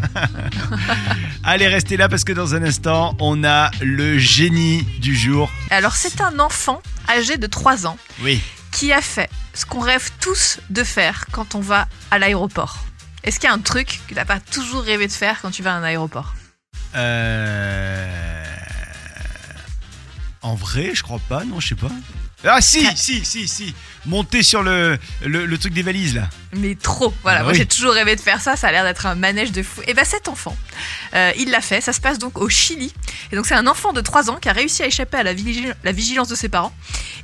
Allez, 1.44 1.68
restez 1.68 1.98
là 1.98 2.08
parce 2.08 2.24
que 2.24 2.32
dans 2.32 2.54
un 2.54 2.62
instant, 2.62 3.14
on 3.20 3.44
a 3.44 3.70
le 3.82 4.16
génie 4.16 4.84
du 5.02 5.14
jour. 5.14 5.50
Alors, 5.68 5.96
c'est 5.96 6.22
un 6.22 6.38
enfant 6.38 6.80
âgé 7.10 7.36
de 7.36 7.46
3 7.46 7.86
ans 7.86 7.98
Oui. 8.22 8.40
qui 8.72 8.90
a 8.90 9.02
fait 9.02 9.28
ce 9.52 9.66
qu'on 9.66 9.80
rêve 9.80 10.08
tous 10.18 10.58
de 10.70 10.82
faire 10.82 11.26
quand 11.30 11.54
on 11.54 11.60
va 11.60 11.88
à 12.10 12.18
l'aéroport. 12.18 12.78
Est-ce 13.22 13.38
qu'il 13.38 13.50
y 13.50 13.52
a 13.52 13.54
un 13.54 13.58
truc 13.58 14.00
que 14.08 14.14
t'as 14.14 14.24
pas 14.24 14.40
toujours 14.40 14.82
rêvé 14.82 15.06
de 15.08 15.12
faire 15.12 15.42
quand 15.42 15.50
tu 15.50 15.62
vas 15.62 15.74
à 15.74 15.76
un 15.76 15.82
aéroport? 15.82 16.32
Euh... 16.96 18.44
En 20.40 20.54
vrai, 20.54 20.92
je 20.94 21.02
crois 21.02 21.20
pas, 21.28 21.44
non, 21.44 21.60
je 21.60 21.68
sais 21.68 21.74
pas. 21.74 21.90
Ah 22.44 22.60
si, 22.60 22.86
si, 22.96 23.24
si, 23.24 23.46
si. 23.48 23.74
Monter 24.06 24.42
sur 24.42 24.62
le, 24.62 24.98
le, 25.26 25.44
le 25.44 25.58
truc 25.58 25.74
des 25.74 25.82
valises 25.82 26.14
là. 26.14 26.28
Mais 26.54 26.74
trop, 26.74 27.12
voilà, 27.22 27.40
Ah 27.40 27.42
moi 27.42 27.52
oui. 27.52 27.58
j'ai 27.58 27.66
toujours 27.66 27.92
rêvé 27.92 28.16
de 28.16 28.20
faire 28.20 28.40
ça, 28.40 28.56
ça 28.56 28.68
a 28.68 28.72
l'air 28.72 28.82
d'être 28.82 29.04
un 29.04 29.14
manège 29.14 29.52
de 29.52 29.62
fou. 29.62 29.82
Et 29.86 29.92
bah 29.92 30.04
cet 30.06 30.26
enfant, 30.26 30.56
euh, 31.14 31.32
il 31.36 31.50
l'a 31.50 31.60
fait, 31.60 31.82
ça 31.82 31.92
se 31.92 32.00
passe 32.00 32.18
donc 32.18 32.38
au 32.38 32.48
Chili. 32.48 32.94
Et 33.30 33.36
donc 33.36 33.44
c'est 33.46 33.54
un 33.54 33.66
enfant 33.66 33.92
de 33.92 34.00
3 34.00 34.30
ans 34.30 34.36
qui 34.40 34.48
a 34.48 34.52
réussi 34.54 34.82
à 34.82 34.86
échapper 34.86 35.18
à 35.18 35.22
la, 35.22 35.34
vigi- 35.34 35.70
la 35.84 35.92
vigilance 35.92 36.28
de 36.28 36.34
ses 36.34 36.48
parents 36.48 36.72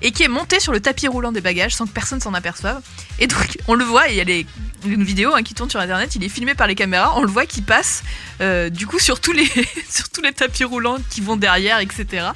et 0.03 0.13
qui 0.13 0.23
est 0.23 0.29
monté 0.29 0.61
sur 0.61 0.71
le 0.73 0.81
tapis 0.81 1.09
roulant 1.09 1.33
des 1.33 1.41
bagages 1.41 1.75
sans 1.75 1.87
que 1.87 1.93
personne 1.93 2.21
s'en 2.21 2.35
aperçoive. 2.35 2.83
Et 3.19 3.27
donc 3.27 3.57
on 3.69 3.75
le 3.75 3.85
voit, 3.85 4.09
il 4.09 4.17
y 4.17 4.21
a 4.21 4.25
les- 4.25 4.47
une 4.85 5.03
vidéo 5.03 5.35
hein, 5.35 5.43
qui 5.43 5.55
tourne 5.55 5.71
sur 5.71 5.81
internet, 5.81 6.15
il 6.15 6.23
est 6.25 6.29
filmé 6.29 6.55
par 6.55 6.67
les 6.67 6.75
caméras, 6.75 7.15
on 7.17 7.23
le 7.23 7.29
voit 7.31 7.47
qui 7.47 7.63
passe 7.63 8.03
euh, 8.43 8.69
du 8.69 8.87
coup 8.87 8.99
sur 8.99 9.19
tous, 9.21 9.33
les, 9.33 9.47
sur 9.91 10.11
tous 10.11 10.21
les 10.21 10.33
tapis 10.35 10.65
roulants 10.65 10.99
qui 11.09 11.23
vont 11.23 11.37
derrière, 11.37 11.79
etc. 11.81 12.27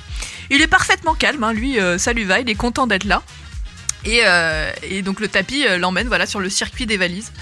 Il 0.51 0.61
est 0.61 0.67
parfaitement 0.67 1.15
calme, 1.15 1.45
hein, 1.45 1.53
lui 1.53 1.79
euh, 1.79 1.97
ça 1.97 2.13
lui 2.13 2.25
va, 2.25 2.41
il 2.41 2.51
est 2.51 2.55
content 2.55 2.87
d'être 2.87 3.05
là. 3.05 3.23
Et, 4.05 4.23
euh, 4.25 4.73
et 4.83 5.03
donc 5.03 5.21
le 5.21 5.29
tapis 5.29 5.67
euh, 5.67 5.77
l'emmène 5.77 6.09
voilà 6.09 6.27
sur 6.27 6.41
le 6.41 6.49
circuit 6.49 6.87
des 6.87 6.97
valises. 6.97 7.33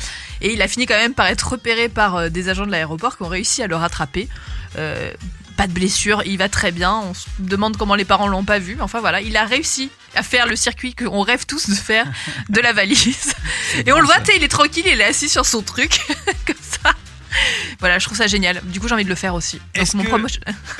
Et 0.41 0.53
il 0.53 0.63
a 0.63 0.69
fini 0.69 0.87
quand 0.87 0.97
même 0.97 1.15
par 1.15 1.27
être 1.27 1.49
repéré 1.53 1.89
par 1.89 2.31
des 2.31 2.49
agents 2.49 2.67
de 2.67 2.71
l'aéroport 2.71 3.17
qui 3.17 3.23
ont 3.25 3.29
réussi 3.29 3.63
à 3.63 3.67
le 3.67 3.77
rattraper. 3.77 4.29
Euh, 4.77 5.13
pas 5.57 5.67
de 5.67 5.73
blessure, 5.73 6.23
il 6.25 6.39
va 6.39 6.49
très 6.49 6.71
bien. 6.71 6.95
On 6.95 7.15
se 7.15 7.27
demande 7.41 7.77
comment 7.77 7.97
les 7.97 8.05
parents 8.05 8.29
l'ont 8.29 8.45
pas 8.45 8.61
vu. 8.61 8.77
Enfin 8.81 9.01
voilà, 9.01 9.21
il 9.21 9.37
a 9.37 9.45
réussi 9.45 9.91
à 10.15 10.23
faire 10.23 10.47
le 10.47 10.55
circuit 10.55 10.95
qu'on 10.95 11.23
rêve 11.23 11.47
tous 11.47 11.69
de 11.69 11.75
faire 11.75 12.07
de 12.49 12.61
la 12.61 12.73
valise. 12.73 13.35
Et 13.87 13.93
on 13.93 13.99
le 13.99 14.07
voit, 14.07 14.19
il 14.37 14.45
est 14.45 14.49
tranquille, 14.49 14.85
il 14.87 15.01
est 15.01 15.05
assis 15.05 15.29
sur 15.29 15.45
son 15.45 15.63
truc 15.63 16.01
comme. 16.47 16.55
Voilà, 17.81 17.99
je 17.99 18.07
trouve 18.07 18.17
ça 18.19 18.27
génial. 18.27 18.61
Du 18.65 18.81
coup, 18.81 18.89
j'ai 18.89 18.95
envie 18.95 19.05
de 19.05 19.09
le 19.09 19.15
faire 19.15 19.35
aussi. 19.35 19.61
Est-ce 19.75 19.93
que- 19.97 20.03
promo- 20.03 20.27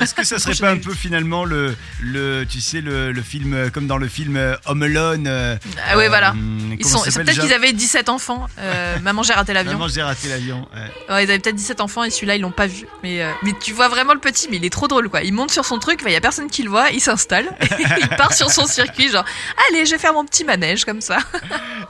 Est-ce 0.01 0.13
que 0.13 0.23
ça 0.25 0.37
serait 0.37 0.55
pas 0.55 0.71
un 0.71 0.77
peu 0.77 0.93
finalement 0.93 1.45
le, 1.45 1.75
le 2.01 2.45
tu 2.49 2.59
sais, 2.59 2.81
le, 2.81 3.11
le 3.13 3.21
film, 3.21 3.53
euh, 3.53 3.69
comme 3.69 3.87
dans 3.87 3.97
le 3.97 4.07
film 4.09 4.35
euh, 4.35 4.55
Home 4.65 4.83
Alone 4.83 5.25
euh, 5.27 5.55
Ah 5.89 5.95
ouais, 5.97 6.09
voilà. 6.09 6.33
Ils 6.77 6.85
sont, 6.85 6.97
s'appelle 6.99 7.25
peut-être 7.25 7.39
qu'ils 7.41 7.53
avaient 7.53 7.71
17 7.73 8.09
enfants. 8.09 8.47
Euh, 8.59 8.97
Maman, 8.99 9.23
j'ai 9.23 9.33
raté 9.33 9.53
l'avion. 9.53 9.73
Maman, 9.73 9.87
j'ai 9.87 10.01
raté 10.01 10.27
l'avion. 10.27 10.67
ouais. 10.75 11.13
Ouais, 11.15 11.23
ils 11.23 11.29
avaient 11.29 11.39
peut-être 11.39 11.55
17 11.55 11.79
enfants 11.81 12.03
et 12.03 12.09
celui-là, 12.09 12.35
ils 12.35 12.41
l'ont 12.41 12.51
pas 12.51 12.67
vu. 12.67 12.85
Mais, 13.03 13.21
euh, 13.23 13.31
mais 13.43 13.53
tu 13.59 13.71
vois 13.73 13.87
vraiment 13.87 14.13
le 14.13 14.19
petit, 14.19 14.47
mais 14.51 14.57
il 14.57 14.65
est 14.65 14.69
trop 14.69 14.87
drôle, 14.87 15.09
quoi. 15.09 15.21
Il 15.23 15.33
monte 15.33 15.51
sur 15.51 15.65
son 15.65 15.79
truc, 15.79 16.01
il 16.05 16.11
y 16.11 16.15
a 16.15 16.21
personne 16.21 16.49
qui 16.49 16.63
le 16.63 16.69
voit, 16.69 16.89
il 16.91 16.99
s'installe, 17.01 17.45
il 18.01 18.07
part 18.17 18.33
sur 18.33 18.51
son 18.51 18.65
circuit, 18.67 19.09
genre, 19.09 19.25
allez, 19.69 19.85
je 19.85 19.91
vais 19.91 19.97
faire 19.99 20.13
mon 20.13 20.25
petit 20.25 20.43
manège, 20.43 20.83
comme 20.85 21.01
ça. 21.01 21.17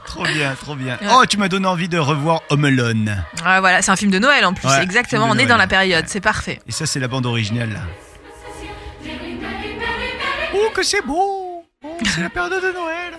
Trop 0.06 0.24
bien, 0.24 0.54
trop 0.60 0.74
bien. 0.76 0.98
Ouais. 1.00 1.08
Oh, 1.12 1.24
tu 1.28 1.36
m'as 1.36 1.48
donné 1.48 1.66
envie 1.66 1.88
de 1.88 1.98
revoir 1.98 2.42
Home 2.50 2.64
Alone. 2.64 3.22
Ah, 3.44 3.60
voilà, 3.60 3.82
c'est 3.82 3.90
un 3.90 3.96
film 3.96 4.10
de 4.10 4.18
Noël 4.18 4.44
en 4.44 4.54
plus, 4.54 4.66
Ouais, 4.68 4.86
exactement. 5.00 5.28
On 5.30 5.38
est 5.38 5.46
dans 5.46 5.56
la 5.56 5.66
période, 5.66 6.04
c'est 6.08 6.20
parfait. 6.20 6.60
Et 6.66 6.72
ça, 6.72 6.86
c'est 6.86 7.00
la 7.00 7.08
bande 7.08 7.26
originale 7.26 7.70
là. 7.72 7.80
Oh, 10.54 10.70
que 10.74 10.82
c'est 10.82 11.02
beau 11.04 11.64
Oh, 11.82 11.96
c'est 12.04 12.20
la 12.20 12.28
période 12.28 12.52
de 12.52 12.72
Noël 12.72 13.14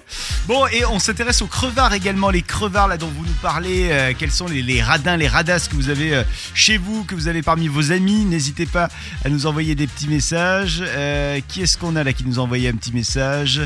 Bon, 0.52 0.68
et 0.68 0.84
on 0.84 1.00
s'intéresse 1.00 1.42
aux 1.42 1.48
crevards 1.48 1.94
également, 1.94 2.30
les 2.30 2.42
crevards 2.42 2.90
là 2.90 2.98
dont 2.98 3.08
vous 3.08 3.24
nous 3.24 3.38
parlez, 3.42 3.88
euh, 3.90 4.12
quels 4.20 4.32
sont 4.32 4.48
les, 4.48 4.62
les 4.62 4.82
radins, 4.82 5.16
les 5.16 5.30
radasses 5.30 5.70
que 5.70 5.76
vous 5.76 5.88
avez 5.88 6.14
euh, 6.14 6.24
chez 6.54 6.76
vous, 6.76 7.06
que 7.06 7.16
vous 7.16 7.30
avez 7.30 7.42
parmi 7.42 7.70
vos 7.70 7.94
amis. 7.94 8.26
N'hésitez 8.26 8.66
pas 8.66 8.90
à 9.24 9.30
nous 9.30 9.46
envoyer 9.46 9.76
des 9.76 9.88
petits 9.88 10.10
messages. 10.10 10.84
Euh, 10.86 11.40
qui 11.48 11.62
est-ce 11.62 11.78
qu'on 11.78 11.96
a 11.96 12.04
là 12.04 12.12
qui 12.12 12.26
nous 12.26 12.38
a 12.38 12.42
envoyé 12.42 12.68
un 12.68 12.74
petit 12.74 12.92
message? 12.92 13.62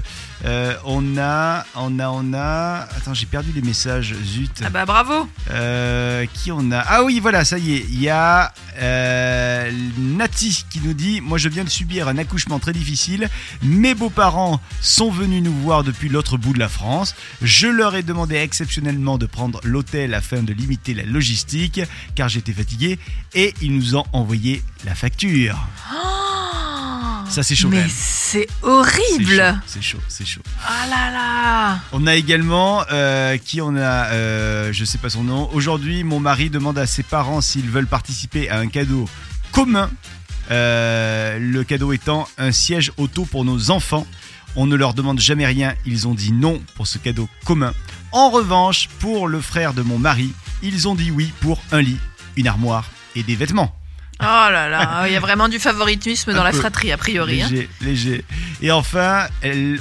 On 0.85 1.17
a, 1.17 1.65
on 1.73 1.99
a, 1.99 2.09
on 2.09 2.33
a... 2.35 2.87
Attends, 2.95 3.15
j'ai 3.15 3.25
perdu 3.25 3.51
les 3.51 3.63
messages, 3.63 4.13
zut. 4.23 4.61
Ah 4.63 4.69
bah 4.69 4.85
bravo 4.85 5.27
qui 6.35 6.51
on 6.51 6.71
a? 6.71 6.77
Ah 6.81 7.03
oui, 7.03 7.19
voilà, 7.19 7.43
ça 7.45 7.57
y 7.57 7.77
est. 7.77 7.85
Il 7.89 7.99
y 7.99 8.09
a 8.09 8.53
Nati 9.97 10.65
qui 10.69 10.81
nous 10.81 10.93
dit 10.93 11.19
Moi, 11.19 11.39
je 11.39 11.49
viens 11.49 11.63
de 11.63 11.69
subir 11.69 12.07
un 12.07 12.19
accouchement 12.19 12.59
très 12.59 12.73
difficile. 12.73 13.27
Mes 13.63 13.95
beaux-parents 13.95 14.61
sont 14.81 15.09
venus 15.09 15.41
nous 15.41 15.55
voir 15.61 15.83
depuis 15.83 16.09
l'autre 16.09 16.37
bout 16.37 16.53
de 16.53 16.59
la 16.59 16.69
France. 16.75 17.15
Je 17.41 17.67
leur 17.67 17.95
ai 17.95 18.03
demandé 18.03 18.35
exceptionnellement 18.35 19.17
de 19.17 19.25
prendre 19.25 19.59
l'hôtel 19.63 20.13
afin 20.13 20.43
de 20.43 20.53
limiter 20.53 20.93
la 20.93 21.03
logistique, 21.03 21.81
car 22.15 22.29
j'étais 22.29 22.53
fatigué, 22.53 22.99
et 23.33 23.53
ils 23.61 23.73
nous 23.73 23.95
ont 23.95 24.05
envoyé 24.13 24.61
la 24.85 24.93
facture. 24.93 25.57
Ça, 27.29 27.43
c'est 27.43 27.55
chaud 27.55 27.69
Mais 27.69 27.85
c'est 27.89 28.47
horrible 28.61 29.59
C'est 29.65 29.81
chaud, 29.81 29.99
c'est 30.07 30.25
chaud. 30.25 30.41
Ah 30.65 30.85
là 30.89 31.11
là 31.11 31.79
On 31.91 32.05
a 32.07 32.15
également 32.15 32.83
euh, 32.91 33.37
qui 33.37 33.61
on 33.61 33.75
a, 33.75 34.11
euh, 34.11 34.71
je 34.71 34.85
sais 34.85 34.97
pas 34.97 35.09
son 35.09 35.23
nom. 35.23 35.49
Aujourd'hui, 35.53 36.03
mon 36.03 36.19
mari 36.19 36.49
demande 36.49 36.77
à 36.77 36.85
ses 36.85 37.03
parents 37.03 37.41
s'ils 37.41 37.69
veulent 37.69 37.87
participer 37.87 38.49
à 38.49 38.59
un 38.59 38.67
cadeau 38.67 39.09
commun. 39.51 39.89
Euh, 40.51 41.39
le 41.39 41.63
cadeau 41.63 41.91
étant 41.93 42.27
un 42.37 42.51
siège 42.51 42.91
auto 42.97 43.25
pour 43.25 43.45
nos 43.45 43.71
enfants. 43.71 44.05
On 44.55 44.65
ne 44.65 44.75
leur 44.75 44.93
demande 44.93 45.19
jamais 45.19 45.45
rien. 45.45 45.73
Ils 45.85 46.07
ont 46.07 46.13
dit 46.13 46.31
non 46.31 46.61
pour 46.75 46.87
ce 46.87 46.97
cadeau 46.97 47.27
commun. 47.45 47.73
En 48.11 48.29
revanche, 48.29 48.87
pour 48.99 49.27
le 49.27 49.41
frère 49.41 49.73
de 49.73 49.81
mon 49.81 49.97
mari, 49.99 50.33
ils 50.63 50.87
ont 50.87 50.95
dit 50.95 51.11
oui 51.11 51.33
pour 51.41 51.61
un 51.71 51.81
lit, 51.81 51.97
une 52.37 52.47
armoire 52.47 52.89
et 53.15 53.23
des 53.23 53.35
vêtements. 53.35 53.75
Oh 54.21 54.23
là 54.23 54.69
là, 54.69 55.03
il 55.07 55.11
y 55.11 55.15
a 55.17 55.19
vraiment 55.19 55.49
du 55.49 55.59
favoritisme 55.59 56.33
dans 56.33 56.43
la 56.43 56.53
fratrie, 56.53 56.89
a 56.93 56.97
priori. 56.97 57.41
hein. 57.41 57.49
Léger, 57.51 57.69
léger. 57.81 58.25
Et 58.61 58.71
enfin, 58.71 59.27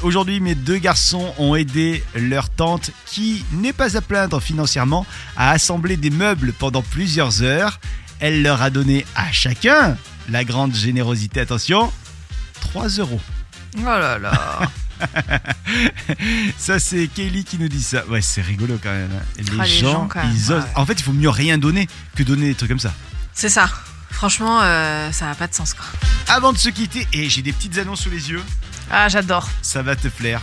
aujourd'hui, 0.03 0.41
mes 0.41 0.57
deux 0.57 0.79
garçons 0.79 1.33
ont 1.39 1.55
aidé 1.55 2.03
leur 2.17 2.51
tante, 2.51 2.91
qui 3.07 3.45
n'est 3.53 3.73
pas 3.73 3.97
à 3.97 4.01
plaindre 4.01 4.41
financièrement, 4.43 5.07
à 5.37 5.53
assembler 5.53 5.97
des 5.97 6.11
meubles 6.11 6.53
pendant 6.53 6.83
plusieurs 6.83 7.43
heures. 7.45 7.79
Elle 8.19 8.43
leur 8.43 8.61
a 8.61 8.71
donné 8.71 9.07
à 9.15 9.31
chacun 9.31 9.97
la 10.29 10.43
grande 10.43 10.75
générosité, 10.75 11.39
attention, 11.39 11.93
3 12.61 12.89
euros. 12.99 13.21
Oh 13.79 13.83
là 13.85 14.19
là 14.19 14.61
Ça, 16.57 16.79
c'est 16.79 17.09
Kaylee 17.09 17.45
qui 17.45 17.59
nous 17.59 17.69
dit 17.69 17.83
ça. 17.83 18.05
Ouais, 18.07 18.23
c'est 18.23 18.41
rigolo 18.43 18.79
quand 18.83 18.91
même. 18.93 19.11
hein. 19.13 19.25
Les, 19.39 19.45
Ah, 19.59 19.65
les 19.65 19.71
gens, 19.71 19.93
gens, 19.93 20.07
quand 20.09 20.23
même, 20.23 20.33
ils 20.35 20.53
osent. 20.53 20.63
ouais. 20.63 20.71
En 20.77 20.87
fait, 20.87 20.95
il 20.95 21.03
faut 21.03 21.13
mieux 21.13 21.29
rien 21.29 21.59
donner 21.59 21.89
que 22.17 22.23
donner 22.23 22.47
des 22.49 22.55
trucs 22.55 22.71
comme 22.71 22.79
ça. 22.79 22.93
C'est 23.33 23.49
ça. 23.49 23.69
Franchement, 24.11 24.61
euh, 24.63 25.11
ça 25.13 25.27
n'a 25.27 25.35
pas 25.35 25.49
de 25.49 25.55
sens, 25.55 25.75
quoi. 25.75 25.85
Avant 26.29 26.53
de 26.53 26.59
se 26.59 26.69
quitter, 26.69 27.07
et 27.13 27.29
j'ai 27.29 27.43
des 27.43 27.53
petites 27.53 27.77
annonces 27.79 28.03
sous 28.03 28.11
les 28.11 28.31
yeux, 28.31 28.43
Ah, 28.91 29.09
j'adore. 29.09 29.49
ça 29.63 29.83
va 29.83 29.97
te 29.97 30.09
plaire. 30.09 30.41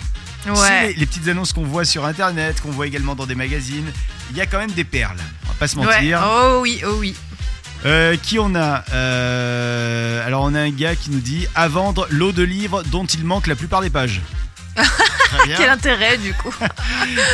Ouais. 0.47 0.87
les, 0.87 0.93
les 0.95 1.05
petites 1.05 1.27
annonces 1.27 1.53
qu'on 1.53 1.63
voit 1.63 1.85
sur 1.85 2.03
internet, 2.05 2.59
qu'on 2.61 2.71
voit 2.71 2.87
également 2.87 3.15
dans 3.15 3.25
des 3.27 3.35
magazines, 3.35 3.89
il 4.31 4.37
y 4.37 4.41
a 4.41 4.45
quand 4.47 4.57
même 4.57 4.71
des 4.71 4.83
perles. 4.83 5.17
On 5.45 5.47
va 5.49 5.53
pas 5.53 5.67
se 5.67 5.77
Ouais. 5.77 5.85
mentir. 5.85 6.21
Oh 6.25 6.59
oui, 6.61 6.81
oh 6.85 6.95
oui. 6.99 7.15
Euh, 7.85 8.15
qui 8.21 8.37
on 8.39 8.53
a 8.55 8.83
Euh, 8.93 10.25
Alors 10.25 10.43
on 10.43 10.53
a 10.53 10.59
un 10.59 10.69
gars 10.69 10.95
qui 10.95 11.09
nous 11.11 11.19
dit 11.19 11.47
à 11.55 11.67
vendre 11.67 12.07
l'eau 12.11 12.31
de 12.31 12.43
livres 12.43 12.83
dont 12.83 13.05
il 13.05 13.25
manque 13.25 13.47
la 13.47 13.55
plupart 13.55 13.81
des 13.81 13.89
pages. 13.89 14.21
Très 14.75 15.47
bien. 15.47 15.57
Quel 15.57 15.69
intérêt, 15.69 16.17
du 16.17 16.33
coup 16.33 16.53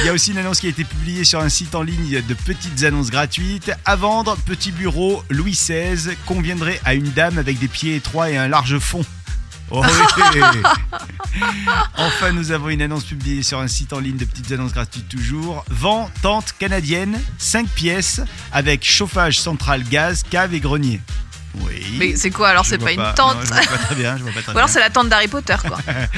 Il 0.02 0.06
y 0.06 0.10
a 0.10 0.14
aussi 0.14 0.32
une 0.32 0.38
annonce 0.38 0.60
qui 0.60 0.68
a 0.68 0.70
été 0.70 0.84
publiée 0.84 1.24
sur 1.24 1.40
un 1.40 1.50
site 1.50 1.76
en 1.76 1.82
ligne 1.82 2.22
de 2.22 2.34
petites 2.34 2.84
annonces 2.84 3.10
gratuites. 3.10 3.72
À 3.86 3.96
vendre, 3.96 4.38
petit 4.46 4.72
bureau 4.72 5.24
Louis 5.30 5.52
XVI 5.52 6.16
conviendrait 6.26 6.80
à 6.86 6.94
une 6.94 7.12
dame 7.12 7.38
avec 7.38 7.60
des 7.60 7.68
pieds 7.68 7.96
étroits 7.96 8.30
et 8.30 8.38
un 8.38 8.48
large 8.48 8.78
fond. 8.80 9.04
Oh 9.70 9.82
oui. 9.84 10.42
enfin, 11.98 12.32
nous 12.32 12.52
avons 12.52 12.70
une 12.70 12.82
annonce 12.82 13.04
publiée 13.04 13.44
sur 13.44 13.60
un 13.60 13.68
site 13.68 13.94
en 13.94 14.00
ligne 14.00 14.18
de 14.18 14.26
petites 14.26 14.52
annonces 14.52 14.74
gratuites 14.74 15.10
toujours. 15.10 15.66
Vent 15.70 16.10
tente 16.22 16.54
canadienne, 16.58 17.20
5 17.38 17.68
pièces 17.68 18.22
avec 18.52 18.86
chauffage 18.86 19.40
central 19.40 19.84
gaz, 19.84 20.24
cave 20.24 20.54
et 20.54 20.60
grenier. 20.60 21.02
Oui. 21.62 21.96
Mais 21.98 22.16
c'est 22.16 22.30
quoi 22.32 22.50
alors 22.50 22.66
C'est 22.66 22.78
pas 22.78 22.92
une 22.92 23.00
Non, 23.02 23.14
tente 23.16 23.38
je 23.42 23.48
vois 23.48 23.62
pas 23.62 23.78
très 23.78 23.96
bien. 23.96 24.18
Je 24.18 24.24
vois 24.24 24.32
pas 24.32 24.42
très 24.44 24.54
Ou 24.54 24.58
alors 24.58 24.70
c'est 24.70 24.80
la 24.80 24.90
tente 24.90 25.10
d'Harry 25.10 25.28
Potter, 25.28 25.56
quoi. 25.68 25.78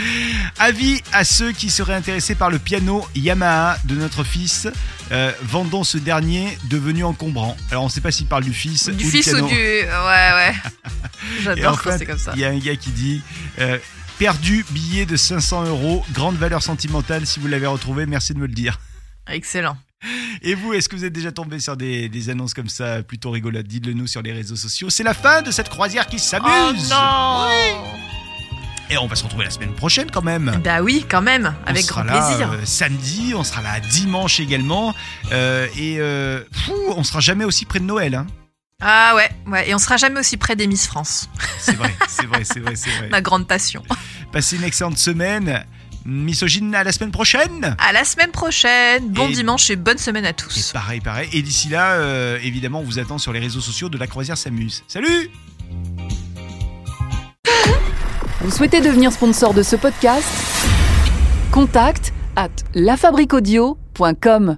Avis 0.60 1.02
à 1.14 1.24
ceux 1.24 1.52
qui 1.52 1.70
seraient 1.70 1.94
intéressés 1.94 2.36
par 2.36 2.50
le 2.50 2.60
piano 2.60 3.06
Yamaha 3.16 3.78
de 3.86 3.96
notre 3.96 4.24
fils. 4.24 4.68
Euh, 5.12 5.32
vendons 5.42 5.84
ce 5.84 5.98
dernier 5.98 6.58
devenu 6.66 7.04
encombrant. 7.04 7.58
Alors 7.72 7.84
on 7.84 7.88
ne 7.88 7.92
sait 7.92 8.02
pas 8.02 8.12
s'il 8.12 8.28
parle 8.28 8.44
du 8.44 8.54
fils 8.54 8.90
Du 8.90 9.06
ou 9.06 9.10
fils 9.10 9.26
du 9.26 9.32
piano. 9.32 9.48
ou 9.48 9.50
du. 9.50 9.56
Ouais, 9.56 9.86
ouais. 9.86 10.54
J'adore 11.44 11.82
quand 11.82 11.98
c'est 11.98 12.06
comme 12.06 12.20
ça. 12.20 12.32
Il 12.36 12.40
y 12.42 12.46
a 12.46 12.50
un 12.50 12.58
gars 12.60 12.76
qui 12.76 12.92
dit 12.92 13.22
euh, 13.60 13.78
perdu 14.18 14.66
billet 14.72 15.06
de 15.06 15.16
500 15.18 15.66
euros, 15.66 16.06
grande 16.14 16.36
valeur 16.38 16.62
sentimentale. 16.62 17.26
Si 17.26 17.40
vous 17.40 17.48
l'avez 17.48 17.68
retrouvé, 17.68 18.06
merci 18.06 18.34
de 18.34 18.40
me 18.40 18.48
le 18.48 18.54
dire. 18.54 18.80
Excellent. 19.28 19.78
Et 20.42 20.56
vous, 20.56 20.74
est-ce 20.74 20.88
que 20.88 20.96
vous 20.96 21.04
êtes 21.06 21.14
déjà 21.14 21.32
tombé 21.32 21.60
sur 21.60 21.76
des, 21.76 22.08
des 22.10 22.30
annonces 22.30 22.54
comme 22.54 22.70
ça 22.70 23.04
plutôt 23.04 23.32
rigolotes? 23.32 23.68
Dites-le 23.68 23.94
nous 23.94 24.08
sur 24.08 24.22
les 24.22 24.32
réseaux 24.32 24.56
sociaux. 24.56 24.90
C'est 24.90 25.04
la 25.04 25.14
fin 25.14 25.42
de 25.42 25.52
cette 25.52 25.70
croisière 25.70 26.08
qui 26.08 26.16
Oh 26.18 26.20
s'amuse. 26.20 26.90
non 26.90 27.48
Et 28.90 28.98
on 28.98 29.08
va 29.08 29.16
se 29.16 29.24
retrouver 29.24 29.44
la 29.46 29.52
semaine 29.52 29.74
prochaine 29.74 30.10
quand 30.10 30.22
même. 30.22 30.60
Bah 30.64 30.82
oui, 30.82 31.06
quand 31.10 31.22
même, 31.22 31.54
avec 31.66 31.86
grand 31.88 32.04
là, 32.04 32.26
plaisir. 32.28 32.52
euh, 32.52 32.62
samedi, 32.64 33.34
on 33.36 33.44
sera 33.44 33.62
là 33.62 33.80
dimanche 33.82 34.40
également. 34.40 34.96
Euh, 35.34 35.68
et 35.78 35.98
euh, 36.00 36.44
on 36.96 37.04
sera 37.04 37.20
jamais 37.20 37.44
aussi 37.46 37.66
près 37.66 37.80
de 37.80 37.86
Noël. 37.86 38.16
Hein. 38.16 38.26
Ah 38.82 39.14
ouais, 39.16 39.30
ouais, 39.48 39.70
et 39.70 39.76
on 39.76 39.78
sera 39.78 39.98
jamais 39.98 40.22
aussi 40.22 40.38
près 40.38 40.56
des 40.56 40.66
Miss 40.66 40.88
France, 40.88 41.30
C'est 41.60 41.76
vrai, 41.76 41.94
c'est 42.08 42.26
vrai, 42.26 42.44
c'est 42.46 42.62
vrai, 42.62 42.76
c'est 42.78 42.90
vrai. 42.92 43.10
ma 43.10 43.20
grande 43.20 43.46
passion. 43.46 43.84
Passez 44.32 44.56
une 44.56 44.64
excellente 44.64 44.98
semaine. 44.98 45.66
Misogyne 46.06 46.74
à 46.76 46.84
la 46.84 46.92
semaine 46.92 47.12
prochaine. 47.12 47.76
À 47.78 47.92
la 47.92 48.04
semaine 48.04 48.32
prochaine, 48.32 49.10
bon 49.10 49.28
Et- 49.28 49.34
dimanche 49.34 49.70
et 49.70 49.76
bonne 49.76 49.98
semaine 49.98 50.26
à 50.26 50.30
Et 50.30 50.34
tous. 50.34 50.72
pareil, 50.72 51.02
pareil. 51.02 51.30
Et 51.34 51.42
d'ici 51.42 51.70
là, 51.70 51.94
euh, 51.94 52.40
évidemment, 52.44 52.80
on 52.80 52.84
vous 52.84 53.00
attend 53.00 53.18
sur 53.18 53.34
les 53.34 53.40
réseaux 53.40 53.60
sociaux 53.62 53.90
de 53.90 53.98
la 53.98 54.08
croisière 54.08 54.38
s'amuse. 54.38 54.84
Salut 54.88 55.30
Vous 58.42 58.52
souhaitez 58.52 58.80
devenir 58.82 59.12
sponsor 59.12 59.54
de 59.54 59.62
ce 59.64 59.76
podcast? 59.76 60.26
Contact 61.52 62.14
à 62.36 62.48
lafabriquaudio.com. 62.74 64.56